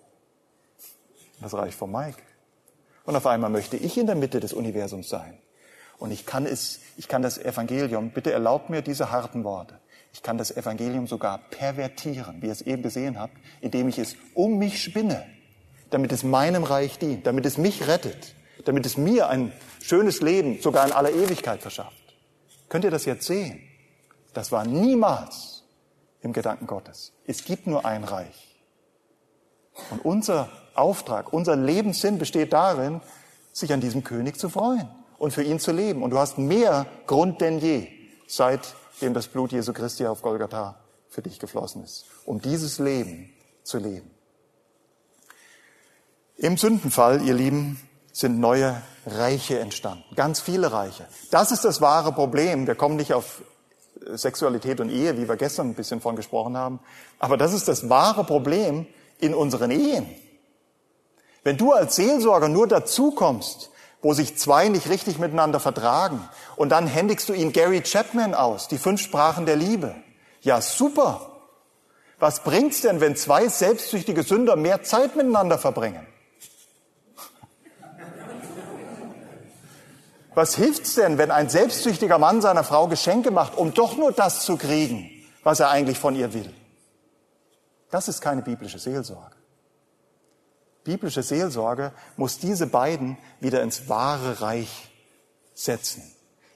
Das 1.41 1.53
Reich 1.53 1.75
vom 1.75 1.91
Mike. 1.91 2.23
Und 3.03 3.17
auf 3.17 3.27
einmal 3.27 3.49
möchte 3.49 3.75
ich 3.75 3.97
in 3.97 4.05
der 4.05 4.15
Mitte 4.15 4.39
des 4.39 4.53
Universums 4.53 5.09
sein. 5.09 5.37
Und 5.97 6.11
ich 6.11 6.25
kann 6.25 6.45
es, 6.45 6.79
ich 6.97 7.07
kann 7.07 7.21
das 7.21 7.37
Evangelium, 7.37 8.09
bitte 8.09 8.31
erlaubt 8.31 8.69
mir 8.69 8.81
diese 8.81 9.11
harten 9.11 9.43
Worte. 9.43 9.79
Ich 10.13 10.21
kann 10.21 10.37
das 10.37 10.55
Evangelium 10.55 11.07
sogar 11.07 11.39
pervertieren, 11.49 12.41
wie 12.41 12.47
ihr 12.47 12.51
es 12.51 12.61
eben 12.61 12.83
gesehen 12.83 13.19
habt, 13.19 13.33
indem 13.61 13.89
ich 13.89 13.99
es 13.99 14.15
um 14.33 14.57
mich 14.57 14.81
spinne, 14.81 15.25
damit 15.89 16.11
es 16.11 16.23
meinem 16.23 16.63
Reich 16.63 16.97
dient, 16.99 17.27
damit 17.27 17.45
es 17.45 17.57
mich 17.57 17.87
rettet, 17.87 18.35
damit 18.65 18.85
es 18.85 18.97
mir 18.97 19.29
ein 19.29 19.51
schönes 19.81 20.21
Leben 20.21 20.61
sogar 20.61 20.85
in 20.85 20.93
aller 20.93 21.11
Ewigkeit 21.11 21.61
verschafft. 21.61 22.15
Könnt 22.69 22.85
ihr 22.85 22.91
das 22.91 23.05
jetzt 23.05 23.25
sehen? 23.25 23.61
Das 24.33 24.51
war 24.51 24.65
niemals 24.65 25.63
im 26.21 26.33
Gedanken 26.33 26.65
Gottes. 26.65 27.13
Es 27.25 27.45
gibt 27.45 27.67
nur 27.67 27.85
ein 27.85 28.03
Reich. 28.03 28.55
Und 29.91 30.03
unser 30.03 30.49
Auftrag, 30.73 31.31
unser 31.33 31.55
Lebenssinn 31.55 32.17
besteht 32.17 32.53
darin, 32.53 33.01
sich 33.51 33.71
an 33.71 33.81
diesem 33.81 34.03
König 34.03 34.37
zu 34.37 34.49
freuen 34.49 34.89
und 35.25 35.31
für 35.31 35.43
ihn 35.43 35.59
zu 35.59 35.71
leben. 35.71 36.03
Und 36.03 36.11
du 36.11 36.19
hast 36.19 36.37
mehr 36.37 36.85
Grund 37.07 37.41
denn 37.41 37.59
je, 37.59 37.87
seit 38.27 38.75
dem 39.01 39.13
das 39.13 39.27
Blut 39.27 39.51
Jesu 39.51 39.73
Christi 39.73 40.05
auf 40.05 40.21
Golgatha 40.21 40.79
für 41.09 41.23
dich 41.23 41.39
geflossen 41.39 41.83
ist, 41.83 42.05
um 42.25 42.39
dieses 42.39 42.77
Leben 42.77 43.33
zu 43.63 43.79
leben. 43.79 44.09
Im 46.37 46.57
Sündenfall, 46.57 47.21
ihr 47.23 47.33
Lieben, 47.33 47.79
sind 48.13 48.39
neue 48.39 48.81
Reiche 49.05 49.59
entstanden, 49.59 50.03
ganz 50.15 50.39
viele 50.39 50.71
Reiche. 50.71 51.07
Das 51.31 51.51
ist 51.51 51.65
das 51.65 51.81
wahre 51.81 52.11
Problem. 52.11 52.67
Wir 52.67 52.75
kommen 52.75 52.95
nicht 52.95 53.13
auf 53.13 53.41
Sexualität 54.13 54.79
und 54.79 54.89
Ehe, 54.89 55.17
wie 55.17 55.27
wir 55.27 55.37
gestern 55.37 55.69
ein 55.69 55.73
bisschen 55.73 56.01
von 56.01 56.15
gesprochen 56.15 56.55
haben, 56.55 56.79
aber 57.17 57.35
das 57.35 57.51
ist 57.53 57.67
das 57.67 57.89
wahre 57.89 58.23
Problem 58.25 58.85
in 59.19 59.33
unseren 59.33 59.71
Ehen. 59.71 60.07
Wenn 61.43 61.57
du 61.57 61.71
als 61.71 61.95
Seelsorger 61.95 62.47
nur 62.47 62.67
dazu 62.67 63.11
kommst, 63.11 63.71
wo 64.05 64.13
sich 64.13 64.37
zwei 64.37 64.69
nicht 64.69 64.87
richtig 64.87 65.17
miteinander 65.17 65.59
vertragen. 65.59 66.29
Und 66.55 66.69
dann 66.69 66.85
händigst 66.85 67.27
du 67.27 67.33
ihnen 67.33 67.51
Gary 67.51 67.81
Chapman 67.81 68.35
aus, 68.35 68.67
die 68.67 68.77
fünf 68.77 69.01
Sprachen 69.01 69.47
der 69.47 69.55
Liebe. 69.55 69.95
Ja, 70.41 70.61
super. 70.61 71.41
Was 72.19 72.43
bringt's 72.43 72.81
denn, 72.81 73.01
wenn 73.01 73.15
zwei 73.15 73.47
selbstsüchtige 73.47 74.21
Sünder 74.21 74.57
mehr 74.57 74.83
Zeit 74.83 75.15
miteinander 75.15 75.57
verbringen? 75.57 76.05
Was 80.35 80.53
hilft's 80.53 80.93
denn, 80.93 81.17
wenn 81.17 81.31
ein 81.31 81.49
selbstsüchtiger 81.49 82.19
Mann 82.19 82.41
seiner 82.41 82.63
Frau 82.63 82.87
Geschenke 82.87 83.31
macht, 83.31 83.57
um 83.57 83.73
doch 83.73 83.97
nur 83.97 84.11
das 84.11 84.45
zu 84.45 84.55
kriegen, 84.55 85.09
was 85.43 85.59
er 85.59 85.71
eigentlich 85.71 85.97
von 85.97 86.15
ihr 86.15 86.31
will? 86.31 86.53
Das 87.89 88.07
ist 88.07 88.21
keine 88.21 88.43
biblische 88.43 88.77
Seelsorge. 88.77 89.34
Biblische 90.85 91.23
Seelsorge 91.23 91.91
muss 92.15 92.37
diese 92.37 92.67
beiden 92.67 93.17
wieder 93.41 93.61
ins 93.63 93.89
wahre 93.89 94.39
Reich 94.41 94.91
setzen. 95.55 96.03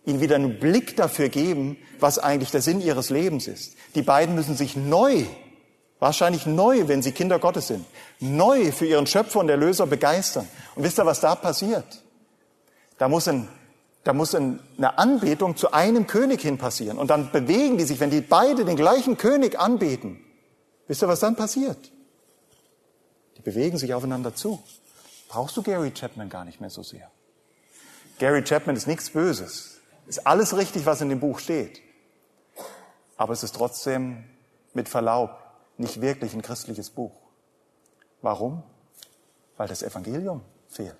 Ihnen 0.05 0.21
wieder 0.21 0.35
einen 0.35 0.59
Blick 0.59 0.95
dafür 0.95 1.29
geben, 1.29 1.77
was 1.99 2.19
eigentlich 2.19 2.51
der 2.51 2.61
Sinn 2.61 2.79
ihres 2.79 3.09
Lebens 3.09 3.47
ist. 3.47 3.75
Die 3.95 4.03
beiden 4.03 4.35
müssen 4.35 4.55
sich 4.55 4.75
neu, 4.75 5.25
wahrscheinlich 5.99 6.45
neu, 6.45 6.87
wenn 6.87 7.01
sie 7.01 7.11
Kinder 7.11 7.39
Gottes 7.39 7.67
sind, 7.67 7.85
neu 8.19 8.71
für 8.71 8.85
ihren 8.85 9.07
Schöpfer 9.07 9.39
und 9.39 9.49
Erlöser 9.49 9.87
begeistern. 9.87 10.47
Und 10.75 10.83
wisst 10.83 10.99
ihr, 10.99 11.05
was 11.07 11.21
da 11.21 11.33
passiert? 11.33 12.03
Da 12.99 13.09
muss, 13.09 13.27
ein, 13.27 13.47
da 14.03 14.13
muss 14.13 14.35
ein, 14.35 14.59
eine 14.77 14.99
Anbetung 14.99 15.57
zu 15.57 15.73
einem 15.73 16.05
König 16.05 16.41
hin 16.41 16.59
passieren. 16.59 16.99
Und 16.99 17.09
dann 17.09 17.31
bewegen 17.31 17.79
die 17.79 17.83
sich, 17.83 17.99
wenn 17.99 18.11
die 18.11 18.21
beide 18.21 18.63
den 18.63 18.75
gleichen 18.75 19.17
König 19.17 19.59
anbeten. 19.59 20.19
Wisst 20.87 21.01
ihr, 21.01 21.07
was 21.07 21.19
dann 21.19 21.35
passiert? 21.35 21.91
Bewegen 23.49 23.79
sich 23.79 23.95
aufeinander 23.95 24.35
zu. 24.35 24.61
Brauchst 25.27 25.57
du 25.57 25.63
Gary 25.63 25.89
Chapman 25.91 26.29
gar 26.29 26.45
nicht 26.45 26.61
mehr 26.61 26.69
so 26.69 26.83
sehr. 26.83 27.09
Gary 28.19 28.43
Chapman 28.43 28.75
ist 28.75 28.85
nichts 28.85 29.09
Böses. 29.09 29.79
Ist 30.05 30.27
alles 30.27 30.55
richtig, 30.55 30.85
was 30.85 31.01
in 31.01 31.09
dem 31.09 31.19
Buch 31.19 31.39
steht. 31.39 31.81
Aber 33.17 33.33
es 33.33 33.41
ist 33.41 33.55
trotzdem 33.55 34.23
mit 34.75 34.87
Verlaub 34.87 35.31
nicht 35.77 35.99
wirklich 35.99 36.35
ein 36.35 36.43
christliches 36.43 36.91
Buch. 36.91 37.15
Warum? 38.21 38.61
Weil 39.57 39.67
das 39.67 39.81
Evangelium 39.81 40.41
fehlt. 40.67 40.95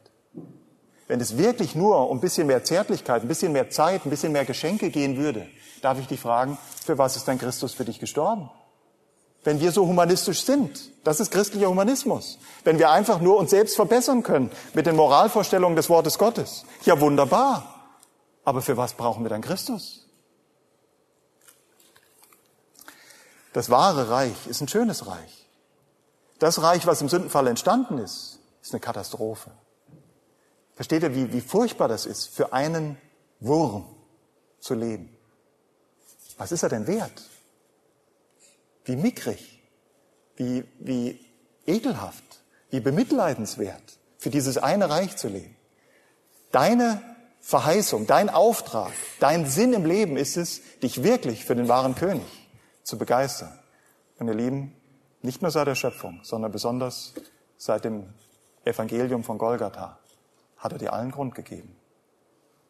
Wenn 1.08 1.22
es 1.22 1.38
wirklich 1.38 1.76
nur 1.76 2.10
um 2.10 2.18
ein 2.18 2.22
bisschen 2.22 2.48
mehr 2.48 2.64
Zärtlichkeit, 2.64 3.22
ein 3.22 3.28
bisschen 3.28 3.52
mehr 3.52 3.70
Zeit, 3.70 4.08
ein 4.08 4.10
bisschen 4.10 4.32
mehr 4.32 4.46
Geschenke 4.46 4.90
gehen 4.90 5.18
würde, 5.18 5.48
darf 5.84 6.00
ich 6.00 6.08
dich 6.08 6.20
fragen, 6.20 6.58
für 6.84 6.98
was 6.98 7.16
ist 7.16 7.28
dann 7.28 7.38
Christus 7.38 7.76
für 7.76 7.86
dich 7.86 8.00
gestorben? 8.00 8.50
Wenn 9.44 9.60
wir 9.60 9.72
so 9.72 9.88
humanistisch 9.88 10.44
sind, 10.44 10.80
das 11.04 11.20
ist 11.20 11.32
christlicher 11.32 11.70
Humanismus. 11.70 12.38
Wenn 12.64 12.78
wir 12.78 12.92
einfach 12.92 13.22
nur 13.22 13.38
uns 13.38 13.52
selbst 13.52 13.76
verbessern 13.76 14.22
können 14.24 14.52
mit 14.74 14.86
den 14.86 14.96
Moralvorstellungen 14.96 15.76
des 15.76 15.90
Wortes 15.90 16.18
Gottes. 16.18 16.66
Ja, 16.84 17.00
wunderbar. 17.00 17.96
Aber 18.44 18.62
für 18.62 18.76
was 18.78 18.94
brauchen 18.94 19.24
wir 19.24 19.30
dann 19.30 19.42
Christus? 19.42 20.06
Das 23.54 23.70
wahre 23.70 24.10
Reich 24.10 24.48
ist 24.48 24.62
ein 24.62 24.68
schönes 24.68 25.08
Reich. 25.08 25.48
Das 26.38 26.62
Reich, 26.62 26.86
was 26.86 27.02
im 27.02 27.10
Sündenfall 27.10 27.48
entstanden 27.48 27.98
ist, 27.98 28.40
ist 28.62 28.74
eine 28.74 28.80
Katastrophe. 28.80 29.52
Versteht 30.76 31.04
ihr, 31.04 31.16
wie, 31.16 31.34
wie 31.34 31.42
furchtbar 31.42 31.88
das 31.88 32.06
ist, 32.06 32.28
für 32.28 32.54
einen 32.54 32.98
Wurm 33.40 33.86
zu 34.60 34.76
leben? 34.76 35.16
Was 36.38 36.52
ist 36.52 36.64
er 36.64 36.70
denn 36.70 36.88
wert? 36.88 37.30
Wie 38.90 38.96
mickrig, 38.96 39.62
wie, 40.36 40.64
wie 40.80 41.24
ekelhaft, 41.68 42.24
wie 42.72 42.80
bemitleidenswert, 42.80 44.00
für 44.18 44.32
dieses 44.32 44.58
eine 44.58 44.90
Reich 44.90 45.16
zu 45.16 45.28
leben. 45.28 45.56
Deine 46.52 47.00
Verheißung, 47.40 48.08
dein 48.08 48.32
Auftrag, 48.32 48.92
dein 49.20 49.48
Sinn 49.48 49.74
im 49.74 49.86
Leben 49.86 50.18
ist 50.18 50.38
es, 50.38 50.62
dich 50.80 51.04
wirklich 51.04 51.46
für 51.46 51.56
den 51.56 51.68
wahren 51.68 51.94
König 51.94 52.26
zu 52.82 52.98
begeistern. 52.98 53.60
Und 54.18 54.28
ihr 54.28 54.34
Lieben, 54.34 54.76
nicht 55.22 55.44
nur 55.44 55.52
seit 55.52 55.68
der 55.68 55.76
Schöpfung, 55.76 56.22
sondern 56.24 56.52
besonders 56.52 57.14
seit 57.58 57.86
dem 57.86 58.12
Evangelium 58.66 59.24
von 59.24 59.38
Golgatha 59.38 60.00
hat 60.58 60.72
er 60.72 60.80
dir 60.80 60.94
allen 60.94 61.12
Grund 61.12 61.36
gegeben, 61.36 61.76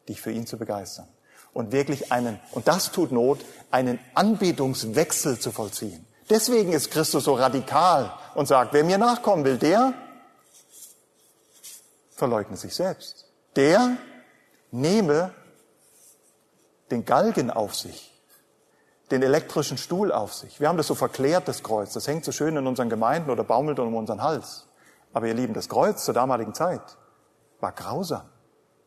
dich 0.06 0.20
für 0.20 0.32
ihn 0.32 0.46
zu 0.46 0.58
begeistern. 0.58 1.08
Und 1.54 1.72
wirklich 1.72 2.12
einen, 2.12 2.38
und 2.52 2.68
das 2.68 2.92
tut 2.92 3.10
Not, 3.10 3.42
einen 3.70 3.98
Anbetungswechsel 4.12 5.38
zu 5.38 5.50
vollziehen. 5.50 6.04
Deswegen 6.30 6.72
ist 6.72 6.92
Christus 6.92 7.24
so 7.24 7.34
radikal 7.34 8.12
und 8.36 8.46
sagt, 8.46 8.72
wer 8.72 8.84
mir 8.84 8.98
nachkommen 8.98 9.44
will, 9.44 9.58
der 9.58 9.92
verleugne 12.12 12.56
sich 12.56 12.74
selbst. 12.74 13.26
Der 13.56 13.96
nehme 14.70 15.34
den 16.92 17.04
Galgen 17.04 17.50
auf 17.50 17.74
sich, 17.74 18.12
den 19.10 19.22
elektrischen 19.22 19.76
Stuhl 19.76 20.12
auf 20.12 20.32
sich. 20.32 20.60
Wir 20.60 20.68
haben 20.68 20.76
das 20.76 20.86
so 20.86 20.94
verklärt, 20.94 21.48
das 21.48 21.64
Kreuz. 21.64 21.92
Das 21.94 22.06
hängt 22.06 22.24
so 22.24 22.30
schön 22.30 22.56
in 22.56 22.66
unseren 22.66 22.88
Gemeinden 22.88 23.30
oder 23.30 23.42
baumelt 23.42 23.80
um 23.80 23.96
unseren 23.96 24.22
Hals. 24.22 24.68
Aber 25.12 25.26
ihr 25.26 25.34
Lieben, 25.34 25.54
das 25.54 25.68
Kreuz 25.68 26.04
zur 26.04 26.14
damaligen 26.14 26.54
Zeit 26.54 26.82
war 27.58 27.72
grausam. 27.72 28.28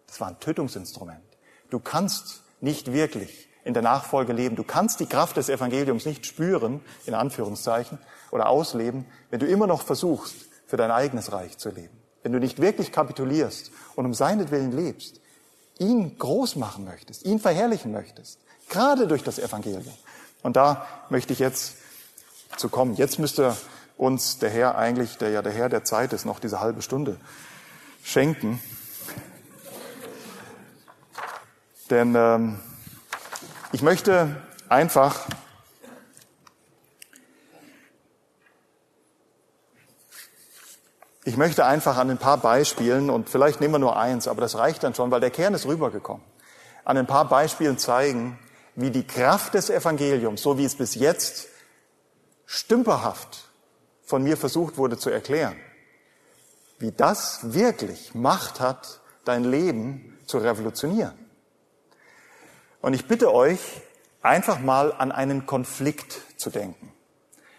Das 0.07 0.21
war 0.21 0.29
ein 0.29 0.39
Tötungsinstrument. 0.39 1.23
Du 1.69 1.79
kannst 1.79 2.43
nicht 2.61 2.93
wirklich 2.93 3.49
in 3.63 3.73
der 3.73 3.83
Nachfolge 3.83 4.33
leben. 4.33 4.55
Du 4.55 4.63
kannst 4.63 4.99
die 4.99 5.05
Kraft 5.05 5.37
des 5.37 5.49
Evangeliums 5.49 6.05
nicht 6.05 6.25
spüren, 6.25 6.81
in 7.05 7.13
Anführungszeichen, 7.13 7.97
oder 8.31 8.49
ausleben, 8.49 9.05
wenn 9.29 9.39
du 9.39 9.45
immer 9.45 9.67
noch 9.67 9.83
versuchst, 9.83 10.35
für 10.65 10.77
dein 10.77 10.91
eigenes 10.91 11.31
Reich 11.31 11.57
zu 11.57 11.69
leben. 11.69 11.95
Wenn 12.23 12.31
du 12.31 12.39
nicht 12.39 12.59
wirklich 12.59 12.91
kapitulierst 12.91 13.71
und 13.95 14.05
um 14.05 14.13
seinetwillen 14.13 14.71
lebst, 14.71 15.19
ihn 15.77 16.17
groß 16.17 16.55
machen 16.55 16.85
möchtest, 16.85 17.25
ihn 17.25 17.39
verherrlichen 17.39 17.91
möchtest, 17.91 18.39
gerade 18.69 19.07
durch 19.07 19.23
das 19.23 19.39
Evangelium. 19.39 19.93
Und 20.41 20.55
da 20.55 20.85
möchte 21.09 21.33
ich 21.33 21.39
jetzt 21.39 21.75
zu 22.57 22.69
kommen. 22.69 22.95
Jetzt 22.95 23.19
müsste 23.19 23.55
uns 23.97 24.39
der 24.39 24.49
Herr 24.49 24.77
eigentlich, 24.77 25.17
der 25.17 25.29
ja 25.29 25.41
der 25.41 25.51
Herr 25.51 25.69
der 25.69 25.83
Zeit 25.83 26.13
ist, 26.13 26.25
noch 26.25 26.39
diese 26.39 26.59
halbe 26.59 26.81
Stunde 26.81 27.17
schenken. 28.03 28.59
Denn 31.89 32.15
ähm, 32.15 32.59
ich 33.73 33.81
möchte 33.81 34.35
einfach 34.69 35.27
Ich 41.25 41.37
möchte 41.37 41.65
einfach 41.65 41.95
an 41.95 42.09
ein 42.09 42.17
paar 42.17 42.37
Beispielen, 42.37 43.09
und 43.09 43.29
vielleicht 43.29 43.61
nehmen 43.61 43.75
wir 43.75 43.79
nur 43.79 43.97
eins, 43.97 44.27
aber 44.27 44.41
das 44.41 44.57
reicht 44.57 44.83
dann 44.83 44.93
schon, 44.93 45.09
weil 45.09 45.21
der 45.21 45.31
Kern 45.31 45.53
ist 45.53 45.65
rübergekommen, 45.65 46.21
an 46.83 46.97
ein 46.97 47.07
paar 47.07 47.29
Beispielen 47.29 47.77
zeigen, 47.77 48.37
wie 48.75 48.91
die 48.91 49.07
Kraft 49.07 49.53
des 49.53 49.69
Evangeliums, 49.69 50.41
so 50.41 50.57
wie 50.57 50.65
es 50.65 50.75
bis 50.75 50.95
jetzt 50.95 51.47
stümperhaft 52.45 53.47
von 54.03 54.21
mir 54.21 54.35
versucht 54.35 54.77
wurde 54.77 54.97
zu 54.97 55.09
erklären, 55.09 55.55
wie 56.79 56.91
das 56.91 57.53
wirklich 57.53 58.13
Macht 58.13 58.59
hat, 58.59 58.99
dein 59.23 59.45
Leben 59.45 60.19
zu 60.25 60.39
revolutionieren. 60.39 61.22
Und 62.83 62.93
ich 62.93 63.07
bitte 63.07 63.33
euch, 63.33 63.81
einfach 64.21 64.59
mal 64.59 64.91
an 64.91 65.13
einen 65.13 65.45
Konflikt 65.45 66.19
zu 66.35 66.49
denken. 66.49 66.91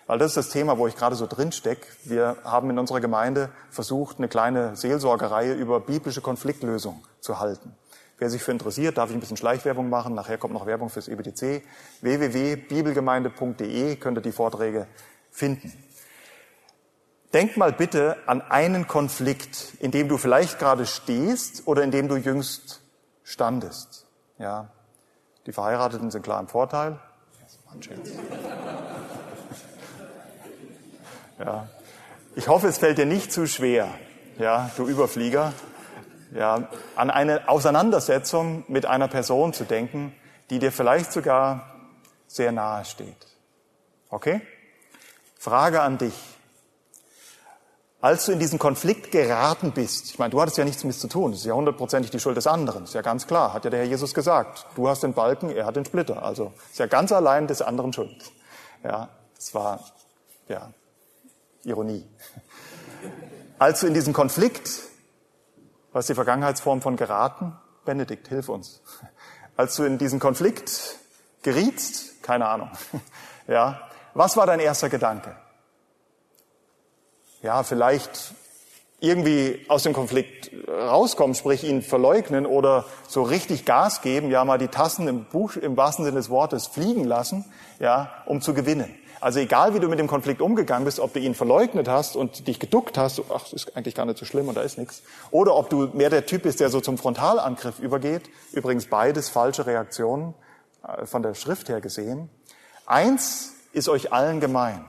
Weil 0.07 0.19
das 0.19 0.33
ist 0.33 0.37
das 0.37 0.51
Thema, 0.51 0.77
wo 0.77 0.87
ich 0.87 0.97
gerade 0.97 1.17
so 1.17 1.27
drin 1.27 1.51
stecke. 1.51 1.87
Wir 2.05 2.37
haben 2.45 2.69
in 2.69 2.79
unserer 2.79 3.01
Gemeinde 3.01 3.49
versucht, 3.71 4.19
eine 4.19 4.29
kleine 4.29 4.77
Seelsorgereihe 4.77 5.55
über 5.55 5.81
biblische 5.81 6.21
Konfliktlösung 6.21 7.03
zu 7.21 7.41
halten. 7.41 7.75
Wer 8.19 8.29
sich 8.29 8.43
für 8.43 8.53
interessiert, 8.53 8.99
darf 8.99 9.09
ich 9.09 9.17
ein 9.17 9.21
bisschen 9.21 9.39
Schleichwerbung 9.39 9.89
machen. 9.89 10.15
Nachher 10.15 10.37
kommt 10.37 10.53
noch 10.53 10.67
Werbung 10.67 10.91
fürs 10.91 11.09
EBTC. 11.09 11.63
www.bibelgemeinde.de 12.03 13.97
könnt 13.97 14.19
ihr 14.19 14.23
die 14.23 14.33
Vorträge 14.33 14.87
finden. 15.31 15.73
Denk 17.33 17.57
mal 17.57 17.73
bitte 17.73 18.19
an 18.27 18.43
einen 18.43 18.87
Konflikt, 18.87 19.73
in 19.81 19.91
dem 19.91 20.07
du 20.07 20.19
vielleicht 20.19 20.59
gerade 20.59 20.85
stehst 20.85 21.67
oder 21.67 21.83
in 21.83 21.93
dem 21.93 22.09
du 22.09 22.17
jüngst 22.17 22.83
standest. 23.23 24.07
Ja, 24.39 24.69
die 25.47 25.53
Verheirateten 25.53 26.11
sind 26.11 26.23
klar 26.23 26.41
im 26.41 26.49
Vorteil. 26.49 26.99
Ja. 31.39 31.69
Ich 32.37 32.49
hoffe, 32.49 32.69
es 32.69 32.79
fällt 32.79 32.99
dir 32.99 33.07
nicht 33.07 33.33
zu 33.33 33.47
schwer, 33.47 33.89
ja, 34.39 34.71
du 34.77 34.87
Überflieger, 34.87 35.53
ja, 36.33 36.69
an 36.97 37.11
eine 37.11 37.49
Auseinandersetzung 37.49 38.65
mit 38.69 38.87
einer 38.87 39.09
Person 39.09 39.53
zu 39.53 39.65
denken, 39.65 40.15
die 40.51 40.59
dir 40.59 40.73
vielleicht 40.73 41.13
sogar 41.13 41.75
sehr 42.27 42.53
nahe 42.53 42.85
steht. 42.85 43.27
Okay? 44.11 44.41
Frage 45.39 45.81
an 45.83 45.99
dich. 45.99 46.15
Als 48.05 48.27
du 48.27 48.33
in 48.33 48.39
diesen 48.39 48.59
Konflikt 48.59 49.13
geraten 49.13 49.73
bist, 49.73 50.11
ich 50.11 50.19
meine, 50.19 50.29
du 50.29 50.39
hattest 50.39 50.59
ja 50.59 50.65
nichts 50.67 50.85
mit 50.85 50.95
zu 50.95 51.09
tun, 51.09 51.31
das 51.31 51.41
ist 51.41 51.47
ja 51.47 51.55
hundertprozentig 51.55 52.11
die 52.11 52.21
Schuld 52.21 52.37
des 52.37 52.47
anderen, 52.47 52.85
ist 52.85 52.93
ja 52.93 53.01
ganz 53.01 53.27
klar, 53.27 53.55
hat 53.55 53.65
ja 53.65 53.71
der 53.71 53.81
Herr 53.81 53.87
Jesus 53.87 54.13
gesagt. 54.13 54.67
Du 54.75 54.91
hast 54.91 55.03
den 55.03 55.15
Balken, 55.15 55.49
er 55.49 55.65
hat 55.65 55.77
den 55.77 55.87
Splitter, 55.87 56.23
also 56.23 56.53
ist 56.71 56.79
ja 56.79 56.85
ganz 56.85 57.13
allein 57.13 57.47
des 57.47 57.63
anderen 57.63 57.95
Schuld. 57.95 58.31
Ja, 58.83 59.09
das 59.35 59.55
war, 59.55 59.81
ja, 60.49 60.71
Ironie. 61.63 62.07
Als 63.59 63.81
du 63.81 63.87
in 63.87 63.95
diesen 63.95 64.13
Konflikt, 64.13 64.83
was 65.95 66.07
die 66.07 66.15
Vergangenheitsform 66.15 66.83
von 66.83 66.97
geraten? 66.97 67.57
Benedikt, 67.87 68.29
hilf 68.29 68.51
uns. 68.51 68.83
Als 69.57 69.77
du 69.77 69.85
in 69.85 69.97
diesen 69.97 70.21
Konflikt 70.21 70.99
gerietst, 71.41 72.23
keine 72.23 72.49
Ahnung, 72.49 72.71
ja, 73.49 73.81
was 74.13 74.37
war 74.37 74.45
dein 74.45 74.61
erster 74.61 74.91
Gedanke? 74.91 75.35
Ja, 77.45 77.63
vielleicht 77.63 78.35
irgendwie 79.01 79.67
aus 79.69 79.83
dem 79.83 79.93
Konflikt 79.93 80.51
rauskommen, 80.67 81.35
sprich 81.35 81.63
ihn 81.63 81.83
verleugnen 81.83 82.47
oder 82.47 82.87
so 83.07 83.23
richtig 83.23 83.67
Gas 83.67 84.01
geben, 84.01 84.31
ja 84.31 84.45
mal 84.47 84.57
die 84.57 84.69
Tassen 84.69 85.07
im 85.09 85.27
Buch, 85.27 85.57
im 85.57 85.77
wahrsten 85.77 86.07
Sinne 86.07 86.17
des 86.17 86.31
Wortes 86.31 86.67
fliegen 86.67 87.05
lassen, 87.05 87.45
ja, 87.79 88.11
um 88.25 88.41
zu 88.41 88.55
gewinnen. 88.55 88.95
Also 89.21 89.41
egal, 89.41 89.75
wie 89.75 89.81
du 89.81 89.89
mit 89.89 89.99
dem 89.99 90.07
Konflikt 90.07 90.41
umgegangen 90.41 90.87
bist, 90.87 91.01
ob 91.01 91.13
du 91.13 91.21
ihn 91.21 91.35
verleugnet 91.35 91.87
hast 91.87 92.17
und 92.17 92.49
dich 92.49 92.59
geduckt 92.59 92.97
hast, 92.97 93.21
ach, 93.31 93.53
ist 93.53 93.77
eigentlich 93.77 93.95
gar 93.95 94.07
nicht 94.07 94.19
so 94.19 94.25
schlimm 94.25 94.49
und 94.49 94.57
da 94.57 94.63
ist 94.63 94.79
nichts, 94.79 95.03
oder 95.31 95.55
ob 95.55 95.69
du 95.69 95.89
mehr 95.93 96.09
der 96.09 96.25
Typ 96.25 96.45
bist, 96.45 96.61
der 96.61 96.71
so 96.71 96.81
zum 96.81 96.97
Frontalangriff 96.97 97.79
übergeht, 97.79 98.23
übrigens 98.53 98.87
beides 98.87 99.29
falsche 99.29 99.67
Reaktionen 99.67 100.33
äh, 100.87 101.05
von 101.05 101.23
der 101.23 101.35
Schrift 101.35 101.69
her 101.69 101.83
gesehen. 101.83 102.31
Eins 102.87 103.53
ist 103.75 103.91
euch 103.91 104.15
allen 104.15 104.41
gemein. 104.41 104.87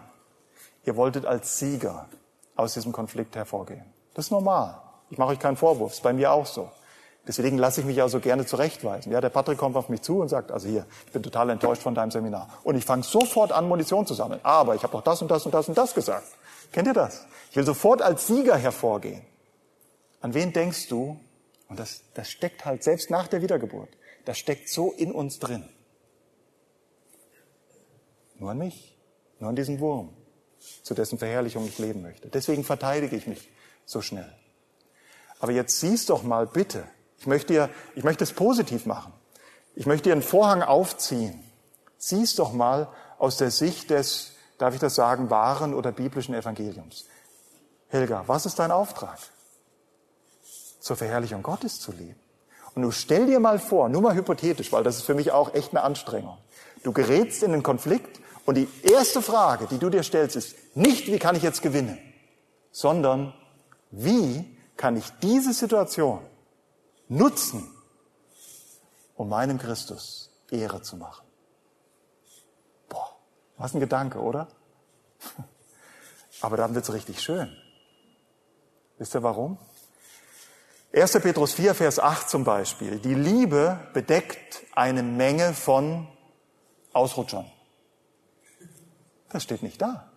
Ihr 0.85 0.95
wolltet 0.95 1.25
als 1.25 1.59
Sieger 1.59 2.07
aus 2.55 2.73
diesem 2.73 2.91
Konflikt 2.91 3.35
hervorgehen. 3.35 3.85
Das 4.13 4.25
ist 4.25 4.31
normal. 4.31 4.81
Ich 5.09 5.17
mache 5.17 5.31
euch 5.31 5.39
keinen 5.39 5.57
Vorwurf, 5.57 5.93
ist 5.93 6.03
bei 6.03 6.13
mir 6.13 6.31
auch 6.31 6.45
so. 6.45 6.69
Deswegen 7.27 7.57
lasse 7.57 7.81
ich 7.81 7.87
mich 7.87 7.97
ja 7.97 8.07
so 8.07 8.19
gerne 8.19 8.45
zurechtweisen. 8.45 9.11
Ja, 9.11 9.19
der 9.19 9.29
Patrick 9.29 9.57
kommt 9.57 9.75
auf 9.75 9.89
mich 9.89 10.01
zu 10.01 10.19
und 10.19 10.29
sagt, 10.29 10.51
also 10.51 10.67
hier, 10.67 10.85
ich 11.07 11.11
bin 11.11 11.23
total 11.23 11.49
enttäuscht 11.49 11.81
von 11.81 11.95
deinem 11.95 12.11
Seminar. 12.11 12.49
Und 12.63 12.75
ich 12.75 12.85
fange 12.85 13.03
sofort 13.03 13.51
an, 13.51 13.67
Munition 13.67 14.05
zu 14.05 14.13
sammeln. 14.13 14.39
Aber 14.43 14.75
ich 14.75 14.83
habe 14.83 14.93
doch 14.93 15.01
das 15.01 15.21
und 15.21 15.31
das 15.31 15.45
und 15.45 15.53
das 15.53 15.67
und 15.67 15.77
das 15.77 15.93
gesagt. 15.95 16.27
Kennt 16.71 16.87
ihr 16.87 16.93
das? 16.93 17.25
Ich 17.49 17.57
will 17.57 17.65
sofort 17.65 18.01
als 18.01 18.27
Sieger 18.27 18.55
hervorgehen. 18.55 19.21
An 20.21 20.33
wen 20.33 20.53
denkst 20.53 20.87
du? 20.87 21.19
Und 21.67 21.79
das, 21.79 22.01
das 22.13 22.29
steckt 22.29 22.63
halt 22.63 22.83
selbst 22.83 23.09
nach 23.09 23.27
der 23.27 23.41
Wiedergeburt. 23.41 23.89
Das 24.25 24.37
steckt 24.37 24.69
so 24.69 24.91
in 24.91 25.11
uns 25.11 25.39
drin. 25.39 25.67
Nur 28.37 28.51
an 28.51 28.59
mich. 28.59 28.95
Nur 29.39 29.49
an 29.49 29.55
diesen 29.55 29.79
Wurm, 29.79 30.09
zu 30.83 30.93
dessen 30.93 31.17
Verherrlichung 31.17 31.65
ich 31.67 31.79
leben 31.79 32.01
möchte. 32.01 32.29
Deswegen 32.29 32.63
verteidige 32.63 33.15
ich 33.15 33.27
mich 33.27 33.49
so 33.85 34.01
schnell. 34.01 34.31
Aber 35.39 35.51
jetzt 35.51 35.79
siehst 35.79 36.09
doch 36.09 36.23
mal 36.23 36.47
bitte, 36.47 36.85
ich 37.19 37.27
möchte, 37.27 37.53
dir, 37.53 37.69
ich 37.95 38.03
möchte 38.03 38.23
es 38.23 38.33
positiv 38.33 38.85
machen. 38.85 39.13
Ich 39.75 39.85
möchte 39.85 40.09
dir 40.09 40.13
einen 40.13 40.21
Vorhang 40.21 40.61
aufziehen. 40.61 41.43
Sieh's 41.97 42.35
doch 42.35 42.53
mal 42.53 42.87
aus 43.17 43.37
der 43.37 43.51
Sicht 43.51 43.89
des, 43.89 44.31
darf 44.57 44.73
ich 44.73 44.79
das 44.79 44.95
sagen, 44.95 45.29
wahren 45.29 45.73
oder 45.73 45.91
biblischen 45.91 46.35
Evangeliums. 46.35 47.05
Helga, 47.87 48.23
was 48.27 48.45
ist 48.45 48.59
dein 48.59 48.71
Auftrag? 48.71 49.17
Zur 50.79 50.95
Verherrlichung 50.95 51.41
Gottes 51.43 51.79
zu 51.79 51.91
leben. 51.91 52.19
Und 52.75 52.81
du 52.81 52.91
stell 52.91 53.25
dir 53.25 53.39
mal 53.39 53.57
vor, 53.57 53.89
nur 53.89 54.01
mal 54.01 54.15
hypothetisch, 54.15 54.71
weil 54.71 54.83
das 54.83 54.97
ist 54.97 55.03
für 55.03 55.15
mich 55.15 55.31
auch 55.31 55.53
echt 55.53 55.71
eine 55.71 55.81
Anstrengung. 55.83 56.37
Du 56.83 56.91
gerätst 56.91 57.41
in 57.41 57.51
den 57.51 57.63
Konflikt 57.63 58.19
und 58.45 58.55
die 58.55 58.67
erste 58.83 59.21
Frage, 59.21 59.67
die 59.67 59.79
du 59.79 59.89
dir 59.89 60.03
stellst, 60.03 60.35
ist 60.35 60.55
nicht, 60.75 61.07
wie 61.07 61.19
kann 61.19 61.35
ich 61.35 61.43
jetzt 61.43 61.61
gewinnen, 61.61 61.97
sondern 62.71 63.33
wie 63.91 64.57
kann 64.77 64.95
ich 64.97 65.09
diese 65.21 65.53
Situation 65.53 66.19
nutzen, 67.07 67.71
um 69.15 69.29
meinem 69.29 69.57
Christus 69.57 70.31
Ehre 70.51 70.81
zu 70.81 70.97
machen. 70.97 71.25
Boah, 72.89 73.15
was 73.57 73.73
ein 73.73 73.79
Gedanke, 73.79 74.19
oder? 74.19 74.47
Aber 76.41 76.57
dann 76.57 76.75
wird's 76.75 76.91
richtig 76.91 77.21
schön. 77.21 77.55
Wisst 78.97 79.15
ihr 79.15 79.23
warum? 79.23 79.57
1. 80.93 81.11
Petrus 81.13 81.53
4, 81.53 81.75
Vers 81.75 81.99
8 81.99 82.29
zum 82.29 82.43
Beispiel. 82.43 82.99
Die 82.99 83.15
Liebe 83.15 83.79
bedeckt 83.93 84.63
eine 84.73 85.03
Menge 85.03 85.53
von 85.53 86.07
Ausrutschern. 86.93 87.51
Das 89.35 89.43
steht 89.43 89.63
nicht 89.63 89.81
da. 89.81 90.09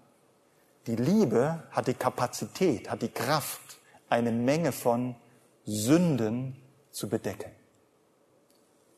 Die 0.86 0.94
Liebe 0.94 1.64
hat 1.72 1.88
die 1.88 1.94
Kapazität, 1.94 2.88
hat 2.88 3.02
die 3.02 3.08
Kraft, 3.08 3.60
eine 4.08 4.30
Menge 4.30 4.70
von 4.70 5.16
Sünden 5.64 6.56
zu 6.92 7.08
bedecken. 7.08 7.50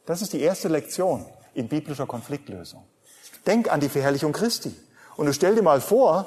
Das 0.05 0.21
ist 0.21 0.35
die 0.35 0.43
erste 0.43 0.69
Lektion 0.69 1.25
in 1.55 1.69
biblischer 1.69 2.07
Konfliktlösung. 2.07 2.87
Denk 3.47 3.73
an 3.73 3.81
die 3.81 3.89
Verherrlichung 3.89 4.33
Christi. 4.33 4.77
Und 5.17 5.25
du 5.25 5.33
stell 5.33 5.55
dir 5.55 5.63
mal 5.63 5.81
vor, 5.81 6.27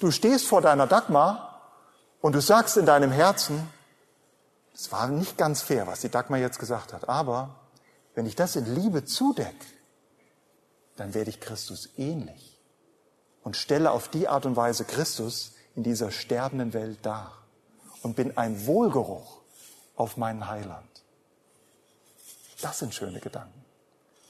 du 0.00 0.10
stehst 0.10 0.46
vor 0.46 0.62
deiner 0.62 0.86
Dagmar 0.86 1.60
und 2.22 2.34
du 2.34 2.40
sagst 2.40 2.78
in 2.78 2.86
deinem 2.86 3.12
Herzen, 3.12 3.68
es 4.72 4.90
war 4.90 5.08
nicht 5.08 5.36
ganz 5.36 5.60
fair, 5.60 5.86
was 5.86 6.00
die 6.00 6.08
Dagmar 6.08 6.38
jetzt 6.38 6.58
gesagt 6.58 6.94
hat, 6.94 7.10
aber 7.10 7.54
wenn 8.14 8.24
ich 8.24 8.36
das 8.36 8.56
in 8.56 8.74
Liebe 8.74 9.04
zudecke, 9.04 9.66
dann 10.96 11.12
werde 11.12 11.28
ich 11.28 11.40
Christus 11.40 11.90
ähnlich 11.98 12.53
und 13.44 13.56
stelle 13.56 13.92
auf 13.92 14.08
die 14.08 14.26
Art 14.26 14.46
und 14.46 14.56
Weise 14.56 14.84
Christus 14.84 15.52
in 15.76 15.84
dieser 15.84 16.10
sterbenden 16.10 16.72
Welt 16.72 16.98
dar 17.02 17.32
und 18.02 18.16
bin 18.16 18.36
ein 18.36 18.66
Wohlgeruch 18.66 19.38
auf 19.96 20.16
meinen 20.16 20.48
Heiland. 20.48 20.88
Das 22.60 22.78
sind 22.78 22.94
schöne 22.94 23.20
Gedanken. 23.20 23.64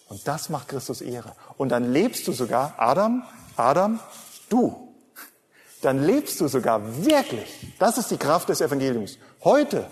Und 0.08 0.26
das 0.28 0.48
macht 0.48 0.68
Christus 0.68 1.00
Ehre. 1.00 1.34
Und 1.56 1.70
dann 1.70 1.92
lebst 1.92 2.26
du 2.28 2.32
sogar, 2.32 2.74
Adam, 2.76 3.24
Adam, 3.56 4.00
du, 4.48 4.94
dann 5.80 6.02
lebst 6.02 6.40
du 6.40 6.48
sogar 6.48 7.04
wirklich, 7.04 7.74
das 7.78 7.98
ist 7.98 8.10
die 8.10 8.16
Kraft 8.16 8.48
des 8.48 8.60
Evangeliums, 8.60 9.18
heute, 9.44 9.86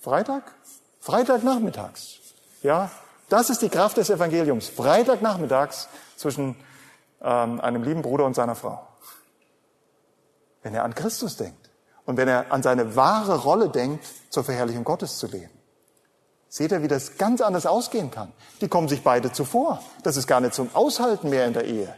Freitag, 0.00 0.52
Freitagnachmittags, 1.00 2.18
ja, 2.62 2.90
das 3.28 3.50
ist 3.50 3.62
die 3.62 3.68
Kraft 3.68 3.96
des 3.96 4.10
Evangeliums, 4.10 4.68
Freitagnachmittags 4.68 5.88
zwischen 6.16 6.56
ähm, 7.22 7.60
einem 7.60 7.82
lieben 7.82 8.02
Bruder 8.02 8.24
und 8.24 8.34
seiner 8.34 8.54
Frau. 8.54 8.86
Wenn 10.62 10.74
er 10.74 10.84
an 10.84 10.94
Christus 10.94 11.36
denkt 11.36 11.70
und 12.04 12.16
wenn 12.16 12.28
er 12.28 12.52
an 12.52 12.62
seine 12.62 12.96
wahre 12.96 13.38
Rolle 13.38 13.68
denkt, 13.68 14.04
zur 14.30 14.44
Verherrlichung 14.44 14.84
Gottes 14.84 15.18
zu 15.18 15.26
leben. 15.26 15.50
Seht 16.48 16.72
ihr, 16.72 16.82
wie 16.82 16.88
das 16.88 17.16
ganz 17.16 17.40
anders 17.40 17.64
ausgehen 17.64 18.10
kann? 18.10 18.32
Die 18.60 18.68
kommen 18.68 18.88
sich 18.88 19.02
beide 19.02 19.30
zuvor. 19.32 19.82
Das 20.02 20.16
ist 20.16 20.26
gar 20.26 20.40
nicht 20.40 20.54
zum 20.54 20.74
Aushalten 20.74 21.30
mehr 21.30 21.46
in 21.46 21.52
der 21.52 21.64
Ehe. 21.64 21.94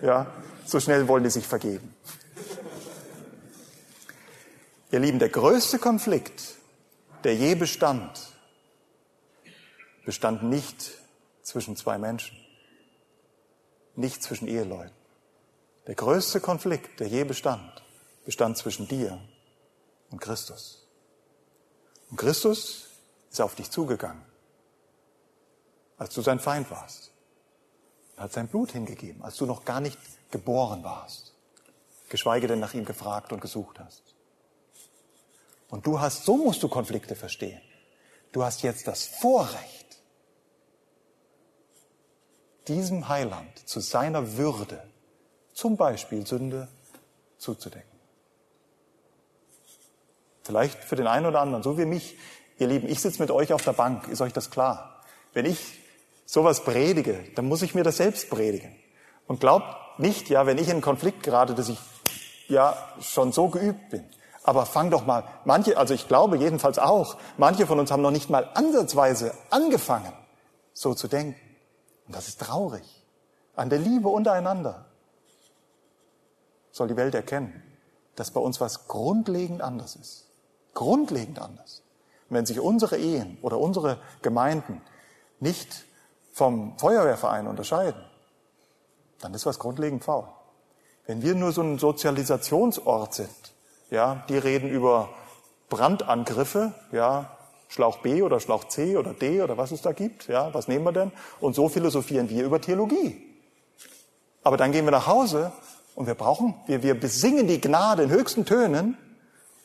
Ja, 0.00 0.26
so 0.64 0.80
schnell 0.80 1.06
wollen 1.08 1.24
die 1.24 1.30
sich 1.30 1.46
vergeben. 1.46 1.94
Ihr 4.90 5.00
Lieben, 5.00 5.18
der 5.18 5.28
größte 5.28 5.78
Konflikt, 5.78 6.54
der 7.24 7.34
je 7.34 7.54
bestand, 7.54 8.32
bestand 10.06 10.42
nicht 10.42 10.92
zwischen 11.42 11.76
zwei 11.76 11.98
Menschen, 11.98 12.38
nicht 13.98 14.22
zwischen 14.22 14.48
Eheleuten. 14.48 14.94
Der 15.86 15.94
größte 15.94 16.40
Konflikt, 16.40 17.00
der 17.00 17.08
je 17.08 17.24
bestand, 17.24 17.82
bestand 18.24 18.56
zwischen 18.56 18.88
dir 18.88 19.20
und 20.10 20.20
Christus. 20.20 20.86
Und 22.10 22.16
Christus 22.16 22.86
ist 23.30 23.40
auf 23.40 23.54
dich 23.54 23.70
zugegangen, 23.70 24.22
als 25.96 26.14
du 26.14 26.22
sein 26.22 26.40
Feind 26.40 26.70
warst. 26.70 27.10
Er 28.16 28.24
hat 28.24 28.32
sein 28.32 28.48
Blut 28.48 28.72
hingegeben, 28.72 29.22
als 29.22 29.36
du 29.36 29.46
noch 29.46 29.64
gar 29.64 29.80
nicht 29.80 29.98
geboren 30.30 30.82
warst, 30.84 31.34
geschweige 32.08 32.46
denn 32.46 32.60
nach 32.60 32.74
ihm 32.74 32.84
gefragt 32.84 33.32
und 33.32 33.40
gesucht 33.40 33.78
hast. 33.78 34.02
Und 35.68 35.86
du 35.86 36.00
hast, 36.00 36.24
so 36.24 36.36
musst 36.36 36.62
du 36.62 36.68
Konflikte 36.68 37.14
verstehen. 37.14 37.60
Du 38.32 38.42
hast 38.42 38.62
jetzt 38.62 38.86
das 38.88 39.04
Vorrecht, 39.06 39.77
diesem 42.68 43.08
Heiland 43.08 43.68
zu 43.68 43.80
seiner 43.80 44.36
Würde, 44.36 44.82
zum 45.52 45.76
Beispiel 45.76 46.26
Sünde, 46.26 46.68
zuzudecken. 47.38 47.98
Vielleicht 50.42 50.82
für 50.84 50.96
den 50.96 51.06
einen 51.06 51.26
oder 51.26 51.40
anderen, 51.40 51.62
so 51.62 51.78
wie 51.78 51.84
mich, 51.84 52.16
Ihr 52.58 52.66
Lieben, 52.66 52.88
ich 52.88 53.00
sitze 53.00 53.22
mit 53.22 53.30
euch 53.30 53.52
auf 53.52 53.62
der 53.62 53.72
Bank, 53.72 54.08
ist 54.08 54.20
euch 54.20 54.32
das 54.32 54.50
klar? 54.50 55.02
Wenn 55.32 55.46
ich 55.46 55.78
sowas 56.26 56.64
predige, 56.64 57.24
dann 57.36 57.46
muss 57.46 57.62
ich 57.62 57.74
mir 57.74 57.84
das 57.84 57.98
selbst 57.98 58.28
predigen. 58.30 58.74
Und 59.26 59.40
glaubt 59.40 59.98
nicht, 59.98 60.28
ja, 60.28 60.46
wenn 60.46 60.58
ich 60.58 60.66
in 60.66 60.72
einen 60.72 60.80
Konflikt 60.80 61.22
gerate, 61.22 61.54
dass 61.54 61.68
ich 61.68 61.78
ja 62.48 62.76
schon 63.00 63.32
so 63.32 63.48
geübt 63.48 63.90
bin. 63.90 64.04
Aber 64.42 64.66
fang 64.66 64.90
doch 64.90 65.06
mal, 65.06 65.24
manche, 65.44 65.76
also 65.76 65.94
ich 65.94 66.08
glaube 66.08 66.38
jedenfalls 66.38 66.78
auch, 66.78 67.16
manche 67.36 67.66
von 67.66 67.78
uns 67.78 67.90
haben 67.90 68.02
noch 68.02 68.10
nicht 68.10 68.30
mal 68.30 68.48
ansatzweise 68.54 69.34
angefangen, 69.50 70.12
so 70.72 70.94
zu 70.94 71.06
denken. 71.06 71.47
Und 72.08 72.16
das 72.16 72.26
ist 72.26 72.40
traurig. 72.40 72.82
An 73.54 73.70
der 73.70 73.78
Liebe 73.78 74.08
untereinander 74.08 74.86
soll 76.72 76.88
die 76.88 76.96
Welt 76.96 77.14
erkennen, 77.14 77.62
dass 78.16 78.30
bei 78.30 78.40
uns 78.40 78.60
was 78.60 78.88
grundlegend 78.88 79.62
anders 79.62 79.94
ist. 79.94 80.26
Grundlegend 80.74 81.38
anders. 81.38 81.82
Und 82.28 82.36
wenn 82.36 82.46
sich 82.46 82.60
unsere 82.60 82.96
Ehen 82.96 83.38
oder 83.42 83.58
unsere 83.58 83.98
Gemeinden 84.22 84.80
nicht 85.38 85.84
vom 86.32 86.78
Feuerwehrverein 86.78 87.46
unterscheiden, 87.46 88.02
dann 89.20 89.34
ist 89.34 89.46
was 89.46 89.58
grundlegend 89.58 90.02
faul. 90.02 90.28
Wenn 91.06 91.22
wir 91.22 91.34
nur 91.34 91.52
so 91.52 91.62
ein 91.62 91.78
Sozialisationsort 91.78 93.14
sind, 93.14 93.54
ja, 93.90 94.24
die 94.28 94.38
reden 94.38 94.68
über 94.68 95.10
Brandangriffe, 95.68 96.74
ja, 96.92 97.37
Schlauch 97.68 97.98
B 97.98 98.22
oder 98.22 98.40
Schlauch 98.40 98.64
C 98.64 98.96
oder 98.96 99.12
D 99.12 99.42
oder 99.42 99.56
was 99.56 99.70
es 99.72 99.82
da 99.82 99.92
gibt, 99.92 100.28
ja, 100.28 100.52
was 100.54 100.68
nehmen 100.68 100.84
wir 100.84 100.92
denn? 100.92 101.12
Und 101.40 101.54
so 101.54 101.68
philosophieren 101.68 102.28
wir 102.30 102.44
über 102.44 102.60
Theologie. 102.60 103.22
Aber 104.42 104.56
dann 104.56 104.72
gehen 104.72 104.84
wir 104.84 104.90
nach 104.90 105.06
Hause 105.06 105.52
und 105.94 106.06
wir 106.06 106.14
brauchen, 106.14 106.54
wir, 106.66 106.82
wir 106.82 106.98
besingen 106.98 107.46
die 107.46 107.60
Gnade 107.60 108.04
in 108.04 108.10
höchsten 108.10 108.46
Tönen 108.46 108.96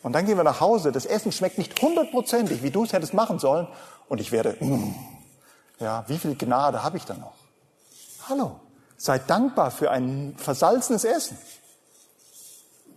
und 0.02 0.14
dann 0.14 0.26
gehen 0.26 0.38
wir 0.38 0.44
nach 0.44 0.60
Hause, 0.60 0.92
das 0.92 1.06
Essen 1.06 1.32
schmeckt 1.32 1.58
nicht 1.58 1.82
hundertprozentig, 1.82 2.62
wie 2.62 2.72
du 2.72 2.84
es 2.84 2.92
hättest 2.92 3.14
machen 3.14 3.40
sollen. 3.40 3.68
Und 4.10 4.20
ich 4.20 4.34
werde, 4.34 4.58
mm, 4.60 4.94
ja, 5.80 6.04
wie 6.08 6.18
viel 6.18 6.36
Gnade 6.36 6.84
habe 6.84 6.98
ich 6.98 7.06
da 7.06 7.14
noch? 7.14 7.36
Hallo, 8.28 8.60
Sei 9.04 9.20
dankbar 9.20 9.70
für 9.70 9.92
ein 9.92 10.34
versalzenes 10.38 11.04
Essen. 11.04 11.38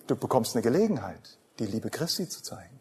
Du 0.06 0.14
bekommst 0.14 0.54
eine 0.54 0.62
Gelegenheit, 0.62 1.36
die 1.58 1.66
Liebe 1.66 1.90
Christi 1.90 2.28
zu 2.28 2.44
zeigen. 2.44 2.78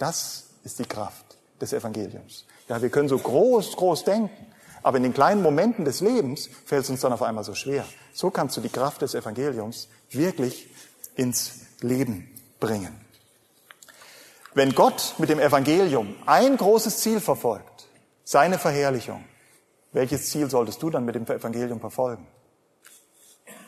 Das 0.00 0.47
ist 0.68 0.78
die 0.78 0.84
Kraft 0.84 1.38
des 1.62 1.72
Evangeliums. 1.72 2.44
Ja, 2.68 2.82
wir 2.82 2.90
können 2.90 3.08
so 3.08 3.18
groß, 3.18 3.74
groß 3.76 4.04
denken, 4.04 4.46
aber 4.82 4.98
in 4.98 5.02
den 5.02 5.14
kleinen 5.14 5.42
Momenten 5.42 5.86
des 5.86 6.02
Lebens 6.02 6.50
fällt 6.66 6.84
es 6.84 6.90
uns 6.90 7.00
dann 7.00 7.12
auf 7.12 7.22
einmal 7.22 7.42
so 7.42 7.54
schwer. 7.54 7.86
So 8.12 8.30
kannst 8.30 8.58
du 8.58 8.60
die 8.60 8.68
Kraft 8.68 9.00
des 9.00 9.14
Evangeliums 9.14 9.88
wirklich 10.10 10.68
ins 11.16 11.60
Leben 11.80 12.28
bringen. 12.60 12.94
Wenn 14.52 14.74
Gott 14.74 15.14
mit 15.16 15.30
dem 15.30 15.40
Evangelium 15.40 16.14
ein 16.26 16.56
großes 16.58 16.98
Ziel 16.98 17.20
verfolgt, 17.20 17.88
seine 18.24 18.58
Verherrlichung, 18.58 19.24
welches 19.92 20.28
Ziel 20.28 20.50
solltest 20.50 20.82
du 20.82 20.90
dann 20.90 21.06
mit 21.06 21.14
dem 21.14 21.24
Evangelium 21.26 21.80
verfolgen? 21.80 22.26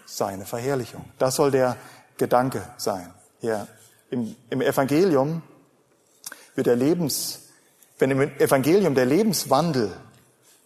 Seine 0.05 0.45
Verherrlichung. 0.45 1.07
Das 1.19 1.37
soll 1.37 1.51
der 1.51 1.77
Gedanke 2.19 2.63
sein. 2.77 3.15
Ja, 3.41 3.67
im, 4.11 4.37
im 4.51 4.61
Evangelium 4.61 5.43
wird 6.55 6.67
der 6.67 6.77
Lebens, 6.77 7.49
wenn 7.99 8.11
im 8.11 8.21
Evangelium 8.39 8.95
der 8.95 9.07
Lebenswandel 9.07 9.93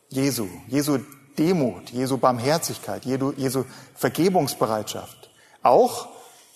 Jesu, 0.09 0.47
Jesu 0.69 0.99
Demut, 1.39 1.91
Jesu 1.91 2.19
Barmherzigkeit, 2.19 3.05
Jesu, 3.05 3.65
Vergebungsbereitschaft 3.95 5.31
auch 5.63 6.09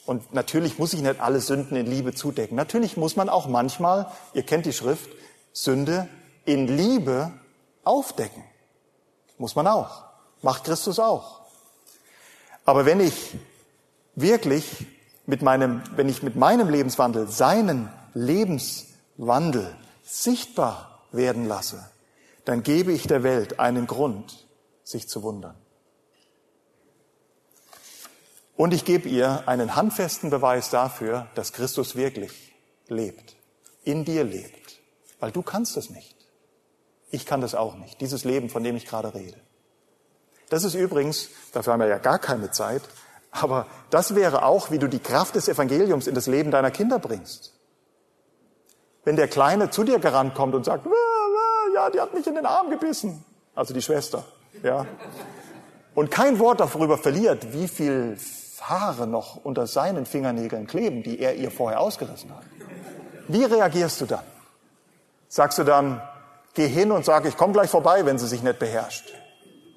und 0.07 0.33
natürlich 0.33 0.79
muss 0.79 0.95
ich 0.95 1.03
nicht 1.03 1.21
alle 1.21 1.41
Sünden 1.41 1.77
in 1.77 1.87
Liebe 1.87 2.15
zudecken. 2.15 2.57
Natürlich 2.57 2.97
muss 2.97 3.17
man 3.17 3.29
auch 3.29 3.47
manchmal, 3.47 4.07
ihr 4.33 4.43
kennt 4.43 4.65
die 4.65 4.73
Schrift, 4.73 5.11
Sünde 5.53 6.09
in 6.45 6.67
Liebe 6.67 7.33
aufdecken. 7.85 8.43
Muss 9.37 9.55
man 9.55 9.67
auch. 9.67 10.05
Macht 10.41 10.65
Christus 10.65 10.99
auch. 10.99 11.41
Aber 12.65 12.87
wenn 12.87 13.01
ich 13.01 13.37
wirklich 14.15 14.87
mit 15.27 15.43
meinem, 15.43 15.83
wenn 15.97 16.09
ich 16.09 16.23
mit 16.23 16.37
meinem 16.37 16.69
Lebenswandel 16.69 17.29
seinen 17.29 17.91
Lebenswandel 19.19 19.75
sichtbar 20.05 21.03
werden 21.11 21.47
lasse, 21.47 21.85
dann 22.45 22.63
gebe 22.63 22.93
ich 22.93 23.07
der 23.07 23.23
Welt 23.23 23.59
einen 23.59 23.87
Grund, 23.87 24.47
sich 24.85 25.09
zu 25.09 25.23
wundern. 25.23 25.57
Und 28.57 28.73
ich 28.73 28.85
gebe 28.85 29.09
ihr 29.09 29.47
einen 29.47 29.77
handfesten 29.77 30.31
Beweis 30.31 30.71
dafür, 30.71 31.27
dass 31.35 31.53
Christus 31.53 31.95
wirklich 31.95 32.55
lebt, 32.89 33.37
in 33.85 34.05
dir 34.05 34.25
lebt. 34.25 34.81
Weil 35.21 35.31
du 35.31 35.43
kannst 35.43 35.77
es 35.77 35.91
nicht. 35.91 36.17
Ich 37.11 37.27
kann 37.27 37.41
das 37.41 37.55
auch 37.55 37.77
nicht, 37.77 38.01
dieses 38.01 38.25
Leben, 38.25 38.49
von 38.49 38.63
dem 38.63 38.77
ich 38.77 38.87
gerade 38.87 39.15
rede. 39.15 39.39
Das 40.49 40.65
ist 40.65 40.75
übrigens, 40.75 41.29
dafür 41.53 41.75
haben 41.75 41.81
wir 41.81 41.89
ja 41.89 41.99
gar 41.99 42.19
keine 42.19 42.51
Zeit, 42.51 42.83
aber 43.31 43.67
das 43.91 44.15
wäre 44.15 44.45
auch, 44.45 44.71
wie 44.71 44.79
du 44.79 44.89
die 44.89 44.99
Kraft 44.99 45.35
des 45.35 45.49
Evangeliums 45.49 46.07
in 46.07 46.15
das 46.15 46.27
Leben 46.27 46.51
deiner 46.51 46.71
Kinder 46.71 46.99
bringst. 46.99 47.58
Wenn 49.05 49.17
der 49.17 49.29
Kleine 49.29 49.71
zu 49.71 49.85
dir 49.85 49.99
gerannt 49.99 50.35
kommt 50.35 50.55
und 50.55 50.65
sagt, 50.65 50.87
ja, 51.75 51.91
die 51.91 52.01
hat 52.01 52.15
mich 52.15 52.27
in 52.27 52.35
den 52.35 52.47
Arm 52.47 52.71
gebissen, 52.71 53.25
also 53.55 53.73
die 53.73 53.83
Schwester, 53.83 54.25
ja, 54.63 54.87
und 55.95 56.11
kein 56.11 56.39
Wort 56.39 56.61
darüber 56.61 56.99
verliert, 56.99 57.53
wie 57.53 57.67
viel 57.67 58.17
Haare 58.61 59.07
noch 59.07 59.45
unter 59.45 59.67
seinen 59.67 60.07
Fingernägeln 60.07 60.67
kleben, 60.67 61.03
die 61.03 61.19
er 61.19 61.35
ihr 61.35 61.51
vorher 61.51 61.81
ausgerissen 61.81 62.31
hat. 62.31 62.45
Wie 63.29 63.45
reagierst 63.45 64.01
du 64.01 64.07
dann? 64.07 64.25
Sagst 65.29 65.59
du 65.59 65.65
dann, 65.65 66.03
geh 66.55 66.69
hin 66.69 66.93
und 66.93 67.05
sag, 67.05 67.25
ich 67.25 67.37
komme 67.37 67.53
gleich 67.53 67.71
vorbei, 67.71 68.05
wenn 68.07 68.19
sie 68.19 68.27
sich 68.27 68.43
nicht 68.43 68.59
beherrscht? 68.59 69.13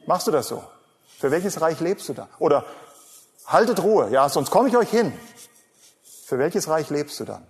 Machst 0.05 0.27
du 0.27 0.31
das 0.31 0.47
so? 0.47 0.63
Für 1.19 1.31
welches 1.31 1.61
Reich 1.61 1.79
lebst 1.79 2.09
du 2.09 2.13
da? 2.13 2.27
Oder 2.39 2.65
haltet 3.47 3.81
Ruhe, 3.83 4.09
ja, 4.09 4.29
sonst 4.29 4.49
komme 4.49 4.69
ich 4.69 4.77
euch 4.77 4.89
hin. 4.89 5.13
Für 6.25 6.39
welches 6.39 6.67
Reich 6.67 6.89
lebst 6.89 7.19
du 7.19 7.25
dann? 7.25 7.45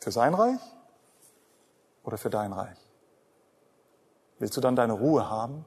Für 0.00 0.12
sein 0.12 0.34
Reich 0.34 0.60
oder 2.04 2.18
für 2.18 2.30
dein 2.30 2.52
Reich? 2.52 2.78
Willst 4.38 4.56
du 4.56 4.60
dann 4.60 4.76
deine 4.76 4.92
Ruhe 4.92 5.28
haben 5.28 5.64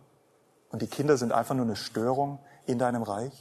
und 0.69 0.81
die 0.81 0.87
Kinder 0.87 1.17
sind 1.17 1.33
einfach 1.33 1.55
nur 1.55 1.65
eine 1.65 1.75
Störung 1.75 2.39
in 2.65 2.79
deinem 2.79 3.03
Reich? 3.03 3.33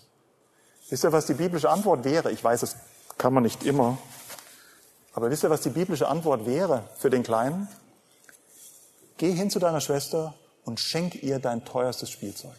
Wisst 0.89 1.05
ihr, 1.05 1.13
was 1.13 1.27
die 1.27 1.35
biblische 1.35 1.71
Antwort 1.71 2.05
wäre? 2.05 2.33
Ich 2.33 2.43
weiß, 2.43 2.61
das 2.61 2.77
kann 3.17 3.33
man 3.33 3.45
nicht 3.45 3.65
immer. 3.65 3.99
Aber 5.13 5.31
wisst 5.31 5.45
ihr, 5.45 5.51
was 5.51 5.61
die 5.61 5.71
biblische 5.71 6.09
Antwort 6.09 6.47
wäre 6.47 6.85
für 6.97 7.11
den 7.11 7.23
Kleinen? 7.23 7.69
Geh 9.19 9.33
hin 9.33 9.51
zu 9.51 9.59
deiner 9.59 9.81
Schwester 9.81 10.35
und 10.65 10.81
schenk 10.81 11.23
ihr 11.23 11.39
dein 11.39 11.65
teuerstes 11.65 12.11
Spielzeug. 12.11 12.57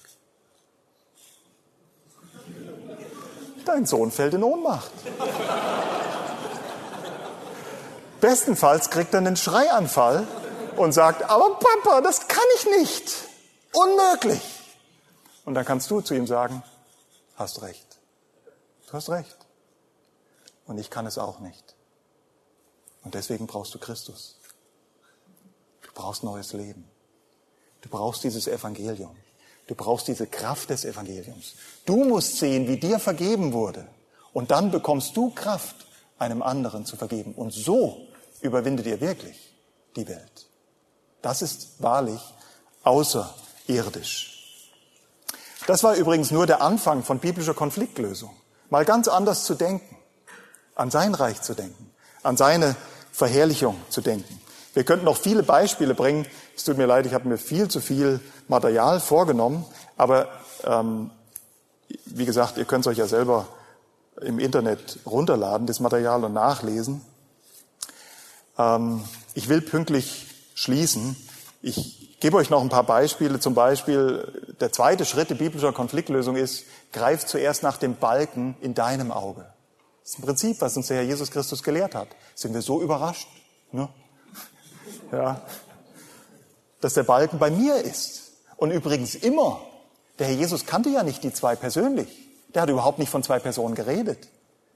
Dein 3.66 3.86
Sohn 3.86 4.12
fällt 4.12 4.34
in 4.34 4.44
Ohnmacht. 4.44 4.92
Bestenfalls 8.22 8.90
kriegt 8.90 9.14
er 9.14 9.18
einen 9.18 9.36
Schreianfall 9.36 10.28
und 10.78 10.94
sagt, 10.94 11.24
aber 11.24 11.60
Papa, 11.60 12.02
das 12.02 12.28
kann 12.28 12.44
ich 12.58 12.66
nicht. 12.78 13.12
Unmöglich. 13.74 14.42
Und 15.44 15.56
dann 15.56 15.66
kannst 15.66 15.90
du 15.90 16.02
zu 16.02 16.14
ihm 16.14 16.28
sagen, 16.28 16.64
hast 17.36 17.62
recht. 17.64 18.00
Du 18.88 18.94
hast 18.94 19.10
recht. 19.10 19.38
Und 20.68 20.78
ich 20.78 20.90
kann 20.90 21.06
es 21.08 21.18
auch 21.18 21.40
nicht. 21.40 21.76
Und 23.04 23.16
deswegen 23.16 23.48
brauchst 23.48 23.74
du 23.74 23.80
Christus. 23.80 24.38
Du 25.82 25.90
brauchst 25.94 26.24
neues 26.24 26.54
Leben. 26.54 26.88
Du 27.82 27.90
brauchst 27.90 28.24
dieses 28.24 28.48
Evangelium. 28.48 29.16
Du 29.68 29.76
brauchst 29.76 30.08
diese 30.08 30.28
Kraft 30.28 30.70
des 30.70 30.86
Evangeliums. 30.86 31.56
Du 31.86 32.04
musst 32.04 32.38
sehen, 32.38 32.68
wie 32.68 32.78
dir 32.78 33.00
vergeben 33.00 33.54
wurde. 33.54 33.88
Und 34.34 34.52
dann 34.52 34.70
bekommst 34.70 35.18
du 35.18 35.32
Kraft, 35.32 35.76
einem 36.20 36.44
anderen 36.44 36.86
zu 36.86 36.96
vergeben. 36.96 37.34
Und 37.34 37.52
so 37.52 38.08
überwindet 38.42 38.86
ihr 38.86 39.02
wirklich 39.02 39.54
die 39.96 40.08
Welt. 40.08 40.48
Das 41.22 41.42
ist 41.42 41.82
wahrlich 41.82 42.22
außerirdisch. 42.84 44.28
Das 45.68 45.84
war 45.84 45.96
übrigens 45.96 46.32
nur 46.32 46.48
der 46.48 46.62
Anfang 46.62 47.04
von 47.04 47.20
biblischer 47.20 47.54
Konfliktlösung 47.54 48.36
mal 48.72 48.86
ganz 48.86 49.08
anders 49.08 49.44
zu 49.44 49.54
denken, 49.54 49.98
an 50.76 50.90
sein 50.90 51.14
Reich 51.14 51.42
zu 51.42 51.54
denken, 51.54 51.92
an 52.24 52.38
seine 52.38 52.76
Verherrlichung 53.12 53.76
zu 53.90 54.02
denken. 54.02 54.42
Wir 54.74 54.86
könnten 54.86 55.06
noch 55.06 55.18
viele 55.18 55.44
Beispiele 55.44 55.94
bringen. 55.94 56.26
Es 56.56 56.64
tut 56.64 56.78
mir 56.78 56.86
leid, 56.86 57.06
ich 57.06 57.14
habe 57.14 57.28
mir 57.28 57.38
viel 57.38 57.68
zu 57.68 57.82
viel 57.82 58.22
Material 58.48 59.00
vorgenommen, 59.00 59.66
aber 59.98 60.30
ähm, 60.64 61.12
wie 62.06 62.26
gesagt, 62.26 62.58
ihr 62.58 62.66
könnt 62.66 62.86
es 62.86 62.92
euch 62.92 62.98
ja 62.98 63.08
selber 63.08 63.48
im 64.22 64.40
Internet 64.40 65.00
runterladen, 65.06 65.68
das 65.68 65.82
Material 65.82 66.24
und 66.24 66.34
nachlesen. 66.34 67.02
Ähm, 68.58 69.04
ich 69.34 69.50
will 69.50 69.62
pünktlich 69.62 70.28
schließen. 70.56 71.16
Ich 71.62 72.20
gebe 72.20 72.38
euch 72.38 72.50
noch 72.50 72.62
ein 72.62 72.70
paar 72.70 72.84
Beispiele. 72.84 73.40
Zum 73.40 73.54
Beispiel, 73.54 74.56
der 74.60 74.72
zweite 74.72 75.06
Schritt 75.06 75.32
in 75.32 75.38
biblischer 75.38 75.74
Konfliktlösung 75.74 76.36
ist, 76.36 76.66
greif 76.94 77.26
zuerst 77.26 77.64
nach 77.64 77.78
dem 77.78 77.96
Balken 77.96 78.56
in 78.62 78.74
deinem 78.74 79.12
Auge. 79.12 79.46
Das 80.04 80.14
ist 80.14 80.20
ein 80.20 80.26
Prinzip, 80.26 80.62
was 80.62 80.78
uns 80.78 80.88
der 80.88 80.98
Herr 80.98 81.04
Jesus 81.04 81.32
Christus 81.32 81.64
gelehrt 81.64 81.96
hat. 81.96 82.08
Sind 82.36 82.54
wir 82.54 82.62
so 82.62 82.82
überrascht, 82.82 83.28
ne? 83.72 83.90
ja, 85.12 85.42
dass 86.80 86.96
der 86.96 87.04
Balken 87.04 87.40
bei 87.40 87.52
mir 87.52 87.76
ist. 87.76 88.34
Und 88.58 88.72
übrigens 88.72 89.16
immer. 89.16 89.62
Der 90.20 90.28
Herr 90.28 90.36
Jesus 90.36 90.66
kannte 90.66 90.90
ja 90.90 91.04
nicht 91.04 91.24
die 91.24 91.34
zwei 91.34 91.56
persönlich. 91.56 92.10
Der 92.54 92.64
hat 92.64 92.70
überhaupt 92.70 93.00
nicht 93.00 93.10
von 93.10 93.24
zwei 93.24 93.40
Personen 93.40 93.76
geredet. 93.76 94.28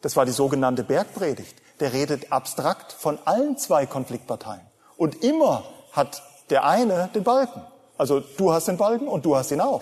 Das 0.05 0.15
war 0.15 0.27
die 0.27 0.31
sogenannte 0.31 0.83
Bergpredigt. 0.83 1.55
Der 1.79 1.91
redet 1.91 2.31
abstrakt 2.31 2.93
von 2.93 3.17
allen 3.25 3.57
zwei 3.57 3.87
Konfliktparteien. 3.87 4.61
Und 4.97 5.23
immer 5.23 5.63
hat 5.93 6.21
der 6.51 6.63
eine 6.63 7.09
den 7.15 7.23
Balken. 7.23 7.63
Also 7.97 8.19
du 8.19 8.53
hast 8.53 8.67
den 8.67 8.77
Balken 8.77 9.07
und 9.07 9.25
du 9.25 9.35
hast 9.35 9.49
ihn 9.49 9.61
auch. 9.61 9.81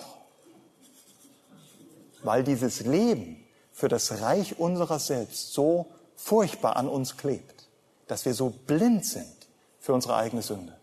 Weil 2.23 2.45
dieses 2.45 2.85
Leben 2.85 3.43
für 3.73 3.89
das 3.89 4.21
Reich 4.21 4.57
unserer 4.59 4.97
selbst 4.97 5.51
so 5.51 5.87
furchtbar 6.15 6.77
an 6.77 6.87
uns 6.87 7.17
klebt, 7.17 7.67
dass 8.07 8.23
wir 8.23 8.33
so 8.33 8.49
blind 8.49 9.05
sind 9.05 9.35
für 9.81 9.93
unsere 9.93 10.15
eigene 10.15 10.41
Sünde. 10.41 10.73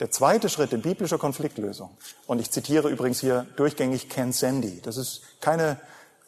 Der 0.00 0.10
zweite 0.10 0.48
Schritt 0.48 0.72
in 0.72 0.80
biblischer 0.80 1.18
Konfliktlösung, 1.18 1.90
und 2.26 2.40
ich 2.40 2.50
zitiere 2.50 2.88
übrigens 2.88 3.20
hier 3.20 3.46
durchgängig 3.56 4.08
Ken 4.08 4.32
Sandy, 4.32 4.80
das 4.80 4.96
ist 4.96 5.20
keine 5.42 5.78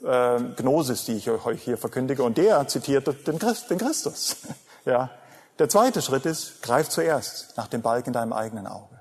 äh, 0.02 0.40
Gnosis, 0.56 1.04
die 1.04 1.14
ich 1.14 1.28
euch 1.28 1.62
hier 1.62 1.78
verkündige, 1.78 2.22
und 2.22 2.38
der 2.38 2.66
zitiert 2.68 3.06
den, 3.26 3.38
Christ, 3.38 3.70
den 3.70 3.78
Christus. 3.78 4.36
ja, 4.84 5.10
der 5.58 5.68
zweite 5.68 6.02
Schritt 6.02 6.26
ist, 6.26 6.62
greif 6.62 6.88
zuerst 6.88 7.56
nach 7.56 7.68
dem 7.68 7.82
Balk 7.82 8.06
in 8.06 8.12
deinem 8.12 8.32
eigenen 8.32 8.66
Auge. 8.66 9.00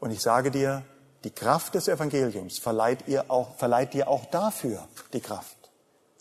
Und 0.00 0.10
ich 0.10 0.20
sage 0.20 0.50
dir, 0.50 0.82
die 1.24 1.30
Kraft 1.30 1.74
des 1.74 1.86
Evangeliums 1.86 2.58
verleiht, 2.58 3.06
ihr 3.06 3.30
auch, 3.30 3.56
verleiht 3.56 3.94
dir 3.94 4.08
auch 4.08 4.24
dafür 4.26 4.88
die 5.12 5.20
Kraft, 5.20 5.56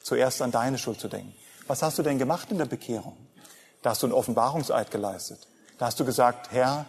zuerst 0.03 0.41
an 0.41 0.51
deine 0.51 0.77
Schuld 0.77 0.99
zu 0.99 1.07
denken. 1.07 1.33
Was 1.67 1.81
hast 1.81 1.97
du 1.97 2.03
denn 2.03 2.19
gemacht 2.19 2.51
in 2.51 2.57
der 2.57 2.65
Bekehrung? 2.65 3.17
Da 3.81 3.91
hast 3.91 4.03
du 4.03 4.07
einen 4.07 4.13
Offenbarungseid 4.13 4.91
geleistet. 4.91 5.47
Da 5.79 5.87
hast 5.87 5.99
du 5.99 6.05
gesagt, 6.05 6.51
Herr, 6.51 6.85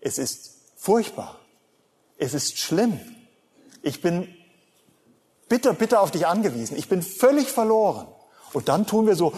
es 0.00 0.18
ist 0.18 0.58
furchtbar. 0.76 1.38
Es 2.18 2.34
ist 2.34 2.58
schlimm. 2.58 3.00
Ich 3.82 4.02
bin 4.02 4.28
bitte, 5.48 5.74
bitte 5.74 6.00
auf 6.00 6.10
dich 6.10 6.26
angewiesen. 6.26 6.76
Ich 6.76 6.88
bin 6.88 7.02
völlig 7.02 7.48
verloren. 7.48 8.06
Und 8.52 8.68
dann 8.68 8.86
tun 8.86 9.06
wir 9.06 9.16
so 9.16 9.32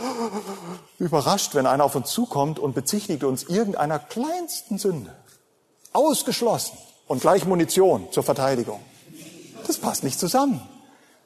überrascht, 0.98 1.54
wenn 1.54 1.66
einer 1.66 1.84
auf 1.84 1.94
uns 1.94 2.11
zukommt 2.11 2.59
und 2.59 2.74
bezichtigt 2.74 3.24
uns 3.24 3.44
irgendeiner 3.44 3.98
kleinsten 3.98 4.78
Sünde. 4.78 5.14
Ausgeschlossen. 5.92 6.76
Und 7.09 7.20
gleich 7.20 7.44
Munition 7.46 8.09
zur 8.11 8.24
Verteidigung. 8.24 8.80
Das 9.66 9.78
passt 9.78 10.02
nicht 10.02 10.18
zusammen. 10.18 10.61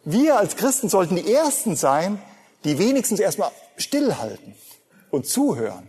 Wir 0.05 0.39
als 0.39 0.57
Christen 0.57 0.89
sollten 0.89 1.17
die 1.17 1.33
Ersten 1.33 1.75
sein, 1.75 2.21
die 2.65 2.79
wenigstens 2.79 3.21
erstmal 3.21 3.51
stillhalten 3.77 4.55
und 5.11 5.27
zuhören 5.27 5.89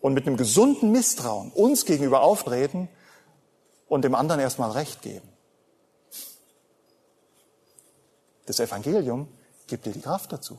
und 0.00 0.14
mit 0.14 0.26
einem 0.26 0.36
gesunden 0.36 0.92
Misstrauen 0.92 1.50
uns 1.52 1.84
gegenüber 1.84 2.22
auftreten 2.22 2.88
und 3.88 4.02
dem 4.02 4.14
anderen 4.14 4.40
erstmal 4.40 4.70
Recht 4.70 5.02
geben. 5.02 5.28
Das 8.48 8.60
Evangelium 8.60 9.28
gibt 9.66 9.84
dir 9.84 9.92
die 9.92 10.00
Kraft 10.00 10.32
dazu. 10.32 10.56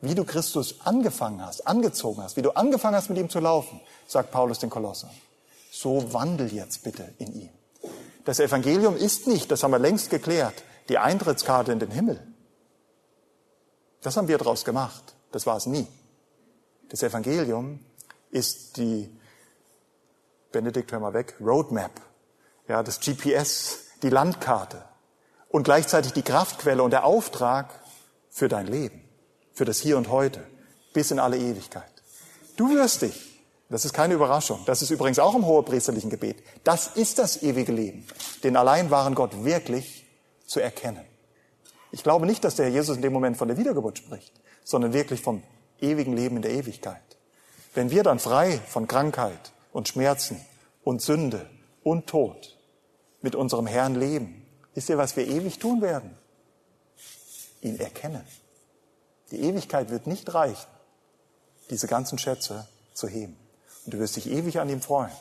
Wie 0.00 0.14
du 0.14 0.24
Christus 0.24 0.76
angefangen 0.84 1.44
hast, 1.44 1.66
angezogen 1.66 2.22
hast, 2.22 2.36
wie 2.36 2.42
du 2.42 2.52
angefangen 2.52 2.94
hast, 2.94 3.10
mit 3.10 3.18
ihm 3.18 3.28
zu 3.28 3.40
laufen, 3.40 3.80
sagt 4.06 4.30
Paulus 4.30 4.60
den 4.60 4.70
Kolossern. 4.70 5.10
So 5.72 6.12
wandel 6.12 6.52
jetzt 6.52 6.84
bitte 6.84 7.12
in 7.18 7.34
ihm. 7.34 7.48
Das 8.24 8.38
Evangelium 8.38 8.96
ist 8.96 9.26
nicht, 9.26 9.50
das 9.50 9.64
haben 9.64 9.72
wir 9.72 9.80
längst 9.80 10.08
geklärt, 10.08 10.54
die 10.88 10.98
Eintrittskarte 10.98 11.72
in 11.72 11.80
den 11.80 11.90
Himmel. 11.90 12.24
Das 14.02 14.16
haben 14.16 14.28
wir 14.28 14.38
daraus 14.38 14.64
gemacht. 14.64 15.16
Das 15.32 15.46
war 15.46 15.56
es 15.56 15.66
nie. 15.66 15.88
Das 16.90 17.02
Evangelium 17.02 17.80
ist 18.30 18.76
die, 18.76 19.10
Benedikt, 20.52 20.92
hör 20.92 21.00
mal 21.00 21.12
weg, 21.12 21.34
Roadmap, 21.40 22.00
ja, 22.68 22.84
das 22.84 23.00
GPS, 23.00 23.78
die 24.00 24.10
Landkarte 24.10 24.89
und 25.50 25.64
gleichzeitig 25.64 26.12
die 26.12 26.22
Kraftquelle 26.22 26.82
und 26.82 26.92
der 26.92 27.04
Auftrag 27.04 27.80
für 28.30 28.48
dein 28.48 28.66
Leben, 28.66 29.02
für 29.52 29.64
das 29.64 29.80
Hier 29.80 29.98
und 29.98 30.08
Heute, 30.08 30.46
bis 30.92 31.10
in 31.10 31.18
alle 31.18 31.36
Ewigkeit. 31.36 31.90
Du 32.56 32.70
wirst 32.74 33.02
dich, 33.02 33.42
das 33.68 33.84
ist 33.84 33.92
keine 33.92 34.14
Überraschung, 34.14 34.60
das 34.66 34.82
ist 34.82 34.90
übrigens 34.90 35.18
auch 35.18 35.34
im 35.34 35.46
hohepriesterlichen 35.46 36.10
Gebet, 36.10 36.42
das 36.64 36.88
ist 36.88 37.18
das 37.18 37.42
ewige 37.42 37.72
Leben, 37.72 38.06
den 38.42 38.56
allein 38.56 38.90
wahren 38.90 39.14
Gott 39.14 39.44
wirklich 39.44 40.06
zu 40.46 40.60
erkennen. 40.60 41.04
Ich 41.92 42.02
glaube 42.02 42.26
nicht, 42.26 42.44
dass 42.44 42.54
der 42.54 42.66
Herr 42.66 42.72
Jesus 42.72 42.96
in 42.96 43.02
dem 43.02 43.12
Moment 43.12 43.36
von 43.36 43.48
der 43.48 43.58
Wiedergeburt 43.58 43.98
spricht, 43.98 44.32
sondern 44.62 44.92
wirklich 44.92 45.20
vom 45.20 45.42
ewigen 45.80 46.16
Leben 46.16 46.36
in 46.36 46.42
der 46.42 46.52
Ewigkeit. 46.52 47.02
Wenn 47.74 47.90
wir 47.90 48.02
dann 48.02 48.18
frei 48.18 48.60
von 48.68 48.86
Krankheit 48.86 49.52
und 49.72 49.88
Schmerzen 49.88 50.40
und 50.84 51.02
Sünde 51.02 51.48
und 51.82 52.06
Tod 52.06 52.56
mit 53.22 53.34
unserem 53.34 53.66
Herrn 53.66 53.94
leben, 53.94 54.39
wisst 54.74 54.88
ihr, 54.88 54.98
was 54.98 55.16
wir 55.16 55.26
ewig 55.26 55.58
tun 55.58 55.82
werden? 55.82 56.16
Ihn 57.60 57.78
erkennen. 57.78 58.24
Die 59.30 59.40
Ewigkeit 59.40 59.90
wird 59.90 60.06
nicht 60.06 60.32
reichen, 60.34 60.68
diese 61.70 61.86
ganzen 61.86 62.18
Schätze 62.18 62.66
zu 62.94 63.06
heben. 63.06 63.36
Und 63.84 63.94
du 63.94 63.98
wirst 63.98 64.16
dich 64.16 64.28
ewig 64.28 64.58
an 64.58 64.68
ihm 64.68 64.80
freuen. 64.80 65.12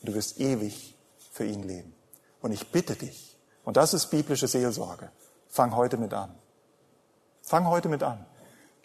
Und 0.00 0.08
du 0.08 0.14
wirst 0.14 0.40
ewig 0.40 0.94
für 1.32 1.44
ihn 1.44 1.62
leben. 1.62 1.94
Und 2.40 2.52
ich 2.52 2.68
bitte 2.70 2.96
dich, 2.96 3.36
und 3.64 3.76
das 3.76 3.94
ist 3.94 4.06
biblische 4.06 4.48
Seelsorge, 4.48 5.10
fang 5.48 5.76
heute 5.76 5.96
mit 5.96 6.14
an. 6.14 6.34
Fang 7.42 7.66
heute 7.66 7.88
mit 7.88 8.02
an. 8.02 8.24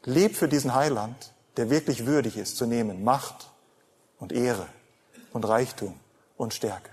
Leb 0.03 0.35
für 0.35 0.47
diesen 0.47 0.73
Heiland, 0.73 1.33
der 1.57 1.69
wirklich 1.69 2.05
würdig 2.05 2.37
ist 2.37 2.57
zu 2.57 2.65
nehmen, 2.65 3.03
Macht 3.03 3.49
und 4.19 4.31
Ehre 4.31 4.67
und 5.33 5.47
Reichtum 5.47 5.99
und 6.37 6.53
Stärke. 6.53 6.89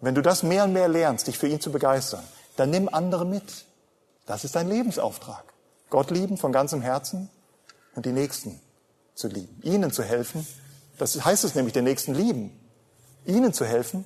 Und 0.00 0.06
wenn 0.06 0.14
du 0.14 0.22
das 0.22 0.42
mehr 0.42 0.64
und 0.64 0.72
mehr 0.72 0.88
lernst, 0.88 1.26
dich 1.26 1.38
für 1.38 1.48
ihn 1.48 1.60
zu 1.60 1.72
begeistern, 1.72 2.22
dann 2.56 2.70
nimm 2.70 2.88
andere 2.88 3.24
mit. 3.24 3.64
Das 4.26 4.44
ist 4.44 4.56
dein 4.56 4.68
Lebensauftrag. 4.68 5.44
Gott 5.90 6.10
lieben 6.10 6.36
von 6.36 6.52
ganzem 6.52 6.82
Herzen 6.82 7.30
und 7.94 8.06
die 8.06 8.12
Nächsten 8.12 8.60
zu 9.14 9.28
lieben, 9.28 9.60
ihnen 9.62 9.92
zu 9.92 10.02
helfen. 10.02 10.46
Das 10.98 11.24
heißt 11.24 11.44
es 11.44 11.54
nämlich, 11.54 11.74
den 11.74 11.84
Nächsten 11.84 12.14
lieben, 12.14 12.58
ihnen 13.24 13.52
zu 13.52 13.64
helfen, 13.64 14.04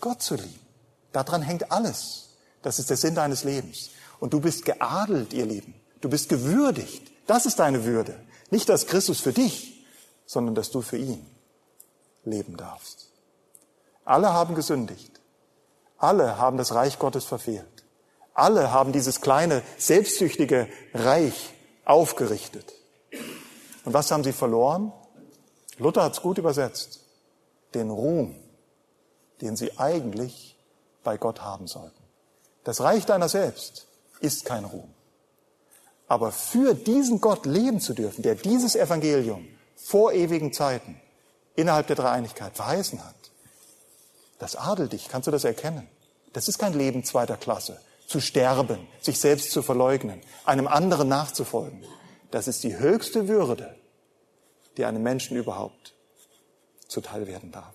Gott 0.00 0.22
zu 0.22 0.36
lieben. 0.36 0.60
Daran 1.12 1.42
hängt 1.42 1.72
alles. 1.72 2.28
Das 2.62 2.78
ist 2.78 2.90
der 2.90 2.96
Sinn 2.96 3.14
deines 3.14 3.44
Lebens. 3.44 3.90
Und 4.20 4.32
du 4.32 4.40
bist 4.40 4.64
geadelt, 4.64 5.32
ihr 5.32 5.46
Lieben. 5.46 5.74
Du 6.00 6.08
bist 6.08 6.28
gewürdigt. 6.28 7.10
Das 7.26 7.46
ist 7.46 7.58
deine 7.58 7.84
Würde. 7.84 8.18
Nicht, 8.50 8.68
dass 8.68 8.86
Christus 8.86 9.20
für 9.20 9.32
dich, 9.32 9.86
sondern 10.26 10.54
dass 10.54 10.70
du 10.70 10.82
für 10.82 10.96
ihn 10.96 11.24
leben 12.24 12.56
darfst. 12.56 13.10
Alle 14.04 14.32
haben 14.32 14.54
gesündigt. 14.54 15.20
Alle 15.98 16.38
haben 16.38 16.56
das 16.56 16.74
Reich 16.74 16.98
Gottes 16.98 17.24
verfehlt. 17.24 17.77
Alle 18.38 18.70
haben 18.72 18.92
dieses 18.92 19.20
kleine, 19.20 19.62
selbstsüchtige 19.78 20.68
Reich 20.94 21.52
aufgerichtet. 21.84 22.72
Und 23.84 23.94
was 23.94 24.12
haben 24.12 24.22
sie 24.22 24.32
verloren? 24.32 24.92
Luther 25.78 26.04
hat 26.04 26.12
es 26.12 26.22
gut 26.22 26.38
übersetzt. 26.38 27.00
Den 27.74 27.90
Ruhm, 27.90 28.36
den 29.40 29.56
sie 29.56 29.76
eigentlich 29.76 30.56
bei 31.02 31.16
Gott 31.16 31.42
haben 31.42 31.66
sollten. 31.66 32.00
Das 32.62 32.80
Reich 32.80 33.06
deiner 33.06 33.28
selbst 33.28 33.88
ist 34.20 34.44
kein 34.44 34.64
Ruhm. 34.64 34.94
Aber 36.06 36.30
für 36.30 36.74
diesen 36.74 37.20
Gott 37.20 37.44
leben 37.44 37.80
zu 37.80 37.92
dürfen, 37.92 38.22
der 38.22 38.36
dieses 38.36 38.76
Evangelium 38.76 39.48
vor 39.74 40.12
ewigen 40.12 40.52
Zeiten 40.52 41.00
innerhalb 41.56 41.88
der 41.88 41.96
Dreieinigkeit 41.96 42.54
verheißen 42.54 43.04
hat, 43.04 43.16
das 44.38 44.54
adelt 44.54 44.92
dich. 44.92 45.08
Kannst 45.08 45.26
du 45.26 45.32
das 45.32 45.42
erkennen? 45.42 45.88
Das 46.32 46.46
ist 46.46 46.58
kein 46.58 46.74
Leben 46.74 47.02
zweiter 47.02 47.36
Klasse. 47.36 47.80
Zu 48.08 48.20
sterben, 48.20 48.88
sich 49.00 49.20
selbst 49.20 49.52
zu 49.52 49.62
verleugnen, 49.62 50.20
einem 50.44 50.66
anderen 50.66 51.08
nachzufolgen. 51.08 51.84
Das 52.32 52.48
ist 52.48 52.64
die 52.64 52.76
höchste 52.76 53.28
Würde, 53.28 53.76
die 54.76 54.84
einem 54.84 55.02
Menschen 55.02 55.36
überhaupt 55.36 55.94
zuteil 56.88 57.28
werden 57.28 57.52
darf. 57.52 57.74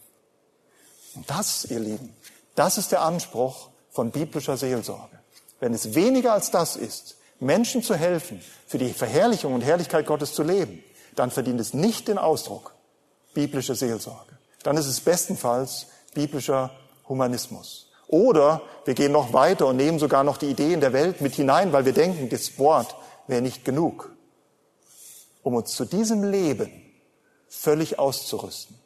Und 1.16 1.30
das, 1.30 1.66
ihr 1.66 1.80
Lieben, 1.80 2.14
das 2.56 2.78
ist 2.78 2.92
der 2.92 3.02
Anspruch 3.02 3.70
von 3.92 4.12
biblischer 4.12 4.58
Seelsorge. 4.58 5.20
Wenn 5.60 5.74
es 5.74 5.96
weniger 5.96 6.34
als 6.34 6.52
das 6.52 6.76
ist, 6.76 7.18
Menschen 7.40 7.84
zu 7.84 7.96
helfen, 7.96 8.42
für 8.68 8.78
die 8.78 8.92
Verherrlichung 8.92 9.54
und 9.54 9.62
Herrlichkeit 9.62 10.06
Gottes 10.06 10.34
zu 10.34 10.44
leben, 10.44 10.84
dann 11.16 11.32
verdient 11.32 11.60
es 11.60 11.74
nicht 11.74 12.08
den 12.08 12.18
Ausdruck 12.18 12.74
biblische 13.34 13.76
Seelsorge. 13.76 14.38
Dann 14.64 14.78
ist 14.78 14.88
es 14.88 15.02
bestenfalls 15.02 15.88
biblischer 16.14 16.72
Humanismus. 17.08 17.92
Oder 18.08 18.62
wir 18.86 18.94
gehen 18.94 19.12
noch 19.12 19.34
weiter 19.34 19.68
und 19.68 19.78
nehmen 19.78 20.00
sogar 20.00 20.24
noch 20.24 20.38
die 20.38 20.50
Ideen 20.50 20.82
der 20.82 20.94
Welt 20.94 21.22
mit 21.22 21.36
hinein, 21.36 21.74
weil 21.74 21.86
wir 21.86 21.94
denken, 21.94 22.30
das 22.30 22.58
Wort 22.60 22.96
wäre 23.28 23.42
nicht 23.42 23.66
genug, 23.66 24.12
um 25.42 25.56
uns 25.56 25.72
zu 25.72 25.86
diesem 25.86 26.24
Leben 26.24 26.72
völlig 27.48 28.00
auszurüsten, 28.00 28.78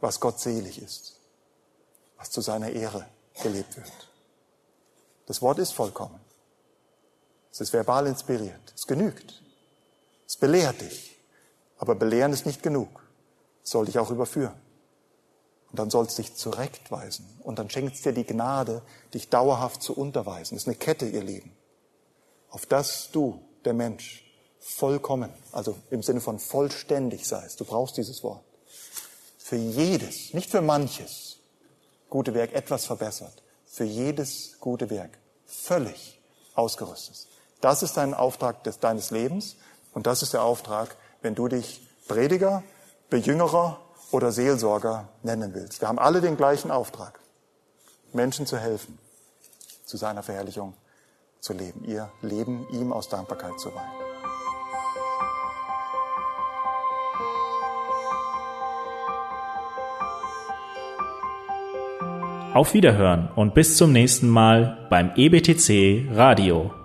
was 0.00 0.20
Gott 0.20 0.38
selig 0.40 0.80
ist, 0.80 1.16
was 2.16 2.30
zu 2.30 2.40
seiner 2.40 2.70
Ehre 2.70 3.06
gelebt 3.42 3.76
wird. 3.76 4.10
Das 5.26 5.42
Wort 5.42 5.58
ist 5.58 5.72
vollkommen. 5.72 6.20
Es 7.52 7.60
ist 7.60 7.72
verbal 7.72 8.06
inspiriert. 8.06 8.72
Es 8.74 8.86
genügt. 8.86 9.42
Es 10.26 10.36
belehrt 10.36 10.80
dich. 10.80 11.18
Aber 11.78 11.94
belehren 11.94 12.32
ist 12.32 12.46
nicht 12.46 12.62
genug. 12.62 12.88
Es 13.64 13.70
soll 13.70 13.86
dich 13.86 13.98
auch 13.98 14.10
überführen. 14.10 14.59
Und 15.70 15.78
dann 15.78 15.90
soll 15.90 16.06
es 16.06 16.16
dich 16.16 16.34
zurechtweisen. 16.34 17.26
Und 17.42 17.58
dann 17.58 17.70
schenkt 17.70 17.94
es 17.94 18.02
dir 18.02 18.12
die 18.12 18.24
Gnade, 18.24 18.82
dich 19.14 19.28
dauerhaft 19.28 19.82
zu 19.82 19.96
unterweisen. 19.96 20.54
Das 20.54 20.64
ist 20.64 20.68
eine 20.68 20.76
Kette, 20.76 21.06
ihr 21.06 21.22
Leben. 21.22 21.52
Auf 22.50 22.66
das 22.66 23.10
du, 23.12 23.40
der 23.64 23.74
Mensch, 23.74 24.24
vollkommen, 24.58 25.32
also 25.52 25.76
im 25.90 26.02
Sinne 26.02 26.20
von 26.20 26.38
vollständig 26.38 27.26
seist. 27.26 27.60
Du 27.60 27.64
brauchst 27.64 27.96
dieses 27.96 28.22
Wort. 28.22 28.44
Für 29.38 29.56
jedes, 29.56 30.34
nicht 30.34 30.50
für 30.50 30.60
manches 30.60 31.38
gute 32.08 32.34
Werk 32.34 32.52
etwas 32.52 32.84
verbessert. 32.86 33.42
Für 33.64 33.84
jedes 33.84 34.58
gute 34.58 34.90
Werk 34.90 35.18
völlig 35.46 36.20
ausgerüstet. 36.54 37.26
Das 37.60 37.82
ist 37.82 37.96
dein 37.96 38.14
Auftrag 38.14 38.64
des, 38.64 38.80
deines 38.80 39.10
Lebens 39.10 39.56
und 39.92 40.06
das 40.06 40.22
ist 40.22 40.32
der 40.32 40.42
Auftrag, 40.42 40.96
wenn 41.22 41.34
du 41.34 41.48
dich 41.48 41.80
Prediger, 42.08 42.62
Bejüngerer 43.08 43.80
oder 44.10 44.32
Seelsorger 44.32 45.08
nennen 45.22 45.54
willst. 45.54 45.80
Wir 45.80 45.88
haben 45.88 45.98
alle 45.98 46.20
den 46.20 46.36
gleichen 46.36 46.70
Auftrag, 46.70 47.20
Menschen 48.12 48.46
zu 48.46 48.58
helfen, 48.58 48.98
zu 49.84 49.96
seiner 49.96 50.22
Verherrlichung 50.22 50.74
zu 51.40 51.52
leben, 51.52 51.84
ihr 51.84 52.10
Leben 52.22 52.66
ihm 52.70 52.92
aus 52.92 53.08
Dankbarkeit 53.08 53.58
zu 53.58 53.74
weihen. 53.74 54.10
Auf 62.52 62.74
Wiederhören 62.74 63.30
und 63.36 63.54
bis 63.54 63.76
zum 63.76 63.92
nächsten 63.92 64.28
Mal 64.28 64.86
beim 64.90 65.12
EBTC 65.14 66.08
Radio. 66.12 66.79